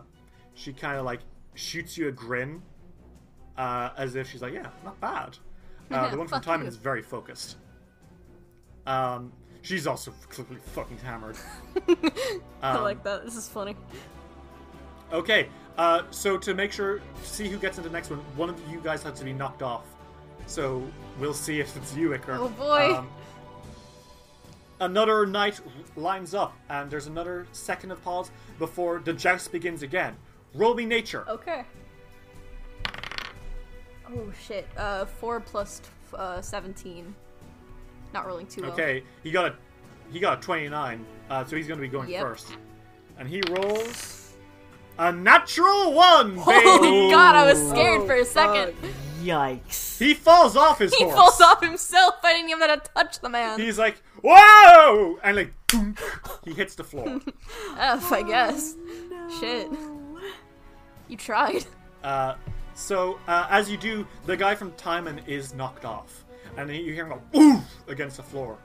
[0.54, 1.22] she kind of like
[1.56, 2.62] shoots you a grin
[3.60, 5.38] uh, as if she's like yeah not bad
[5.92, 7.58] uh, the one from time is very focused
[8.88, 9.32] um,
[9.62, 11.36] She's also clearly fucking hammered.
[12.62, 13.26] I Um, like that.
[13.26, 13.76] This is funny.
[15.12, 18.50] Okay, uh, so to make sure, to see who gets into the next one, one
[18.50, 19.84] of you guys has to be knocked off.
[20.48, 20.82] So
[21.20, 22.38] we'll see if it's you, Iker.
[22.40, 22.96] Oh, boy.
[22.96, 23.10] Um,
[24.80, 25.60] another knight
[25.96, 30.16] lines up, and there's another second of pause before the joust begins again.
[30.54, 31.26] Roll me nature.
[31.28, 31.64] Okay.
[34.16, 34.68] Oh shit.
[34.78, 37.14] Uh, four plus t- uh seventeen.
[38.14, 38.72] Not rolling too well.
[38.72, 39.56] Okay, he got a
[40.12, 42.22] he got a 29, uh, so he's going to be going Yep.
[42.24, 42.48] first,
[43.20, 44.34] and he rolls
[44.98, 46.42] a natural one, baby.
[46.46, 48.74] Holy god, I was scared Oh, for a second.
[48.80, 48.90] fuck.
[49.22, 50.00] Yikes.
[50.00, 51.16] He falls off his He horse.
[51.16, 52.16] falls off himself.
[52.24, 53.60] I didn't even know how to touch the man.
[53.60, 55.20] He's like, whoa!
[55.22, 55.96] And like, boom,
[56.44, 57.20] he hits the floor.
[57.78, 58.76] F, I guess.
[59.40, 59.70] Shit.
[61.08, 61.66] You tried.
[62.04, 62.34] Uh,
[62.80, 66.26] so uh, as you do, the guy from Tymon is knocked off,
[66.58, 68.58] and you hear him go oof against the floor,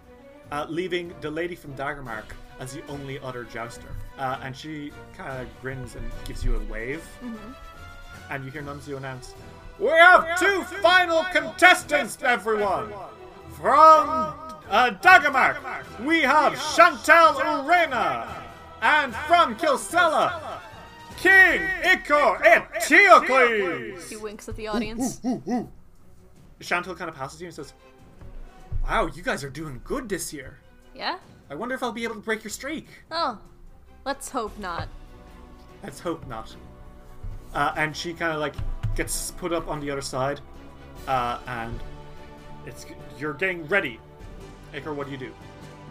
[0.52, 2.24] uh, leaving the lady from Daggermark
[2.60, 3.88] as the only other jouster.
[4.16, 7.04] Uh, and she kind of grins and gives you a wave,
[8.30, 9.34] and you hear Nunzio announce,
[9.78, 12.92] "We have two final contestants, everyone!
[13.60, 14.08] From
[14.70, 15.58] uh, Daggermark,
[16.04, 18.28] we have Chantal Urena,
[18.80, 20.53] and from Kilsella."
[21.18, 24.08] King Iker Eteocles!
[24.08, 25.20] He winks at the audience.
[26.60, 27.74] Chantal kind of passes you and says,
[28.84, 30.58] Wow, you guys are doing good this year.
[30.94, 31.18] Yeah?
[31.50, 32.86] I wonder if I'll be able to break your streak.
[33.10, 33.38] Oh.
[34.04, 34.88] Let's hope not.
[35.82, 36.54] Let's hope not.
[37.54, 38.54] Uh, and she kind of like
[38.94, 40.40] gets put up on the other side,
[41.08, 41.78] uh, and
[42.66, 42.84] it's
[43.18, 43.98] you're getting ready.
[44.74, 45.32] Iker, what do you do?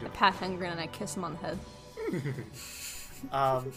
[0.03, 1.59] I pat Hengrin and I kiss him on the head.
[3.31, 3.71] Um,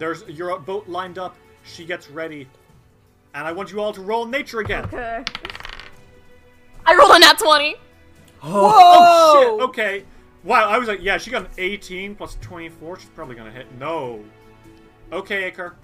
[0.00, 1.36] there's your boat lined up.
[1.62, 2.48] She gets ready,
[3.34, 4.84] and I want you all to roll nature again.
[4.86, 5.22] Okay.
[6.86, 7.76] I rolled a nat 20!
[8.42, 9.62] Oh shit!
[9.68, 10.04] Okay.
[10.42, 12.98] Wow, I was like, yeah, she got an 18 plus 24.
[13.00, 13.66] She's probably gonna hit.
[13.78, 14.24] No.
[15.12, 15.74] Okay, Iker.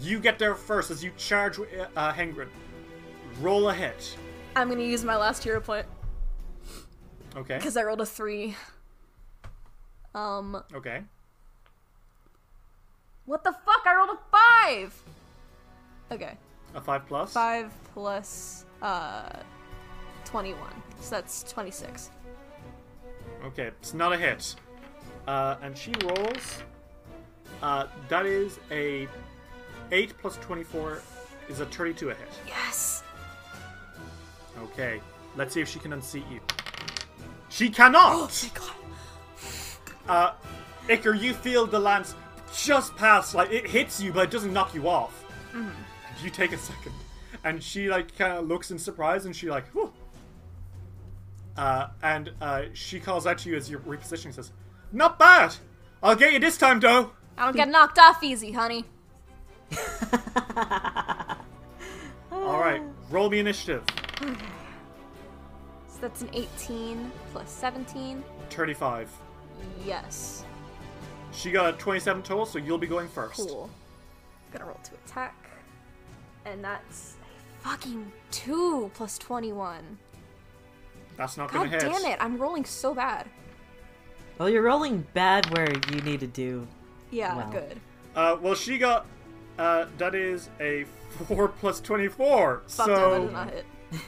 [0.00, 2.48] You get there first as you charge uh, Hengrin.
[3.40, 4.16] Roll a hit.
[4.54, 5.86] I'm gonna use my last hero point
[7.34, 7.56] Okay.
[7.56, 8.54] because I rolled a 3.
[10.14, 11.02] Um, Okay.
[13.26, 13.82] What the fuck?
[13.86, 14.18] I rolled a
[14.86, 15.02] 5!
[16.12, 16.36] Okay.
[16.74, 17.32] A 5 plus?
[17.32, 19.28] 5 plus, uh,
[20.24, 20.58] 21.
[21.00, 22.10] So that's 26.
[23.46, 24.54] Okay, it's not a hit.
[25.26, 26.62] Uh, and she rolls.
[27.62, 29.08] Uh, that is a
[29.92, 31.00] 8 plus 24
[31.48, 32.28] is a 32 a hit.
[32.46, 33.02] Yes!
[34.62, 35.00] Okay.
[35.36, 36.40] Let's see if she can unseat you.
[37.48, 38.12] She cannot!
[38.14, 38.70] Oh, thank god.
[40.06, 40.32] Uh,
[40.88, 42.14] Iker, you feel the lance
[42.62, 45.24] just pass, like it hits you, but it doesn't knock you off.
[46.22, 46.92] You take a second,
[47.44, 49.92] and she like kind of looks in surprise, and she like, Whew.
[51.56, 54.32] uh, and uh, she calls out to you as you're repositioning.
[54.34, 54.52] Says,
[54.92, 55.54] "Not bad.
[56.02, 58.84] I'll get you this time, though." I don't get knocked off easy, honey.
[62.32, 63.82] All right, roll me initiative.
[65.88, 68.22] So that's an 18 plus 17.
[68.50, 69.10] Thirty-five.
[69.84, 70.44] Yes.
[71.34, 73.34] She got a twenty-seven total, so you'll be going first.
[73.48, 73.68] Cool.
[74.52, 75.34] Gonna roll to attack.
[76.46, 77.14] And that's
[77.62, 79.98] fucking 2 plus 21.
[81.16, 81.90] That's not gonna God hit.
[81.90, 83.26] damn it, I'm rolling so bad.
[84.38, 86.66] Well, you're rolling bad where you need to do.
[87.10, 87.50] Yeah, Wow.
[87.50, 87.80] good.
[88.14, 89.06] Uh, well, she got.
[89.58, 90.84] Uh, that is a
[91.26, 92.62] four plus twenty-four.
[92.66, 93.64] Fuck no, that so not hit.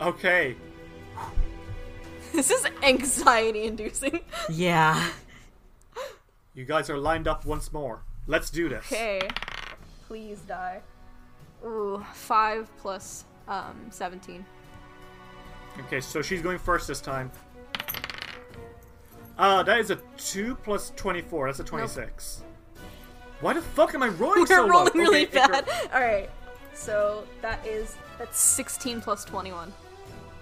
[0.00, 0.56] okay.
[2.32, 4.20] This is anxiety inducing.
[4.50, 5.08] Yeah.
[6.54, 8.02] You guys are lined up once more.
[8.26, 8.84] Let's do this.
[8.92, 9.20] Okay.
[10.06, 10.80] Please die.
[11.64, 14.44] Ooh, 5 plus um 17.
[15.86, 17.30] Okay, so she's going first this time.
[19.38, 21.46] Uh, that is a 2 plus 24.
[21.48, 22.42] That's a 26.
[23.40, 24.68] Why the fuck am I rolling We're so low?
[24.68, 25.68] rolling really Okay, bad.
[25.92, 26.30] Alright.
[26.74, 29.72] So that is that's 16 plus 21.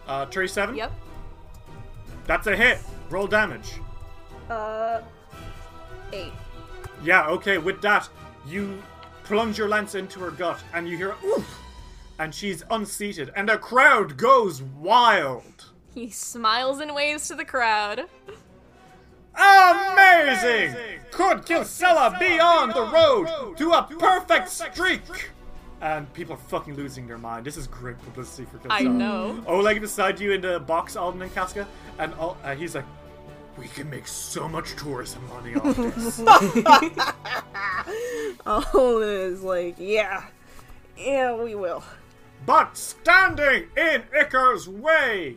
[0.09, 0.75] Uh, 37?
[0.75, 0.93] Yep.
[2.27, 2.79] That's a hit.
[3.09, 3.75] Roll damage.
[4.49, 5.01] Uh
[6.13, 6.33] 8.
[7.03, 8.09] Yeah, okay, with that,
[8.47, 8.83] you
[9.25, 11.59] plunge your lance into her gut, and you hear oof!
[12.19, 15.71] And she's unseated, and the crowd goes wild.
[15.95, 18.05] He smiles and waves to the crowd.
[19.35, 20.77] Amazing!
[21.11, 25.31] Could Kilsella be on the road to a perfect streak?
[25.81, 27.47] And people are fucking losing their mind.
[27.47, 28.73] This is great publicity for Kilsella.
[28.73, 29.43] I know.
[29.47, 31.67] Oleg beside you in the box, Alden and Casca,
[31.99, 32.85] and all, uh, he's like,
[33.61, 36.21] "We can make so much tourism money off this."
[38.75, 40.25] Olin is like, yeah,
[40.97, 41.83] yeah, we will.
[42.47, 45.37] but standing in Iker's way,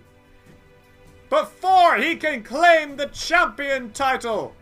[1.29, 4.55] before he can claim the champion title.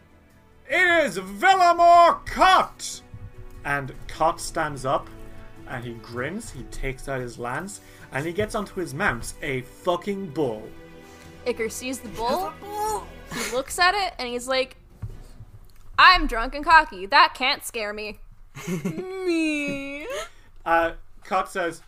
[0.69, 3.01] It is Villamor Koth!
[3.65, 5.07] And Koth stands up
[5.67, 7.81] and he grins, he takes out his lance,
[8.11, 10.67] and he gets onto his mount, a fucking bull.
[11.45, 12.51] Iker sees the bull.
[13.33, 14.77] He looks at it and he's like,
[15.97, 17.05] "I'm drunk and cocky.
[17.05, 18.19] That can't scare me."
[19.25, 20.05] Me.
[20.65, 20.91] Uh,
[21.23, 21.81] Koth says,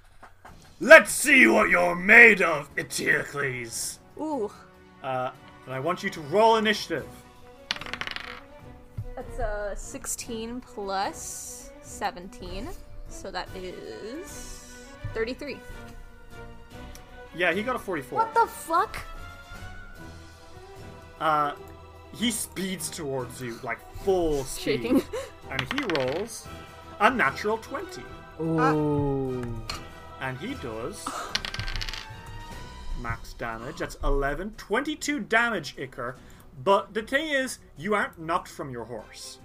[0.79, 3.99] Let's see what you're made of, Eteocles.
[4.19, 4.51] Ooh,
[5.03, 5.31] Uh,
[5.65, 7.05] and I want you to roll initiative.
[9.15, 12.69] that's a 16 plus 17,
[13.09, 14.65] so that is
[15.13, 15.57] 33.
[17.35, 18.19] Yeah, he got a 44.
[18.19, 18.97] What the fuck?
[21.19, 21.53] Uh,
[22.15, 24.81] he speeds towards you, like full speed.
[24.81, 25.03] Shaking.
[25.49, 26.47] And he rolls
[26.99, 28.01] a natural 20.
[28.41, 29.43] Ooh.
[30.21, 31.05] And he does
[33.01, 33.77] max damage.
[33.77, 34.53] That's 11.
[34.57, 36.15] 22 damage, Iker.
[36.63, 39.39] But the thing is, you aren't knocked from your horse.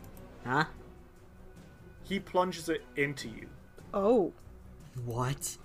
[0.47, 0.65] Huh?
[2.05, 3.49] He plunges it into you,
[3.93, 4.33] Oh.
[5.05, 5.57] What?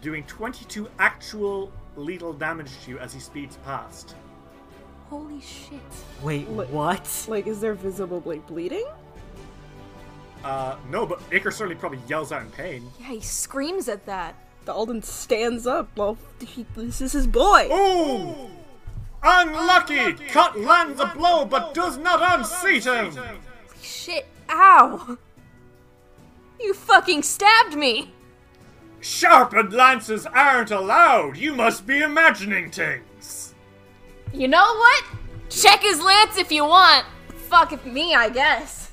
[0.00, 4.14] doing 22 actual lethal damage to you as he speeds past.
[5.10, 5.80] Holy shit.
[6.22, 7.26] Wait, Li- what?
[7.28, 8.86] Like, is there visibly bleeding?
[10.44, 12.90] Uh, no, but Iker certainly probably yells out in pain.
[13.00, 14.34] Yeah, he screams at that.
[14.66, 15.88] The Alden stands up.
[15.96, 17.68] Well, he, this is his boy.
[17.72, 18.50] Ooh!
[19.22, 20.12] Unlucky!
[20.28, 23.10] Koth lands a blow but does not unseat him!
[23.10, 23.38] Holy
[23.82, 25.18] Shit, ow!
[26.60, 28.12] You fucking stabbed me!
[29.00, 31.36] Sharpened lances aren't allowed!
[31.36, 33.02] You must be imagining things!
[34.32, 35.04] You know what?
[35.50, 37.06] Check his lance if you want.
[37.48, 38.92] Fuck if me, I guess.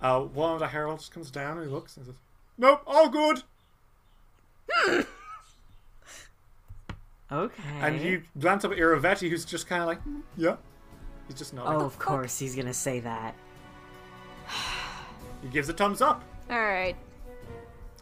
[0.00, 2.14] Uh, one of the heralds comes down and he looks and says,
[2.58, 3.42] Nope, all good!
[7.32, 7.62] Okay.
[7.80, 10.56] And you glance up at Irovetti, who's just kind of like, "Mm, Yeah.
[11.26, 11.80] He's just nodding.
[11.80, 13.34] Oh, of course, he's gonna say that.
[15.42, 16.22] He gives a thumbs up.
[16.48, 16.96] Alright.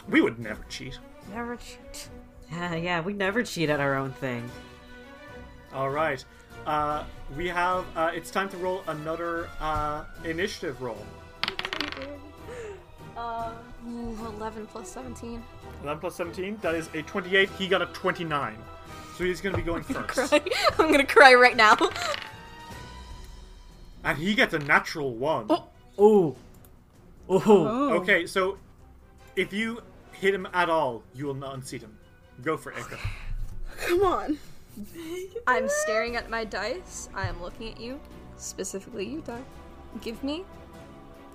[0.09, 0.98] We would never cheat.
[1.32, 2.11] Never cheat.
[2.52, 4.48] Yeah, yeah, we never cheat at our own thing.
[5.74, 6.24] Alright.
[6.66, 7.05] Uh,
[7.36, 11.05] we have, uh, it's time to roll another, uh, initiative roll.
[13.86, 15.43] Ooh, 11 plus 17.
[15.82, 17.51] 11 plus 17, that is a 28.
[17.51, 18.57] He got a 29.
[19.16, 20.09] So he's going to be going first.
[20.09, 20.41] Cry.
[20.78, 21.77] I'm gonna cry right now.
[24.03, 25.51] And he gets a natural one.
[25.51, 25.65] Ooh.
[26.01, 26.36] Ooh.
[27.28, 27.93] Oh.
[28.01, 28.59] Okay, so
[29.36, 29.81] if you
[30.12, 31.97] hit him at all, you will not unseat him.
[32.43, 32.99] Go for Iker.
[33.86, 34.39] Come on.
[35.47, 37.09] I'm staring at my dice.
[37.15, 38.01] I am looking at you.
[38.37, 39.43] Specifically, you, die.
[40.01, 40.45] Give me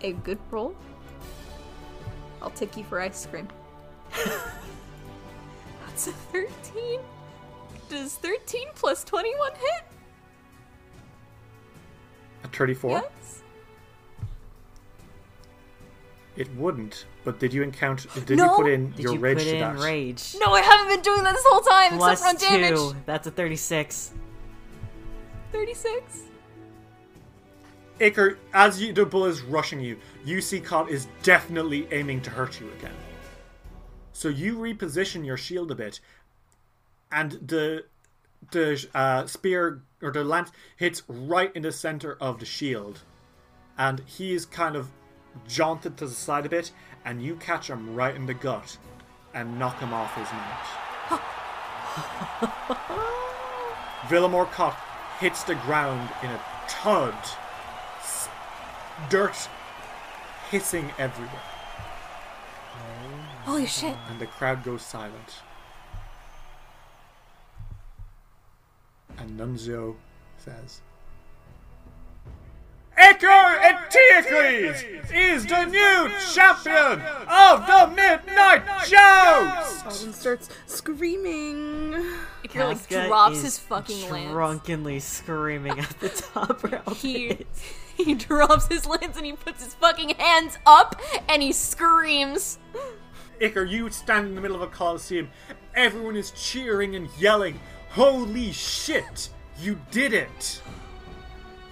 [0.01, 0.75] a good roll.
[2.41, 3.47] I'll take you for ice cream.
[5.85, 6.99] That's a 13.
[7.89, 9.83] Does 13 plus 21 hit?
[12.43, 12.91] A 34?
[12.91, 13.38] Yes.
[16.39, 17.05] It wouldn't.
[17.25, 18.07] But did you encounter?
[18.21, 19.77] Did you put in Did your you rage put to in that?
[19.79, 20.35] rage?
[20.39, 22.75] No, I haven't been doing that this whole time Plus except for on damage.
[22.79, 22.95] two.
[23.05, 24.13] That's a 36.
[25.51, 26.19] 36.
[27.99, 32.29] Iker, as you, the bull is rushing you, you see Koth is definitely aiming to
[32.29, 32.95] hurt you again.
[34.13, 35.99] So you reposition your shield a bit,
[37.11, 37.83] and the
[38.51, 43.01] the uh, spear or the lance hits right in the center of the shield,
[43.77, 44.89] and he is kind of
[45.47, 46.71] jaunted to the side a bit,
[47.05, 48.77] and you catch him right in the gut
[49.33, 51.21] and knock him off his mount.
[54.07, 54.75] Villamor Koth
[55.19, 57.13] hits the ground in a thud,
[59.09, 59.49] dirt
[60.49, 61.41] hissing everywhere,
[63.43, 63.95] Holy shit.
[64.09, 65.41] and the crowd goes silent.
[69.17, 69.95] And Nunzio
[70.37, 70.81] says,
[72.99, 79.85] Iker Eteocles is the new champion of the Midnight Joust!
[79.85, 81.93] Alden starts screaming.
[82.43, 84.31] Iker like drops is his fucking lance.
[84.31, 86.81] drunkenly screaming at the top rail.
[86.95, 87.45] He
[87.95, 90.99] he drops his lance and he puts his fucking hands up
[91.29, 92.59] and he screams.
[93.39, 95.29] Iker, you stand in the middle of a coliseum.
[95.73, 97.61] Everyone is cheering and yelling.
[97.91, 99.29] Holy shit!
[99.61, 100.61] You did it!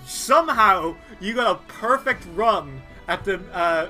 [0.07, 3.89] Somehow you got a perfect run at the uh,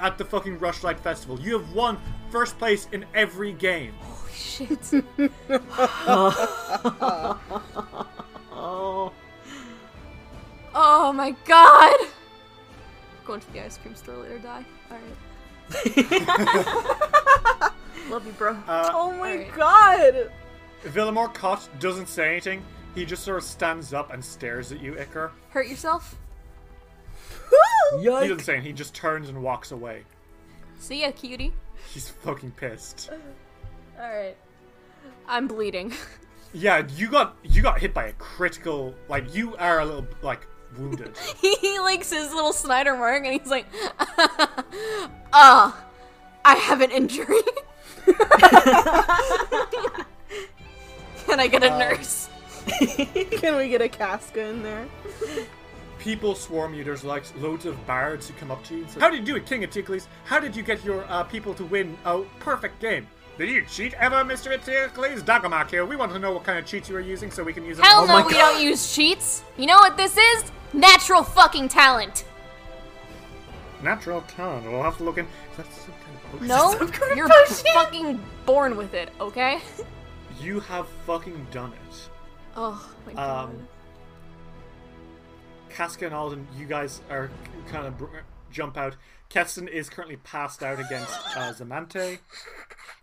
[0.00, 1.38] at the fucking Rushlight Festival.
[1.40, 1.98] You have won
[2.30, 3.92] first place in every game.
[4.32, 4.78] Shit.
[8.58, 9.12] Oh.
[10.78, 11.96] Oh my god.
[13.24, 14.62] Going to the ice cream store later, die.
[14.90, 15.70] Alright.
[18.10, 18.58] Love you, bro.
[18.68, 19.54] oh my Alright.
[19.56, 20.30] god!
[20.84, 22.62] Villamor Koth doesn't say anything.
[22.96, 25.30] He just sort of stands up and stares at you, Iker.
[25.50, 26.16] Hurt yourself?
[28.00, 30.02] He doesn't say, anything, he just turns and walks away.
[30.80, 31.52] See ya, cutie.
[31.92, 33.10] He's fucking pissed.
[34.00, 34.36] Alright.
[35.28, 35.92] I'm bleeding.
[36.54, 38.94] Yeah, you got you got hit by a critical.
[39.08, 40.46] Like you are a little like
[40.78, 41.14] wounded.
[41.40, 43.66] he likes his little Snyder mark and he's like,
[45.34, 45.84] Ah,
[46.46, 47.42] I have an injury.
[51.26, 52.30] Can I get a nurse?
[53.40, 54.86] Can we get a Casca in there?
[55.98, 56.84] People swarm you.
[56.84, 59.24] There's like loads of bards who come up to you and say, "How did you
[59.24, 60.06] do it, King Eteocles?
[60.24, 63.06] How did you get your uh, people to win a perfect game?"
[63.38, 64.56] Did you cheat ever, Mr.
[64.56, 65.22] Eteocles?
[65.22, 65.84] Daggermark here.
[65.84, 67.76] We want to know what kind of cheats you were using so we can use
[67.76, 67.84] them.
[67.84, 68.52] Hell Oh no, my we God.
[68.52, 69.42] don't use cheats.
[69.58, 70.50] You know what this is?
[70.72, 72.24] Natural fucking talent.
[73.82, 74.70] Natural talent.
[74.70, 75.26] We'll have to look in.
[75.26, 76.46] Is that some kind of potion?
[76.48, 77.28] No, you're
[77.74, 79.60] fucking born with it, okay?
[80.40, 82.08] You have fucking done it.
[82.56, 83.44] Oh my god.
[83.50, 83.68] Um,
[85.68, 87.30] Casca and Alden, you guys are
[87.68, 88.06] kind of br-
[88.50, 88.96] jump out.
[89.28, 92.18] Keston is currently passed out against uh, Zamante.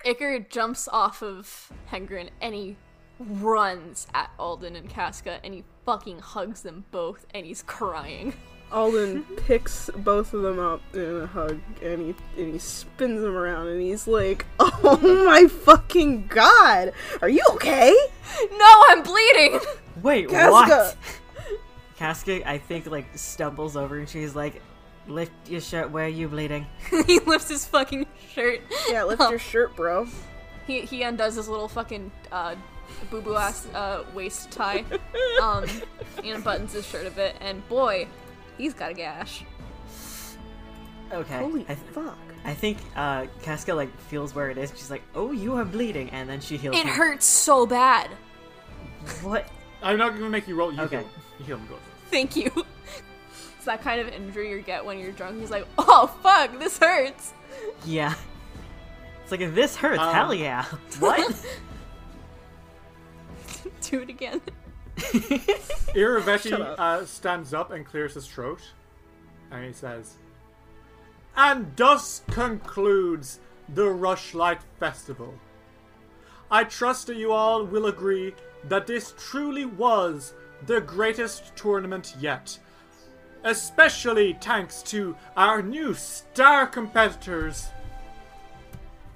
[0.05, 2.77] Iker jumps off of Hengrin and he
[3.19, 8.33] runs at Alden and Casca and he fucking hugs them both and he's crying.
[8.73, 13.35] Alden picks both of them up in a hug and he and he spins them
[13.35, 16.91] around and he's like, "Oh my fucking god,
[17.21, 17.95] are you okay?"
[18.51, 19.59] No, I'm bleeding!
[20.01, 20.51] Wait, Casca!
[20.51, 20.97] what?
[21.97, 24.61] Casca, I think, like, stumbles over and she's like,
[25.07, 26.65] lift your shirt, where are you bleeding?
[27.07, 28.61] he lifts his fucking shirt.
[28.89, 30.07] Yeah, lift your shirt, bro.
[30.65, 32.55] He, he undoes his little fucking uh,
[33.09, 34.85] boo boo ass uh, waist tie
[35.41, 35.65] um,
[36.23, 38.07] and buttons his shirt a bit, and boy,
[38.57, 39.43] he's got a gash.
[41.11, 41.37] Okay.
[41.37, 42.17] Holy I, th- fuck.
[42.45, 44.71] I think uh, Casca, like, feels where it is.
[44.71, 46.09] She's like, oh, you are bleeding.
[46.09, 46.93] And then she heals It him.
[46.93, 48.09] hurts so bad.
[49.21, 49.47] What?
[49.81, 50.73] I'm not going to make you roll.
[50.73, 50.97] You Okay.
[50.97, 51.09] heal.
[51.39, 51.77] You heal him good.
[52.09, 52.51] Thank you.
[53.55, 55.39] It's that kind of injury you get when you're drunk.
[55.39, 57.31] He's like, oh fuck, this hurts.
[57.85, 58.13] Yeah.
[59.21, 60.65] It's like, if this hurts, Um, hell yeah.
[60.99, 61.45] What?
[63.79, 64.41] Do it again.
[66.61, 66.79] Up.
[66.79, 68.61] uh, stands up and clears his throat.
[69.51, 70.15] And he says,
[71.35, 73.39] And thus concludes
[73.69, 75.33] the Rushlight Festival.
[76.51, 78.33] I trust that you all will agree
[78.65, 80.33] that this truly was
[80.65, 82.57] the greatest tournament yet.
[83.43, 87.67] Especially thanks to our new star competitors,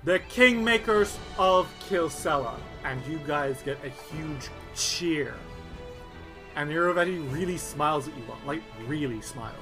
[0.03, 2.55] the Kingmakers of Kilsella.
[2.83, 5.33] And you guys get a huge cheer.
[6.57, 9.55] And Irovetti really smiles at you, like really smiles.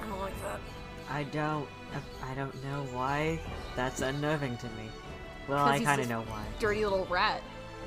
[0.00, 0.60] I don't like that.
[1.10, 1.66] I don't.
[2.22, 3.40] I don't know why.
[3.74, 4.90] That's unnerving to me.
[5.48, 6.44] Well, 'Cause I kind of know why.
[6.58, 7.42] Dirty little rat.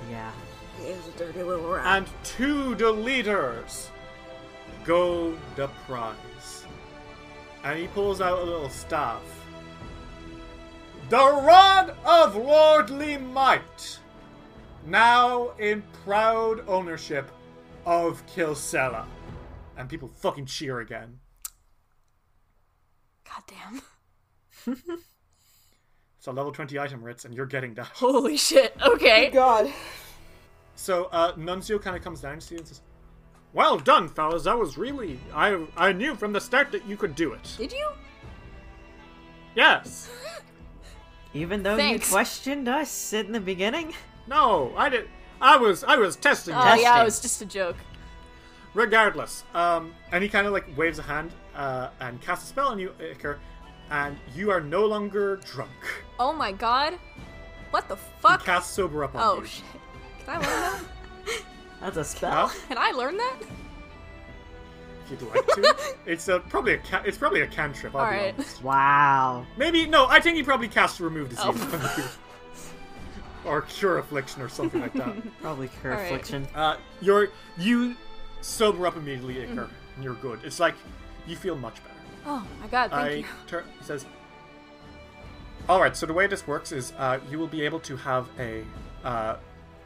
[0.09, 0.31] Yeah.
[0.79, 1.85] He is a dirty little rat.
[1.85, 2.07] And
[2.37, 3.91] to the leaders
[4.85, 6.65] go the prize.
[7.63, 9.21] And he pulls out a little staff.
[11.09, 13.99] The Rod of Lordly Might,
[14.85, 17.29] now in proud ownership
[17.87, 19.05] of Kilsella.
[19.77, 21.19] And people fucking cheer again.
[23.25, 24.75] God damn.
[26.17, 27.85] It's a level 20 item, Ritz, and you're getting that.
[27.85, 28.75] Holy shit.
[28.85, 29.29] Okay.
[29.29, 29.71] God.
[30.75, 32.81] So uh, Nuncio kind of comes down to you and says,
[33.53, 34.43] "Well done, fellas.
[34.43, 37.55] That was really I I knew from the start that you could do it.
[37.57, 37.89] Did you?
[39.55, 40.09] Yes.
[41.33, 42.09] Even though Thanks.
[42.09, 43.93] you questioned us in the beginning?
[44.27, 45.07] No, I did.
[45.41, 46.53] I was I was testing.
[46.55, 46.81] Oh you.
[46.81, 47.77] yeah, it was just a joke.
[48.73, 52.67] Regardless, um, and he kind of like waves a hand uh, and casts a spell
[52.67, 53.37] on you, Iker,
[53.89, 55.71] and you are no longer drunk.
[56.19, 56.93] Oh my god.
[57.71, 58.45] What the He fuck?
[58.45, 59.45] casts sober up on Oh you.
[59.47, 59.63] shit.
[60.25, 60.83] Can I learn that?
[61.81, 62.47] That's a spell.
[62.47, 62.59] Huh?
[62.67, 63.35] Can I learn that?
[65.05, 67.95] If you'd like to, it's a, probably a ca- it's probably a cantrip.
[67.95, 68.33] I'll be Alright.
[68.35, 68.63] honest.
[68.63, 69.45] Wow.
[69.57, 70.05] Maybe no.
[70.07, 72.17] I think he probably cast remove disease Oh.
[73.39, 73.51] on you.
[73.51, 75.15] or cure affliction or something like that.
[75.41, 76.05] Probably cure Alright.
[76.11, 76.47] affliction.
[76.55, 77.95] Uh, you're you
[78.41, 80.39] sober up immediately, Iker, and you're good.
[80.43, 80.75] It's like
[81.27, 81.93] you feel much better.
[82.25, 83.25] Oh my god, thank I you.
[83.47, 84.05] tur- he says,
[85.69, 85.95] "All right.
[85.95, 88.63] So the way this works is, uh, you will be able to have a
[89.03, 89.37] uh,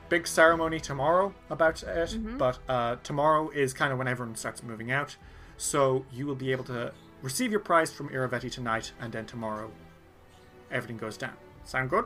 [0.10, 2.38] big ceremony tomorrow about it, Mm-hmm.
[2.38, 5.16] but uh, tomorrow is kind of when everyone starts moving out.
[5.58, 6.92] So you will be able to
[7.22, 9.72] receive your prize from Irovetti tonight, and then tomorrow
[10.72, 11.34] everything goes down.
[11.64, 12.06] Sound good?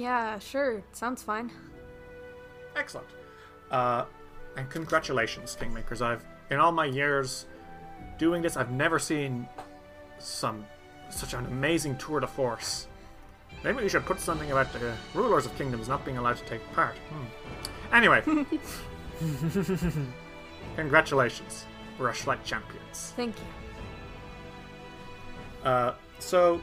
[0.00, 0.82] Yeah, sure.
[0.92, 1.50] Sounds fine.
[2.74, 3.06] Excellent.
[3.70, 4.06] Uh,
[4.56, 6.00] and congratulations, Kingmakers.
[6.00, 7.44] I've in all my years
[8.16, 9.46] doing this, I've never seen
[10.18, 10.64] some
[11.10, 12.88] such an amazing tour de force.
[13.62, 16.62] Maybe we should put something about the rulers of kingdoms not being allowed to take
[16.72, 16.96] part.
[17.10, 17.94] Hmm.
[17.94, 18.22] Anyway,
[20.76, 21.66] Congratulations,
[21.98, 23.12] Rushlight champions.
[23.16, 25.68] Thank you.
[25.68, 26.62] Uh, so,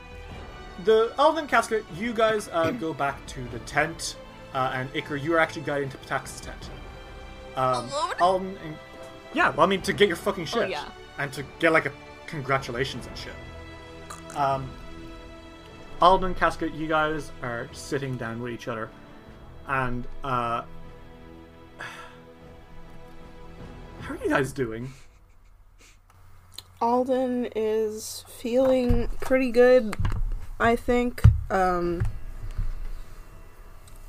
[0.83, 4.17] the Alden Casca, you guys uh, go back to the tent,
[4.53, 6.69] uh, and Iker, you are actually guiding to Pitax's tent.
[7.55, 8.13] Um, Alone?
[8.19, 8.77] Alden, and,
[9.33, 10.63] yeah, well, I mean, to get your fucking shit.
[10.63, 10.85] Oh, yeah.
[11.17, 11.91] And to get, like, a
[12.27, 13.33] congratulations and shit.
[14.35, 14.69] Um,
[16.01, 18.89] Alden and Casca, you guys are sitting down with each other,
[19.67, 20.61] and, uh,
[24.01, 24.93] how are you guys doing?
[26.79, 29.95] Alden is feeling pretty good,
[30.59, 31.23] I think.
[31.49, 32.03] Um,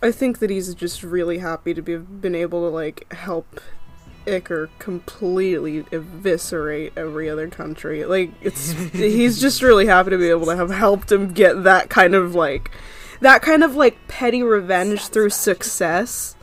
[0.02, 3.60] I think that he's just really happy to be been able to like help
[4.26, 8.04] Iker completely eviscerate every other country.
[8.04, 11.90] Like it's he's just really happy to be able to have helped him get that
[11.90, 12.70] kind of like
[13.20, 16.36] that kind of like petty revenge through success.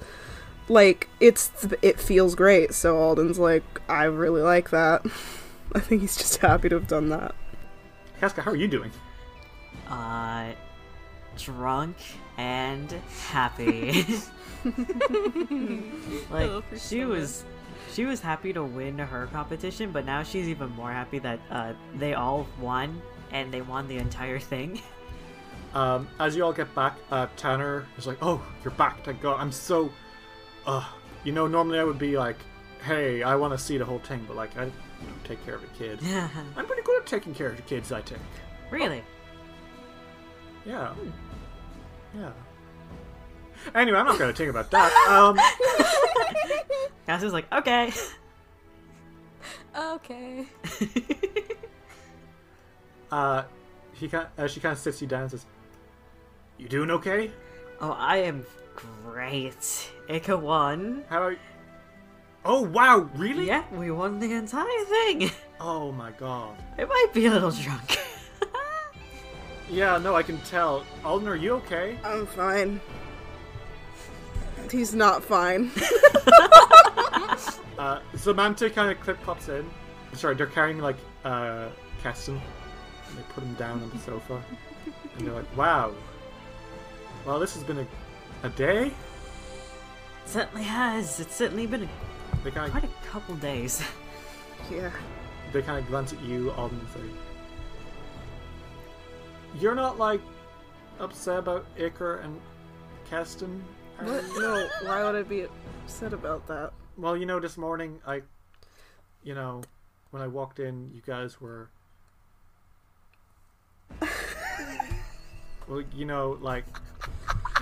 [0.67, 1.51] Like it's
[1.81, 2.73] it feels great.
[2.73, 5.05] So Alden's like I really like that.
[5.73, 7.35] I think he's just happy to have done that.
[8.19, 8.91] Casca, how are you doing?
[9.87, 10.51] Uh,
[11.37, 11.95] drunk
[12.37, 12.91] and
[13.29, 14.05] happy.
[16.31, 17.07] like Oh, she sure.
[17.07, 17.43] was,
[17.91, 21.73] she was happy to win her competition, but now she's even more happy that uh,
[21.95, 23.01] they all won
[23.31, 24.81] and they won the entire thing.
[25.73, 29.03] Um, as you all get back, uh, Tanner is like, "Oh, you're back!
[29.03, 29.41] Thank God!
[29.41, 29.91] I'm so,
[30.65, 30.87] uh,
[31.25, 32.37] you know, normally I would be like,
[32.85, 35.55] hey, I want to see the whole thing, but like, I you know, take care
[35.55, 35.99] of a kid.
[36.55, 37.91] I'm pretty good at taking care of the kids.
[37.91, 38.21] I think.
[38.71, 39.03] really?
[40.65, 40.93] Yeah.
[42.15, 42.31] Yeah.
[43.73, 44.91] Anyway, I'm not going to think about that.
[45.09, 45.39] Um,
[47.05, 47.91] Cassie's like, okay.
[49.77, 50.45] Okay.
[53.11, 53.43] uh,
[53.93, 55.45] he kind, uh, she kind of sits you down and says,
[56.57, 57.31] "You doing okay?
[57.81, 58.45] oh, I am
[59.03, 59.91] great.
[60.09, 61.03] Iker won.
[61.09, 61.37] How are you?"
[62.43, 63.47] Oh wow, really?
[63.47, 65.31] Yeah, we won the entire thing.
[65.59, 66.55] Oh my god.
[66.77, 67.97] It might be a little drunk.
[69.69, 70.85] Yeah, no, I can tell.
[71.03, 71.97] Alden, are you okay?
[72.03, 72.79] I'm fine.
[74.71, 75.71] He's not fine.
[77.77, 79.69] Uh, Zamante kind of clip pops in.
[80.13, 81.67] Sorry, they're carrying like uh,
[82.01, 82.35] Keston.
[83.09, 84.41] And they put him down on the sofa,
[85.17, 85.93] and they're like, "Wow.
[87.25, 87.87] Well, this has been a,
[88.43, 88.91] a day."
[90.25, 91.19] certainly has.
[91.19, 91.89] It's certainly been a,
[92.45, 93.83] They kind quite a couple days.
[94.71, 94.89] yeah.
[95.51, 97.01] they kind of glance at you, Alden, and say,
[99.59, 100.21] "You're not like
[100.99, 102.39] upset about Iker and
[103.09, 103.63] Keston."
[103.99, 104.23] What?
[104.37, 105.47] No, why would I be
[105.83, 106.73] upset about that?
[106.97, 108.21] Well, you know, this morning I,
[109.23, 109.61] you know,
[110.11, 111.69] when I walked in, you guys were.
[115.67, 116.65] well, you know, like,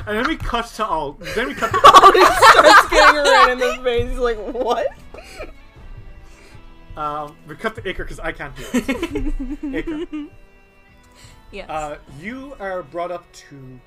[0.06, 1.14] and then we cut to all.
[1.14, 1.72] Then we cut.
[1.72, 1.80] To,
[2.52, 4.10] Starts getting red in the face.
[4.10, 4.88] He's like, what?
[6.98, 8.84] um, we cut to Iker because I can't do it.
[9.86, 10.30] Iker,
[11.54, 11.70] Yes.
[11.70, 13.80] uh, you are brought up to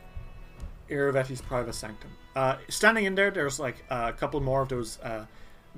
[0.89, 2.11] Irovetti's private sanctum.
[2.35, 5.27] Uh, standing in there, there's like a couple more of those uh,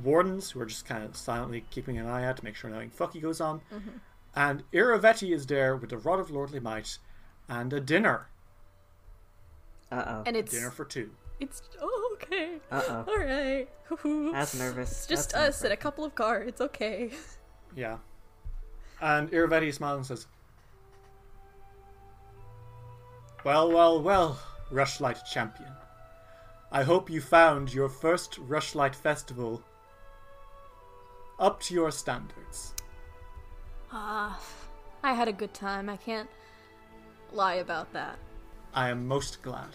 [0.03, 2.91] wardens who are just kind of silently keeping an eye out to make sure nothing
[2.91, 3.61] fucky goes on.
[4.37, 6.99] And Irovetti is there with the rod of lordly might
[7.49, 8.29] and a dinner.
[9.91, 10.23] Uh oh.
[10.27, 11.11] and it's Dinner for two.
[11.41, 12.59] it's oh, okay.
[12.71, 13.05] Uh oh.
[13.09, 13.67] All right.
[14.33, 14.91] That's nervous.
[14.93, 16.61] It's just That's us and a couple of cards.
[16.61, 17.11] Okay.
[17.77, 17.99] Yeah.
[19.01, 20.27] And Irovetti smiles and says,
[23.45, 24.39] Well, well, well,
[24.73, 25.73] Rushlight champion.
[26.71, 29.63] I hope you found your first Rushlight festival
[31.39, 32.75] up to your standards.
[33.93, 34.39] Ah,
[35.03, 35.89] I had a good time.
[35.89, 36.29] I can't
[37.33, 38.19] lie about that.
[38.75, 39.69] I am most glad.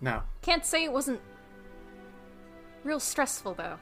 [0.00, 1.20] Now, Can't say it wasn't
[2.82, 3.78] real stressful though.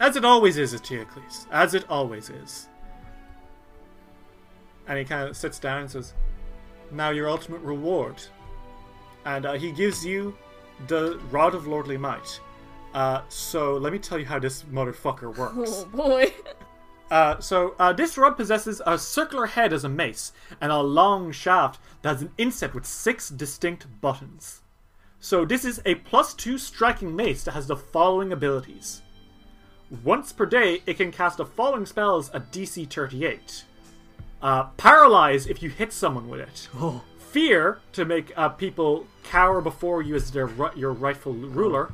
[0.00, 2.68] as it always is, Eteocles, as it always is.
[4.88, 6.14] And he kind of sits down and says,
[6.90, 8.20] Now your ultimate reward.
[9.26, 10.34] And uh, he gives you
[10.86, 12.40] the Rod of Lordly Might.
[12.94, 15.84] Uh, so let me tell you how this motherfucker works.
[15.84, 16.32] Oh boy.
[17.10, 21.30] Uh, so uh, this rod possesses a circular head as a mace and a long
[21.30, 24.62] shaft that has an inset with six distinct buttons.
[25.20, 29.02] So this is a plus two striking mace that has the following abilities.
[30.04, 33.64] Once per day, it can cast the following spells at DC 38.
[34.42, 36.68] Uh, paralyze if you hit someone with it.
[37.30, 41.92] Fear to make uh, people cower before you as their your rightful ruler,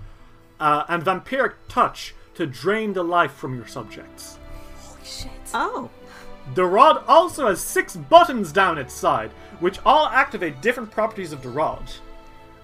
[0.61, 4.39] uh, and vampiric touch to drain the life from your subjects.
[4.79, 5.31] Holy shit.
[5.53, 5.91] Oh.
[6.55, 9.31] The rod also has six buttons down its side,
[9.61, 11.83] which all activate different properties of the rod.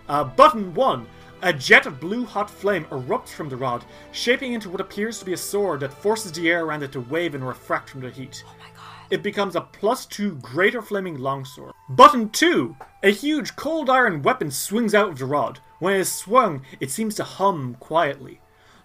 [0.09, 1.07] Uh, button 1
[1.43, 5.25] A jet of blue hot flame erupts from the rod, shaping into what appears to
[5.25, 8.11] be a sword that forces the air around it to wave and refract from the
[8.11, 8.43] heat.
[8.47, 8.68] Oh my god.
[9.11, 11.73] It becomes a plus two greater flaming longsword.
[11.89, 12.77] Button 2!
[13.03, 15.61] A huge cold iron weapon swings out of the rod.
[15.79, 18.41] When it is swung, it seems to hum quietly.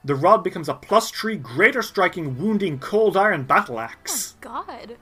[0.06, 4.36] The rod becomes a plus three greater striking, wounding cold iron battle axe.
[4.46, 4.98] Oh, God.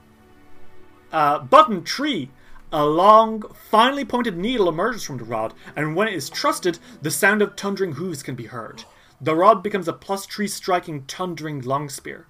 [1.12, 2.30] Uh, button 3.
[2.72, 7.10] A long, finely pointed needle emerges from the rod, and when it is trusted, the
[7.10, 8.84] sound of thundering hooves can be heard.
[9.20, 12.26] The rod becomes a plus 3 striking, thundering long spear.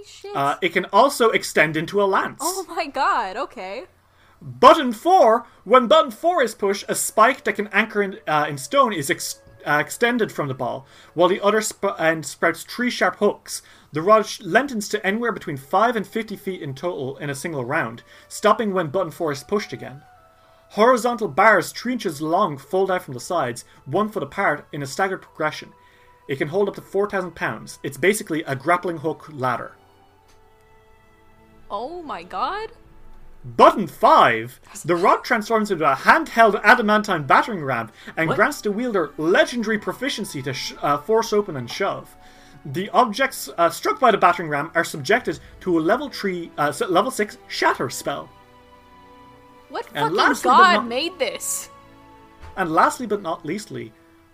[0.00, 0.36] Holy shit.
[0.36, 2.40] Uh, it can also extend into a lance.
[2.42, 3.84] oh my god, okay.
[4.40, 5.46] Button 4.
[5.64, 9.10] When button 4 is pushed, a spike that can anchor in, uh, in stone is
[9.10, 13.60] ex- uh, extended from the ball, while the other sp- end sprouts three sharp hooks.
[13.92, 17.64] The rod lengthens to anywhere between 5 and 50 feet in total in a single
[17.66, 20.02] round, stopping when button 4 is pushed again.
[20.70, 24.86] Horizontal bars three inches long fold out from the sides, one foot apart in a
[24.86, 25.72] staggered progression.
[26.28, 27.80] It can hold up to 4,000 pounds.
[27.82, 29.72] It's basically a grappling hook ladder.
[31.70, 32.70] Oh my god.
[33.44, 34.60] Button 5.
[34.84, 38.36] The rod transforms into a handheld adamantine battering ram and What?
[38.36, 42.14] grants the wielder legendary proficiency to sh- uh, force open and shove.
[42.66, 46.72] The objects uh, struck by the battering ram are subjected to a level 3, uh,
[46.90, 48.28] level 6 shatter spell.
[49.70, 51.70] What And fucking god made this?
[52.56, 53.92] And lastly but not leastly,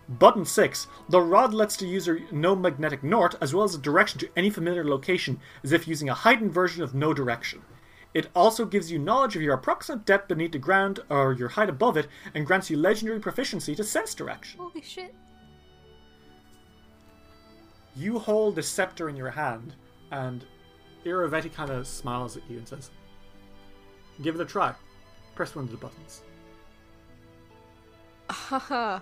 [0.08, 0.86] button 6.
[1.08, 4.50] The rod lets the user know magnetic north as well as a direction to any
[4.50, 7.62] familiar location as if using a heightened version of know direction.
[8.14, 11.68] It also gives you knowledge of your approximate depth beneath the ground or your height
[11.68, 14.58] above it and grants you legendary proficiency to sense direction.
[14.60, 15.14] Holy shit.
[17.94, 19.74] You hold the scepter in your hand
[20.12, 20.44] and
[21.04, 22.90] Irovetti kind of smiles at you and says,
[24.22, 24.74] Give it a try.
[25.34, 26.22] Press one of the buttons.
[28.30, 29.00] Haha.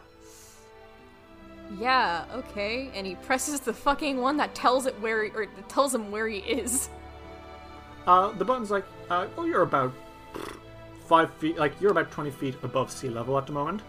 [1.79, 2.91] Yeah, okay.
[2.95, 6.39] And he presses the fucking one that tells it where, or tells him where he
[6.39, 6.89] is.
[8.07, 9.93] Uh, the button's like, uh, oh, you're about
[11.07, 13.83] five feet, like you're about twenty feet above sea level at the moment,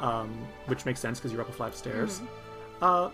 [0.00, 0.30] um,
[0.66, 2.20] which makes sense because you're up a flight of stairs.
[2.82, 3.10] Uh,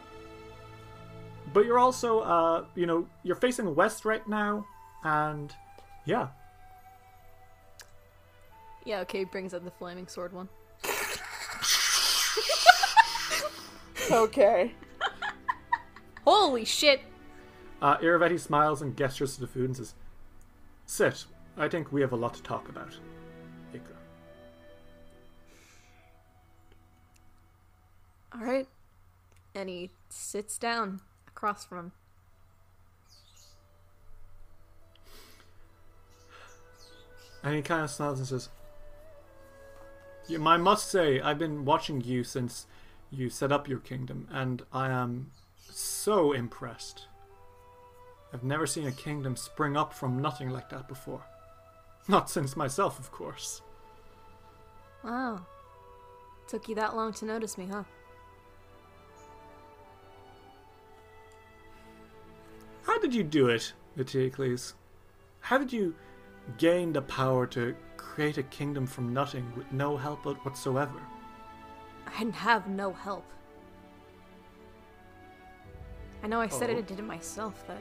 [1.53, 4.65] but you're also, uh, you know, you're facing west right now,
[5.05, 5.55] and
[6.05, 6.29] yeah,
[8.85, 10.49] Yeah, okay, brings up the flaming sword one.
[14.13, 14.75] Okay.
[16.25, 17.01] Holy shit!
[17.81, 19.95] uh, Irovetti smiles and gestures to the food and says,
[20.87, 21.25] "Sit.
[21.57, 22.97] I think we have a lot to talk about."
[23.73, 23.97] Iker.
[28.35, 28.69] Alright.
[29.55, 31.93] And he sits down across from him.
[37.43, 38.51] And he kind of smiles and says,
[40.29, 42.67] "You, I must say, I've been watching you since
[43.11, 45.31] you set up your kingdom, and I am
[45.71, 47.07] so impressed.
[48.33, 51.23] I've never seen a kingdom spring up from nothing like that before.
[52.09, 53.63] Not since myself, of course.
[55.05, 55.45] Wow.
[56.49, 57.85] Took you that long to notice me, huh?
[62.83, 64.75] How did you do it, Eteocles?
[65.41, 65.95] How did you
[66.59, 71.01] gain the power to create a kingdom from nothing with no help whatsoever?
[72.19, 73.25] I have no help.
[76.23, 76.79] I know I said it, Oh.
[76.79, 77.79] I did it myself, but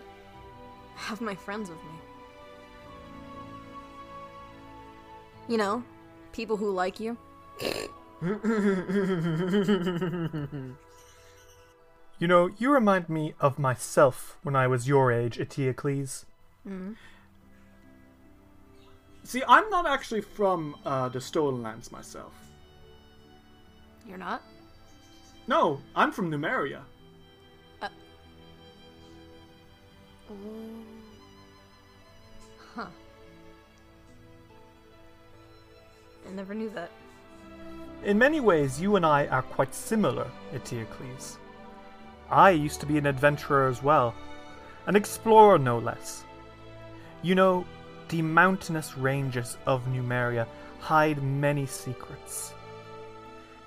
[0.97, 1.91] I have my friends with me.
[5.47, 5.83] You know,
[6.31, 7.17] people who like you.
[12.19, 16.25] You know, you remind me of myself when I was your age, Eteocles.
[19.23, 22.33] See, I'm not actually from uh, the Stolen Lands myself.
[24.09, 24.41] You're not?
[25.45, 26.81] No, I'm from Numeria.
[27.79, 27.89] Uh,
[30.31, 30.33] oh.
[32.73, 32.87] Huh.
[36.27, 36.89] I never knew that.
[38.03, 41.37] In many ways, you and I are quite similar, Eteocles.
[42.31, 44.15] I used to be an adventurer as well,
[44.87, 46.23] an explorer no less.
[47.21, 47.63] You know,
[48.07, 50.47] the mountainous ranges of Numeria
[50.79, 52.53] hide many secrets.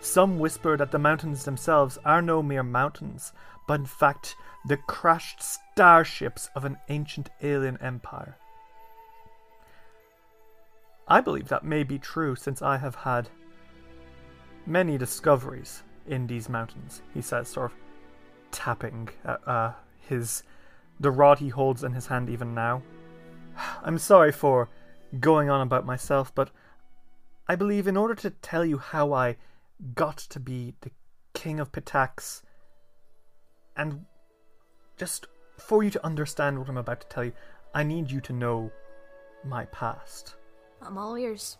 [0.02, 3.32] Some whisper that the mountains themselves are no mere mountains,
[3.68, 4.34] but in fact
[4.66, 8.36] the crashed starships of an ancient alien empire.
[11.06, 13.28] I believe that may be true since I have had
[14.66, 17.78] many discoveries in these mountains, he says, sort of
[18.50, 20.42] tapping at uh, his
[20.98, 22.82] the rod he holds in his hand even now.
[23.84, 24.68] I'm sorry for
[25.20, 26.50] going on about myself, but
[27.46, 29.36] I believe in order to tell you how I
[29.94, 30.90] got to be the
[31.34, 32.42] king of Pitax.
[33.76, 34.04] And
[34.96, 35.26] just
[35.58, 37.32] for you to understand what I'm about to tell you,
[37.74, 38.70] I need you to know
[39.44, 40.36] my past.
[40.80, 41.58] I'm all ears.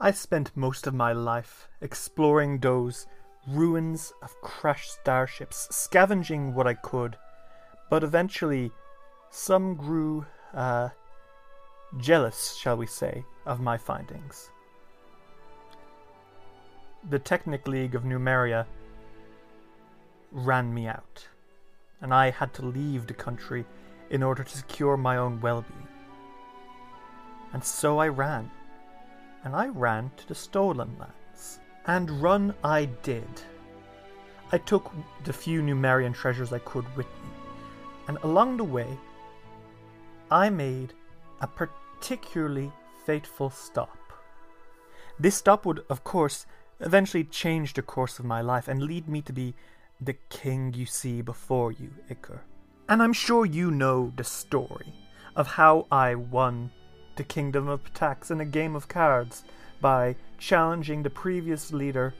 [0.00, 3.06] I spent most of my life exploring those
[3.48, 7.16] ruins of crashed starships, scavenging what I could,
[7.90, 8.72] but eventually
[9.30, 10.88] some grew uh,
[11.98, 14.50] jealous, shall we say, of my findings.
[17.10, 18.64] The Technic League of Numeria
[20.32, 21.28] ran me out,
[22.00, 23.66] and I had to leave the country
[24.08, 25.88] in order to secure my own well being.
[27.52, 28.50] And so I ran,
[29.44, 31.60] and I ran to the Stolen Lands.
[31.86, 33.28] And run I did.
[34.50, 34.90] I took
[35.24, 37.30] the few Numerian treasures I could with me,
[38.08, 38.88] and along the way,
[40.30, 40.94] I made
[41.42, 42.72] a particularly
[43.04, 43.98] fateful stop.
[45.18, 46.46] This stop would, of course,
[46.84, 49.54] eventually change the course of my life and lead me to be
[50.00, 52.40] the king you see before you, Iker.
[52.88, 54.94] And I'm sure you know the story
[55.34, 56.70] of how I won
[57.16, 59.44] the kingdom of Pitax in a game of cards
[59.80, 62.14] by challenging the previous leader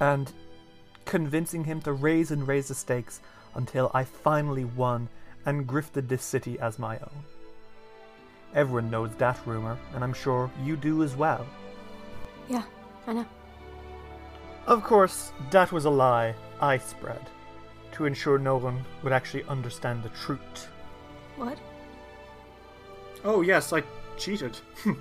[0.00, 0.32] and
[1.04, 3.20] convincing him to raise and raise the stakes
[3.54, 5.08] until I finally won
[5.44, 7.24] and grifted this city as my own.
[8.54, 11.46] Everyone knows that rumor, and I'm sure you do as well.
[12.48, 12.62] Yeah,
[13.06, 13.26] I know.
[14.66, 17.28] Of course, that was a lie I spread
[17.92, 20.68] to ensure no one would actually understand the truth.
[21.36, 21.58] What?
[23.24, 23.82] Oh yes, I
[24.16, 24.56] cheated.
[24.82, 24.92] Hmm.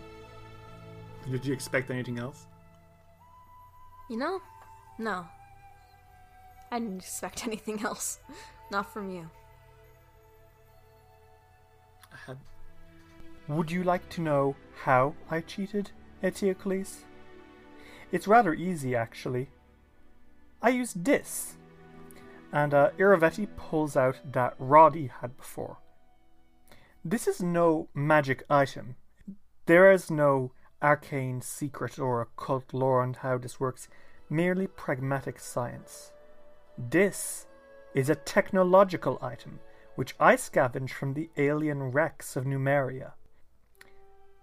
[1.29, 2.47] Did you expect anything else?
[4.09, 4.41] You know?
[4.97, 5.25] No.
[6.71, 8.19] I didn't expect anything else.
[8.71, 9.29] Not from you.
[12.11, 12.37] I had
[13.47, 15.91] Would you like to know how I cheated,
[16.23, 17.03] Eteocles?
[18.11, 19.49] It's rather easy, actually.
[20.61, 21.55] I use this.
[22.51, 25.77] And uh, Irovetti pulls out that rod he had before.
[27.03, 28.95] This is no magic item.
[29.65, 30.51] There is no
[30.81, 33.87] arcane secret or occult lore on how this works,
[34.29, 36.11] merely pragmatic science.
[36.77, 37.47] This
[37.93, 39.59] is a technological item
[39.95, 43.13] which I scavenged from the alien wrecks of Numeria.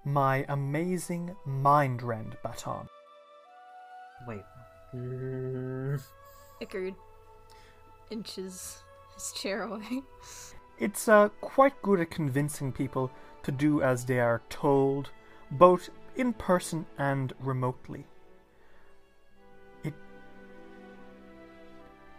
[0.04, 2.88] My amazing mind rend baton.
[4.26, 4.42] Wait.
[6.60, 6.94] Ickard
[8.10, 8.82] inches
[9.14, 10.02] his chair away.
[10.78, 13.10] It's uh, quite good at convincing people
[13.42, 15.10] to do as they are told,
[15.50, 18.06] both in person and remotely.
[19.84, 19.94] It.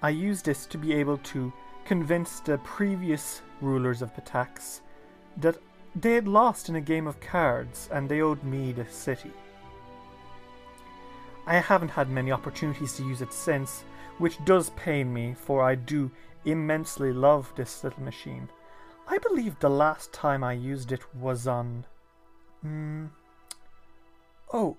[0.01, 1.53] I use this to be able to
[1.85, 4.81] convince the previous rulers of Pitax
[5.37, 5.57] that
[5.95, 9.31] they had lost in a game of cards and they owed me the city.
[11.49, 13.83] I haven't had many opportunities to use it since,
[14.19, 16.11] which does pain me, for I do
[16.45, 18.49] immensely love this little machine.
[19.07, 21.87] I believe the last time I used it was on.
[22.61, 23.07] Hmm.
[24.53, 24.77] Oh,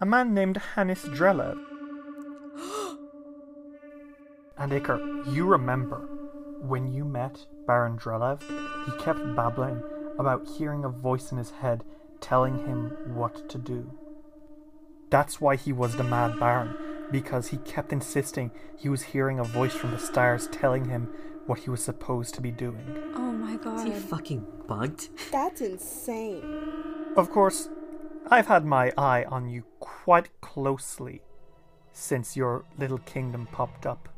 [0.00, 1.58] a man named Hannes Drelev.
[4.56, 6.08] and Iker, you remember
[6.62, 8.40] when you met Baron Drelev?
[8.86, 9.82] He kept babbling
[10.18, 11.84] about hearing a voice in his head
[12.22, 13.90] telling him what to do.
[15.12, 16.74] That's why he was the Mad Baron,
[17.10, 21.10] because he kept insisting he was hearing a voice from the stars telling him
[21.44, 22.96] what he was supposed to be doing.
[23.14, 23.86] Oh my Is god.
[23.86, 25.10] he fucking bugged?
[25.30, 26.42] That's insane.
[27.14, 27.68] Of course,
[28.28, 31.20] I've had my eye on you quite closely
[31.92, 34.08] since your little kingdom popped up.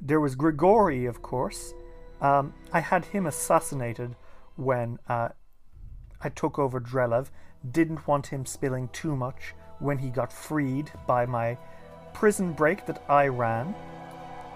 [0.00, 1.74] There was Grigori, of course.
[2.20, 4.14] Um, I had him assassinated
[4.54, 5.30] when uh,
[6.20, 7.32] I took over Drelev.
[7.70, 11.56] Didn't want him spilling too much when he got freed by my
[12.12, 13.74] prison break that I ran.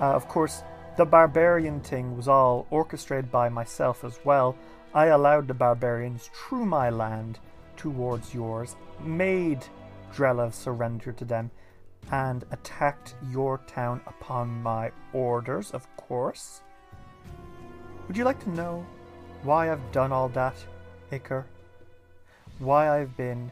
[0.00, 0.62] Uh, of course,
[0.96, 4.56] the barbarian thing was all orchestrated by myself as well.
[4.94, 7.38] I allowed the barbarians through my land
[7.76, 9.64] towards yours, made
[10.12, 11.50] Drelev surrender to them,
[12.10, 16.62] and attacked your town upon my orders, of course.
[18.06, 18.84] Would you like to know
[19.42, 20.56] why I've done all that,
[21.10, 21.44] Iker?
[22.62, 23.50] Why I've been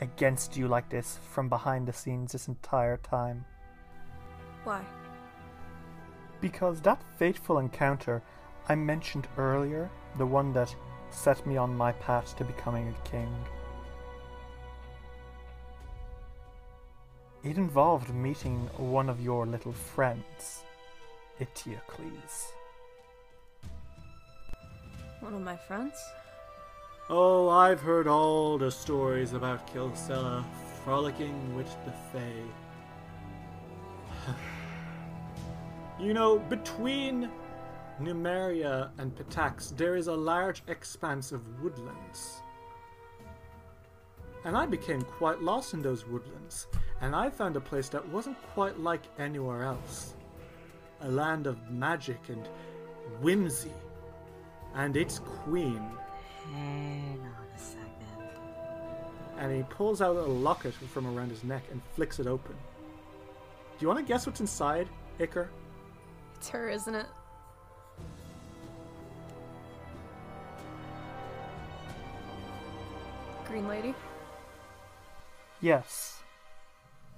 [0.00, 3.44] against you like this from behind the scenes this entire time?
[4.64, 4.84] Why?
[6.40, 8.22] Because that fateful encounter
[8.68, 9.88] I mentioned earlier,
[10.18, 10.74] the one that
[11.10, 13.32] set me on my path to becoming a king,
[17.44, 20.64] it involved meeting one of your little friends,
[21.38, 22.50] Eteocles.
[25.20, 25.94] One of my friends?
[27.12, 30.44] Oh, I've heard all the stories about Kilsella
[30.84, 32.44] frolicking with the Fae.
[35.98, 37.28] You know, between
[38.00, 42.42] Numeria and Pitax, there is a large expanse of woodlands.
[44.44, 46.68] And I became quite lost in those woodlands,
[47.00, 50.14] and I found a place that wasn't quite like anywhere else.
[51.00, 52.48] A land of magic and
[53.20, 53.74] whimsy,
[54.76, 55.82] and its queen.
[56.52, 57.88] Hang on a second.
[59.38, 62.54] And he pulls out a locket from around his neck and flicks it open.
[62.54, 65.48] Do you want to guess what's inside, Iker?
[66.36, 67.06] It's her, isn't it?
[73.46, 73.94] Green Lady?
[75.60, 76.22] Yes.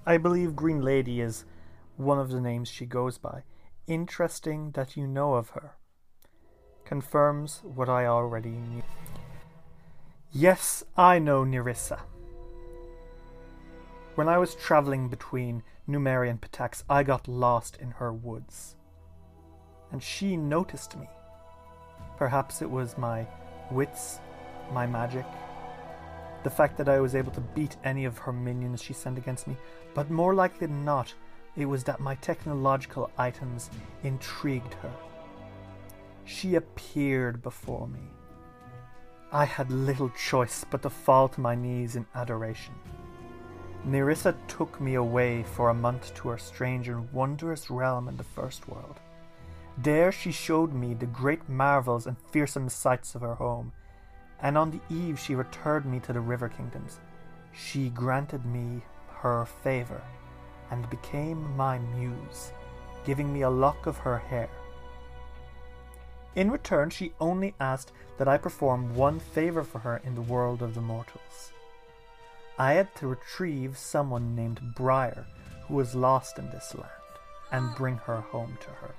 [0.07, 1.45] I believe Green Lady is
[1.97, 3.43] one of the names she goes by.
[3.87, 5.77] Interesting that you know of her.
[6.85, 8.83] Confirms what I already knew.
[10.35, 12.01] Yes, I know Nyrissa.
[14.15, 18.77] When I was traveling between Numeria and Pitax, I got lost in her woods.
[19.91, 21.07] And she noticed me.
[22.17, 23.27] Perhaps it was my
[23.71, 24.21] wits,
[24.73, 25.27] my magic,
[26.45, 29.47] the fact that I was able to beat any of her minions she sent against
[29.47, 29.57] me,
[29.93, 31.13] but more likely than not,
[31.57, 33.69] it was that my technological items
[34.03, 34.93] intrigued her.
[36.25, 38.01] She appeared before me.
[39.35, 42.75] I had little choice but to fall to my knees in adoration.
[43.87, 48.25] Nyrissa took me away for a month to her strange and wondrous realm in the
[48.25, 49.01] First World.
[49.79, 53.73] There she showed me the great marvels and fearsome sights of her home,
[54.43, 57.01] and on the eve she returned me to the river kingdoms.
[57.53, 58.83] She granted me
[59.21, 60.03] her favor
[60.71, 62.53] and became my muse,
[63.07, 64.51] giving me a lock of her hair.
[66.35, 70.63] In return, she only asked that I perform one favor for her in the world
[70.63, 71.53] of the mortals.
[72.59, 75.27] I had to retrieve someone named Briar,
[75.67, 76.91] who was lost in this land,
[77.51, 78.95] and bring her home to her.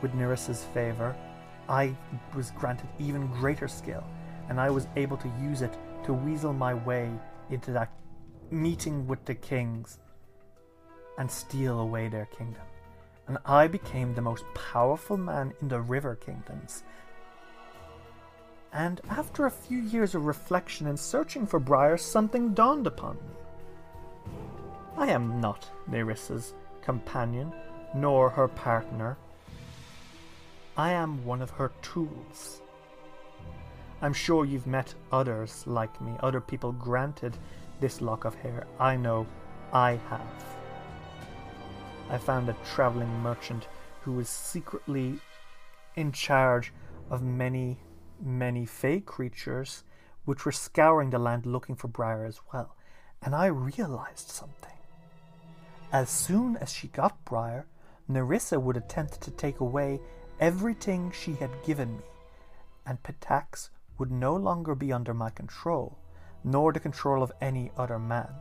[0.00, 1.14] With Nyrissa's favor,
[1.68, 1.94] I
[2.34, 4.04] was granted even greater skill,
[4.48, 7.10] and I was able to use it to weasel my way
[7.50, 7.90] into that
[8.50, 9.98] meeting with the kings
[11.18, 12.62] and steal away their kingdom.
[13.32, 16.82] And I became the most powerful man in the river kingdoms.
[18.74, 24.32] And after a few years of reflection and searching for Briar, something dawned upon me.
[24.98, 26.52] I am not Nyrissa's
[26.82, 27.54] companion,
[27.94, 29.16] nor her partner.
[30.76, 32.60] I am one of her tools.
[34.02, 37.38] I'm sure you've met others like me, other people granted
[37.80, 38.66] this lock of hair.
[38.78, 39.26] I know
[39.72, 40.61] I have.
[42.12, 43.66] I found a traveling merchant
[44.02, 45.18] who was secretly
[45.96, 46.70] in charge
[47.08, 47.78] of many,
[48.20, 49.82] many fey creatures
[50.26, 52.76] which were scouring the land looking for Briar as well.
[53.22, 54.76] And I realized something.
[55.90, 57.66] As soon as she got Briar,
[58.10, 59.98] Nyrissa would attempt to take away
[60.38, 62.04] everything she had given me,
[62.84, 65.96] and Pitax would no longer be under my control,
[66.44, 68.34] nor the control of any other man.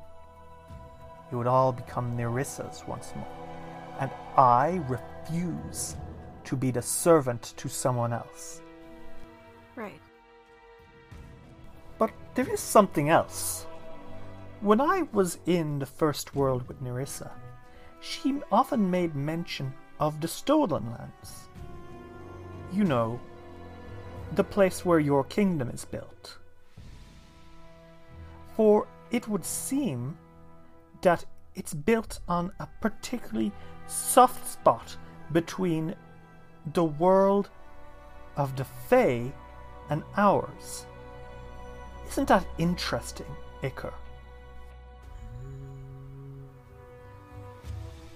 [1.32, 3.41] It would all become Nyrissa's once more,
[4.38, 5.96] I refuse
[6.46, 8.62] to be the servant to someone else.
[9.76, 10.02] Right.
[11.98, 13.66] But there is something else.
[14.62, 17.32] When I was in the First World with Nyrissa,
[18.00, 21.50] she often made mention of the Stolen Lands.
[22.72, 23.20] You know,
[24.34, 26.38] the place where your kingdom is built.
[28.56, 30.18] For it would seem
[31.02, 31.26] that
[31.56, 33.52] it's built on a particularly
[33.92, 34.96] soft spot
[35.32, 35.96] between
[36.74, 37.50] the world
[38.38, 39.32] of the Fae
[39.90, 40.86] and ours.
[42.08, 43.28] Isn't that interesting,
[43.62, 43.94] Iker?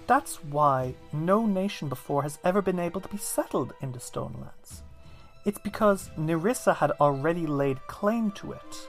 [0.06, 4.40] That's why no nation before has ever been able to be settled in the Stolen
[4.40, 4.82] Lands.
[5.44, 8.88] It's because Nyrissa had already laid claim to it.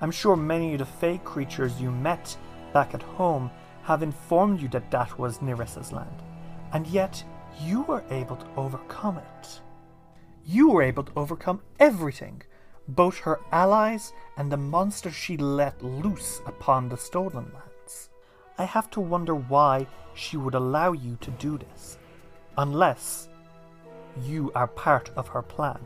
[0.00, 2.36] I'm sure many of the fey creatures you met
[2.72, 3.50] back at home
[3.88, 6.22] have informed you that that was Nyrissa's land,
[6.74, 7.24] and yet
[7.58, 9.62] you were able to overcome it.
[10.44, 12.42] You were able to overcome everything,
[12.86, 18.10] both her allies and the monster she let loose upon the Stolen Lands.
[18.58, 21.96] I have to wonder why she would allow you to do this,
[22.58, 23.30] unless
[24.20, 25.80] you are part of her plan.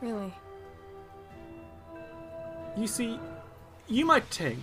[0.00, 0.32] Really?
[2.76, 3.18] You see,
[3.88, 4.62] you might think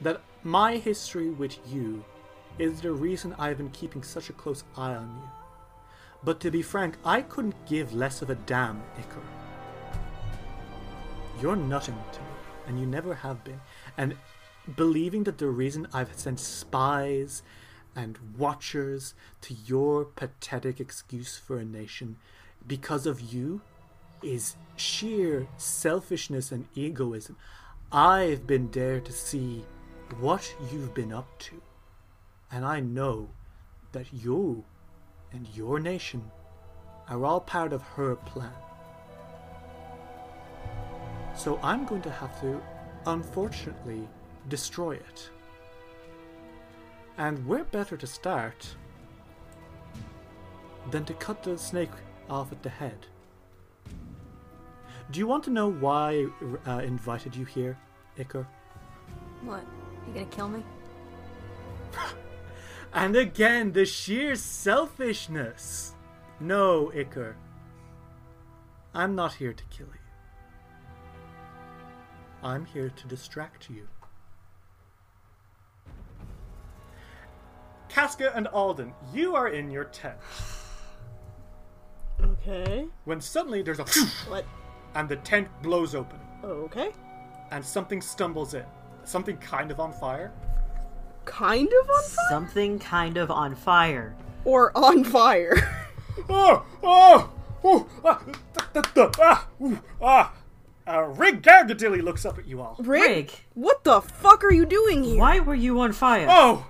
[0.00, 2.04] that my history with you
[2.58, 5.28] is the reason I've been keeping such a close eye on you.
[6.24, 9.22] But to be frank, I couldn't give less of a damn, Iker.
[11.40, 12.26] You're nothing to me,
[12.66, 13.60] and you never have been.
[13.96, 14.16] And
[14.76, 17.42] believing that the reason I've sent spies
[17.96, 22.16] and watchers to your pathetic excuse for a nation
[22.66, 23.60] because of you
[24.22, 27.36] is sheer selfishness and egoism.
[27.90, 29.64] I've been there to see
[30.20, 31.60] what you've been up to,
[32.50, 33.28] and I know
[33.92, 34.64] that you
[35.32, 36.30] and your nation
[37.08, 38.52] are all part of her plan.
[41.34, 42.60] So I'm going to have to,
[43.06, 44.08] unfortunately,
[44.48, 45.30] destroy it.
[47.18, 48.74] And where better to start
[50.90, 51.90] than to cut the snake
[52.28, 53.06] off at the head?
[55.10, 56.26] Do you want to know why
[56.64, 57.78] I uh, invited you here,
[58.18, 58.46] Iker?
[59.42, 59.64] What?
[60.06, 60.62] You gonna kill me?
[62.94, 65.94] And again, the sheer selfishness.
[66.40, 67.36] No, Iker.
[68.92, 70.00] I'm not here to kill you.
[72.42, 73.88] I'm here to distract you.
[77.88, 80.18] Casca and Alden, you are in your tent.
[82.20, 82.86] Okay.
[83.04, 83.84] When suddenly there's a
[84.28, 84.44] What?
[84.94, 86.92] and the tent blows open, Okay.
[87.50, 88.64] and something stumbles in.
[89.04, 90.32] Something kind of on fire.
[91.24, 92.26] Kind of on fire?
[92.30, 94.14] Something kind of on fire.
[94.44, 95.56] Or on fire?
[96.28, 96.64] Oh!
[96.82, 97.30] Oh!
[97.64, 97.86] Oh!
[98.04, 98.20] Ah!
[98.74, 99.46] da, da, da, ah!
[99.62, 100.32] Ooh, ah!
[100.86, 102.76] Uh, Rig Gargadilly looks up at you all.
[102.80, 103.02] Rick?
[103.08, 105.18] Rig, What the fuck are you doing here?
[105.18, 106.26] why were you on fire?
[106.28, 106.66] Oh!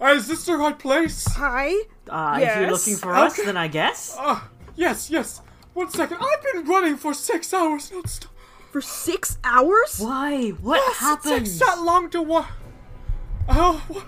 [0.00, 1.26] Uh, is this the right place?
[1.34, 1.68] Hi?
[2.08, 3.44] Uh, If you're yes, looking for us, okay.
[3.46, 4.16] then I guess.
[4.18, 5.42] Ah, yes, yes.
[5.74, 6.16] One second.
[6.20, 7.92] I've been running for six hours.
[7.92, 8.29] No, stop.
[8.70, 9.98] For six hours?
[9.98, 10.50] Why?
[10.50, 11.46] What Yes, it happened?
[11.46, 12.48] takes that long to walk.
[13.48, 14.06] Oh, what?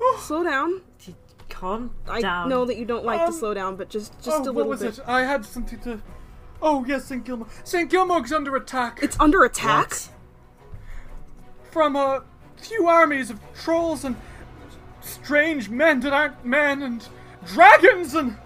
[0.00, 0.82] Oh, Slow down.
[1.48, 2.46] Calm down.
[2.46, 4.52] I know that you don't like to Um, slow down, but just just oh, a
[4.52, 4.98] what was bit.
[4.98, 5.04] it?
[5.06, 6.00] I had something to.
[6.60, 7.24] Oh yes, St.
[7.24, 7.48] Gilmore.
[7.64, 7.88] St.
[7.90, 9.90] Gilmore's under attack It's under attack?
[9.90, 10.08] What?
[11.70, 12.24] from a
[12.56, 14.16] few armies of trolls and
[15.00, 17.06] strange men that aren't men and
[17.46, 18.36] dragons and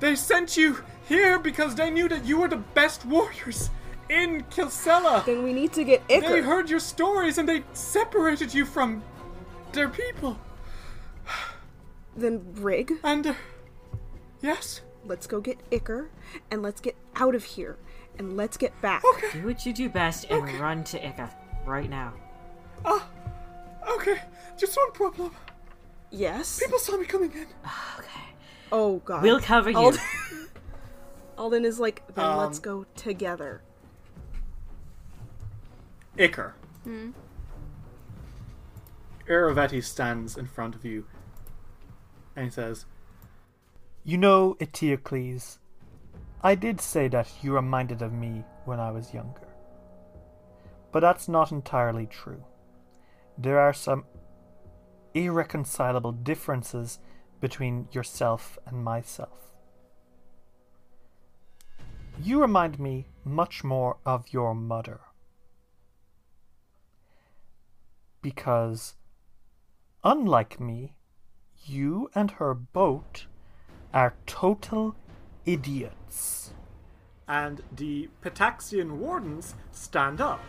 [0.00, 0.78] they sent you
[1.08, 3.70] here because they knew that you were the best warriors
[4.08, 5.24] in Kilsella.
[5.24, 6.42] Then we need to get They Iker.
[6.44, 9.02] heard your stories and they separated you from
[9.72, 10.38] their people.
[12.16, 13.34] Then Rig, And uh,
[14.40, 16.08] yes, let's go get Iker
[16.50, 17.76] and let's get out of here
[18.18, 19.02] and let's get back.
[19.14, 21.30] okay, Do what you do best and run to Iker
[21.66, 22.14] right now.
[23.96, 24.22] okay.
[24.56, 25.32] Just one problem.
[26.10, 26.58] Yes.
[26.58, 27.46] People saw me coming in.
[28.72, 29.22] Oh god.
[29.22, 29.76] We'll cover you.
[29.76, 30.00] Alden,
[31.38, 33.62] Alden is like, then let's Um, go together.
[36.18, 36.52] Iker.
[39.28, 41.04] Irovetti stands in front of you
[42.34, 42.86] and he says,
[44.04, 45.58] You know, Eteocles,
[46.42, 49.48] I did say that you reminded of me when I was younger.
[50.92, 52.44] But that's not entirely true.
[53.36, 54.04] There are some
[55.12, 56.98] irreconcilable differences
[57.40, 59.50] between yourself and myself.
[62.22, 65.00] You remind me much more of your mother.
[68.22, 68.94] Because,
[70.02, 70.94] unlike me,
[71.64, 73.26] you and her both
[73.92, 74.96] are total
[75.44, 76.52] idiots.
[77.28, 80.40] and the Pitaxian wardens stand up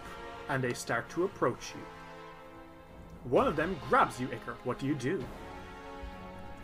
[0.47, 1.81] and they start to approach you.
[3.29, 4.55] One of them grabs you, Iker.
[4.63, 5.23] What do you do?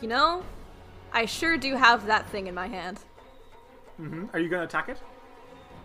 [0.03, 0.43] You know,
[1.13, 2.99] I sure do have that thing in my hand.
[3.95, 4.97] hmm Are you going to attack it?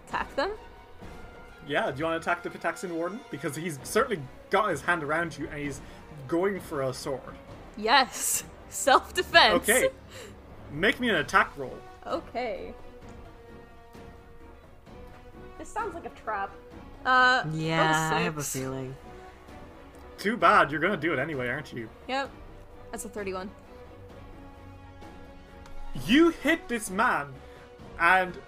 [0.09, 0.51] Attack them?
[1.69, 3.21] Yeah, do you want to attack the Pitaxian warden?
[3.31, 4.21] Because he's certainly
[4.51, 5.81] got his hand around you and he's
[6.27, 7.21] going for a sword.
[7.77, 8.43] Yes.
[8.71, 9.55] Self defense.
[9.55, 9.91] Okay.
[10.73, 11.79] Make me an attack roll.
[12.05, 12.75] Okay.
[15.59, 16.51] This sounds like a trap.
[17.07, 17.45] Uh.
[17.53, 18.97] Yeah, oh, I have a feeling.
[20.19, 21.89] Too bad, you're going to do it anyway, aren't you?
[22.09, 22.31] Yep.
[22.91, 23.49] That's a 31.
[26.07, 27.29] You hit this man
[27.99, 28.39] and.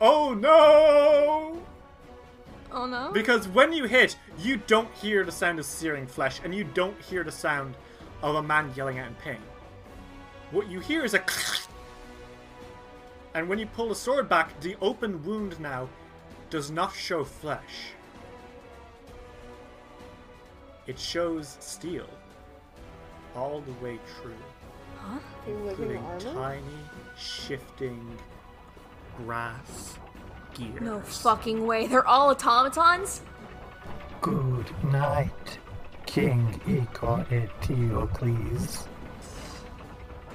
[0.00, 1.62] Oh no!
[2.70, 3.10] Oh no.
[3.12, 7.00] Because when you hit, you don't hear the sound of searing flesh, and you don't
[7.00, 7.74] hear the sound
[8.22, 9.40] of a man yelling out in pain.
[10.50, 11.24] What you hear is a
[13.34, 15.88] and when you pull the sword back, the open wound now
[16.50, 17.92] does not show flesh.
[20.86, 22.08] It shows steel
[23.34, 24.32] all the way through,
[25.46, 26.62] including tiny,
[27.16, 28.16] shifting
[29.16, 29.98] grass
[30.54, 30.80] gears.
[30.80, 31.86] no fucking way.
[31.86, 33.22] They're all automatons?
[34.20, 35.58] Good night,
[36.06, 38.86] King Iker Eteocles.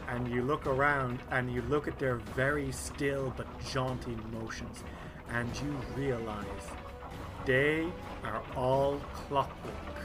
[0.08, 4.84] and you look around and you look at their very still but jaunty motions,
[5.30, 6.46] and you realize
[7.46, 7.88] They
[8.24, 10.01] are all clockwork.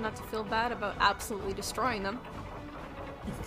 [0.00, 2.18] Don't to feel bad about absolutely destroying them.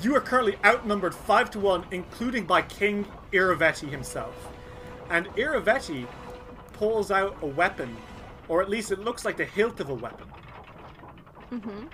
[0.03, 4.35] You are currently outnumbered 5 to 1, including by King Irovetti himself.
[5.09, 6.05] And Irovetti
[6.73, 7.97] pulls out a weapon,
[8.49, 10.27] or at least it looks like the hilt of a weapon.
[11.51, 11.87] Mm-hmm.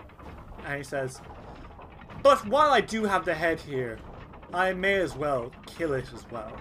[0.66, 1.22] And he says,
[2.22, 3.98] But while I do have the head here,
[4.54, 6.52] I may as well kill it as well.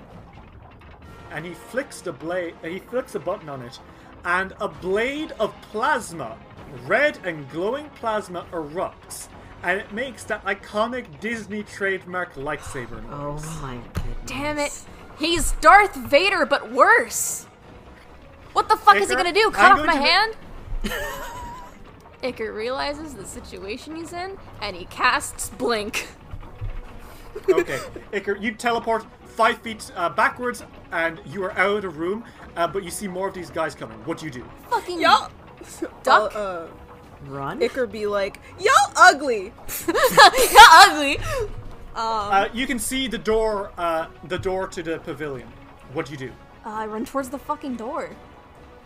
[1.33, 3.81] And he flicks the blade, he flicks a button on it,
[4.25, 6.39] and a blade of plasma,
[6.87, 9.29] red and glowing plasma, erupts,
[9.63, 13.43] and it makes that iconic Disney trademark lightsaber noise.
[13.45, 14.17] Oh my goodness.
[14.27, 14.85] Damn it!
[15.19, 17.45] He's Darth Vader, but worse!
[18.53, 19.47] What the fuck is he gonna do?
[19.47, 20.37] I'm Cut off my hand?
[22.23, 26.09] Iker realizes the situation he's in, and he casts Blink.
[27.49, 27.79] okay,
[28.13, 32.25] Iker, you teleport five feet uh, backwards, and you are out of the room.
[32.57, 33.97] Uh, but you see more of these guys coming.
[33.99, 34.45] What do you do?
[34.69, 35.31] Fucking Y'all,
[36.03, 36.35] duck.
[36.35, 36.69] Uh, uh,
[37.27, 37.61] Run?
[37.61, 39.53] Iker be like, y'all ugly.
[39.89, 41.19] yeah, ugly.
[41.95, 45.49] Uh, you can see the door, uh, the door to the pavilion.
[45.93, 46.33] What do you do?
[46.65, 48.11] Uh, I run towards the fucking door.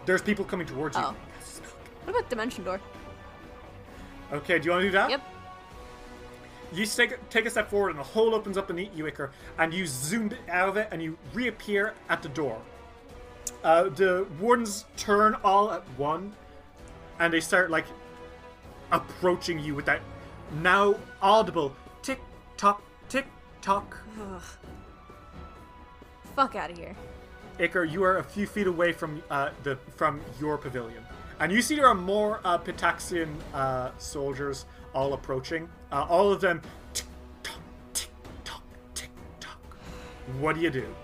[0.07, 1.03] There's people coming towards you.
[1.05, 1.15] Oh.
[2.05, 2.81] What about Dimension Door?
[4.33, 5.11] Okay, do you want to do that?
[5.11, 5.23] Yep.
[6.73, 9.75] You take, take a step forward, and a hole opens up beneath you, Iker, and
[9.75, 12.61] you zoom out of it, and you reappear at the door.
[13.63, 16.35] Uh, the wardens turn all at one,
[17.19, 17.87] and they start like
[18.91, 20.01] approaching you with that
[20.61, 22.21] now audible tick
[22.57, 23.27] tock tick
[23.61, 23.97] tock.
[26.37, 26.95] Fuck out of here.
[27.59, 31.05] Iker, you are a few feet away from uh, the from your pavilion,
[31.41, 34.65] and you see there are more uh, Pitaxian uh, soldiers
[34.95, 35.69] all approaching.
[35.91, 36.61] Uh, all of them
[36.93, 37.07] tick
[37.43, 37.61] tock
[37.93, 38.11] tick
[38.45, 38.63] tock
[38.95, 39.11] tick
[39.41, 39.77] tock.
[40.41, 40.95] What do you do?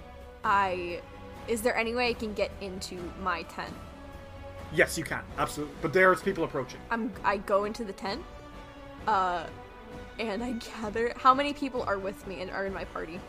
[0.44, 1.00] I.
[1.46, 3.72] Is there any way I can get into my tent?
[4.72, 6.80] Yes, you can absolutely, but there's people approaching.
[6.90, 7.12] I'm.
[7.24, 8.22] I go into the tent.
[9.06, 9.46] Uh,
[10.18, 13.20] and I gather how many people are with me and are in my party.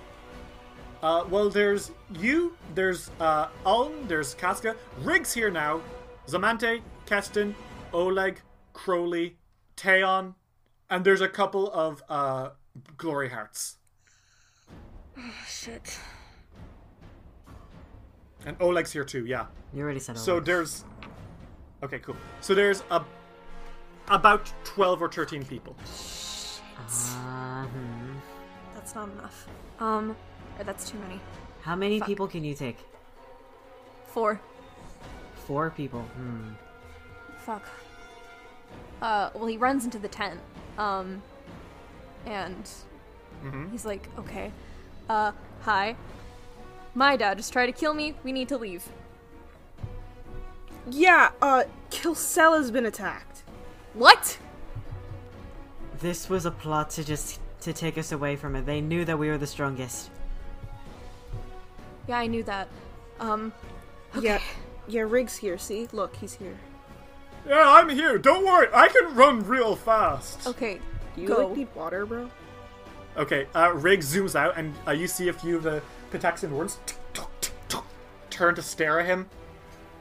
[1.01, 5.81] Uh, well, there's you, there's uh, Alm, there's Casca, Riggs here now,
[6.27, 7.55] Zamante, Keston,
[7.93, 8.41] Oleg,
[8.73, 9.37] Crowley,
[9.77, 10.35] Teon,
[10.89, 12.49] and there's a couple of uh,
[12.97, 13.77] Glory Hearts.
[15.47, 15.97] Shit.
[18.45, 19.45] And Oleg's here too, yeah.
[19.73, 20.83] You already said So there's.
[21.83, 22.15] Okay, cool.
[22.41, 23.03] So there's a
[24.09, 25.75] about twelve or thirteen people.
[26.77, 28.17] Uh, hmm.
[28.73, 29.47] That's not enough.
[29.79, 30.15] Um,
[30.57, 31.19] or that's too many.
[31.61, 32.07] How many Fuck.
[32.07, 32.77] people can you take?
[34.07, 34.39] Four.
[35.45, 36.01] Four people.
[36.01, 36.51] Hmm.
[37.37, 37.67] Fuck.
[39.01, 40.39] Uh, well, he runs into the tent.
[40.77, 41.21] Um,
[42.25, 42.69] and
[43.71, 44.51] he's like, okay,
[45.09, 45.31] uh,
[45.61, 45.95] hi.
[46.95, 48.15] My dad just tried to kill me.
[48.23, 48.87] We need to leave.
[50.87, 53.43] Yeah, uh, Kilsella's been attacked.
[53.93, 54.37] What?
[55.99, 58.65] This was a plot to just to take us away from it.
[58.65, 60.09] They knew that we were the strongest.
[62.07, 62.67] Yeah, I knew that.
[63.19, 63.51] Um,
[64.15, 64.27] okay.
[64.27, 64.41] Yeah,
[64.87, 65.87] yeah, Rig's here, see?
[65.91, 66.57] Look, he's here.
[67.47, 68.17] Yeah, I'm here.
[68.17, 70.47] Don't worry, I can run real fast.
[70.47, 70.79] Okay,
[71.15, 71.47] Do you, go.
[71.47, 72.29] like, need water, bro?
[73.17, 75.81] Okay, uh, Rig zooms out, and uh, you see a few of the
[76.11, 77.85] Pitaxian wards tick, tock, tick, tock,
[78.29, 79.29] turn to stare at him.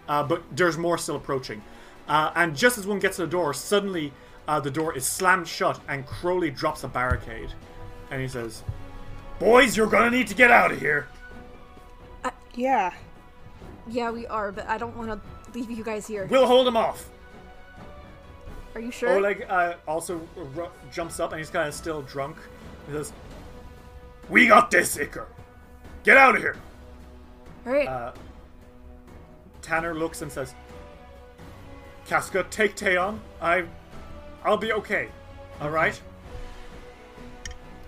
[0.09, 1.63] Uh, but there's more still approaching.
[2.09, 4.13] Uh, and just as one gets to the door, suddenly
[4.49, 7.53] uh, the door is slammed shut, and Crowley drops a barricade.
[8.11, 8.63] And he says,
[9.39, 11.07] Boys, you're gonna need to get out of here.
[12.55, 12.93] Yeah.
[13.87, 16.27] Yeah, we are, but I don't want to leave you guys here.
[16.27, 17.09] We'll hold him off.
[18.75, 19.11] Are you sure?
[19.17, 20.21] Oleg uh, also
[20.57, 22.37] r- jumps up, and he's kind of still drunk.
[22.87, 23.13] He says,
[24.29, 25.27] We got this, Iker.
[26.05, 26.57] Get out of here.
[27.67, 28.13] All right.
[29.69, 30.55] Uh, Tanner looks and says,
[32.07, 33.21] Casca, take Teon.
[33.41, 33.65] I,
[34.45, 35.09] I'll be okay.
[35.61, 36.01] All right.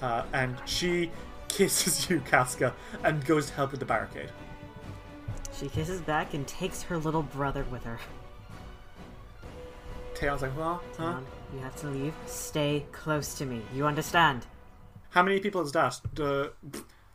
[0.03, 1.11] Uh, and she
[1.49, 2.75] kisses you, Casca,
[3.05, 4.31] and goes to help with the barricade.
[5.53, 7.99] She kisses back and takes her little brother with her.
[10.15, 10.97] Teon's like, well, huh?
[10.97, 12.15] Come on, you have to leave.
[12.27, 13.63] Stay close to me.
[13.75, 14.47] You understand?
[15.11, 16.01] How many people is that?
[16.15, 16.53] The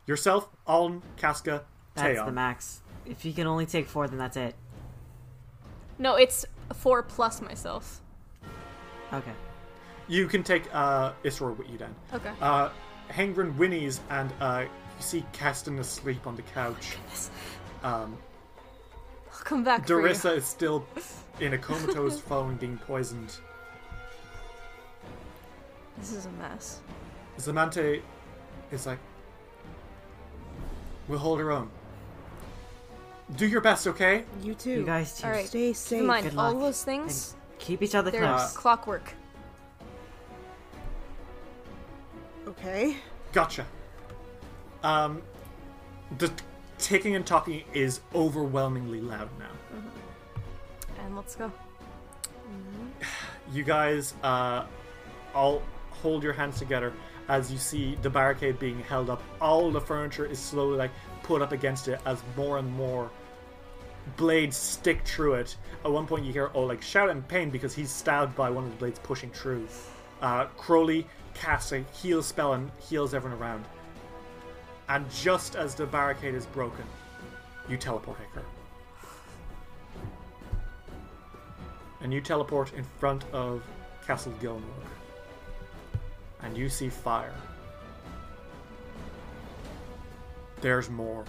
[0.06, 1.64] yourself, Alm, Casca,
[1.94, 2.26] That's Teon.
[2.26, 2.82] the max.
[3.08, 4.54] If you can only take four, then that's it.
[5.98, 8.00] no, it's four plus myself.
[9.12, 9.32] Okay.
[10.08, 11.94] You can take uh, Isror with you then.
[12.12, 12.30] Okay.
[12.40, 12.70] Uh,
[13.10, 16.96] Hengren whinnies, and uh, you see Keston asleep on the couch.
[17.84, 18.18] Oh Um,
[19.32, 20.06] I'll come back for you.
[20.08, 20.84] Darissa is still
[21.40, 23.36] in a comatose following being poisoned.
[25.98, 26.80] This is a mess.
[27.38, 28.02] Zamante
[28.70, 28.98] is like,
[31.08, 31.70] We'll hold our own.
[33.34, 34.24] Do your best, okay?
[34.42, 34.70] You too.
[34.70, 35.26] You guys too.
[35.26, 35.46] All right.
[35.48, 36.00] Stay Keep safe.
[36.00, 36.62] in mind, Good all luck.
[36.62, 38.52] those things, Keep each other they're close.
[38.56, 39.12] clockwork.
[42.46, 42.96] Okay.
[43.32, 43.66] Gotcha.
[44.82, 45.22] Um,
[46.18, 46.30] the
[46.78, 49.80] ticking and talking is overwhelmingly loud now.
[51.04, 51.50] And let's go.
[53.52, 54.64] You guys uh,
[55.34, 56.92] all hold your hands together
[57.28, 59.22] as you see the barricade being held up.
[59.40, 60.90] All the furniture is slowly like
[61.26, 63.10] put up against it as more and more
[64.16, 65.56] blades stick through it.
[65.84, 68.70] At one point, you hear like shout in pain because he's stabbed by one of
[68.70, 69.66] the blades pushing through.
[70.22, 73.64] Uh, Crowley casts a heal spell and heals everyone around.
[74.88, 76.84] And just as the barricade is broken,
[77.68, 78.42] you teleport Iker.
[82.00, 83.62] And you teleport in front of
[84.06, 84.62] Castle Gilmore.
[86.42, 87.34] And you see fire.
[90.60, 91.24] There's more.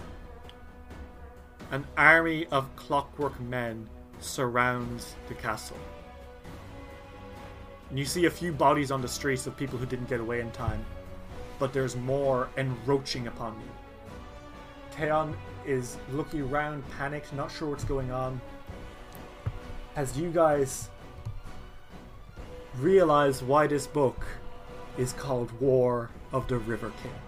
[1.70, 3.88] An army of clockwork men
[4.20, 5.76] surrounds the castle.
[7.90, 10.40] And you see a few bodies on the streets of people who didn't get away
[10.40, 10.84] in time.
[11.58, 13.70] But there's more encroaching upon you.
[14.92, 15.36] Theon
[15.66, 18.40] is looking around, panicked, not sure what's going on.
[19.96, 20.88] As you guys
[22.78, 24.24] realize why this book
[24.96, 27.27] is called War of the River Kings.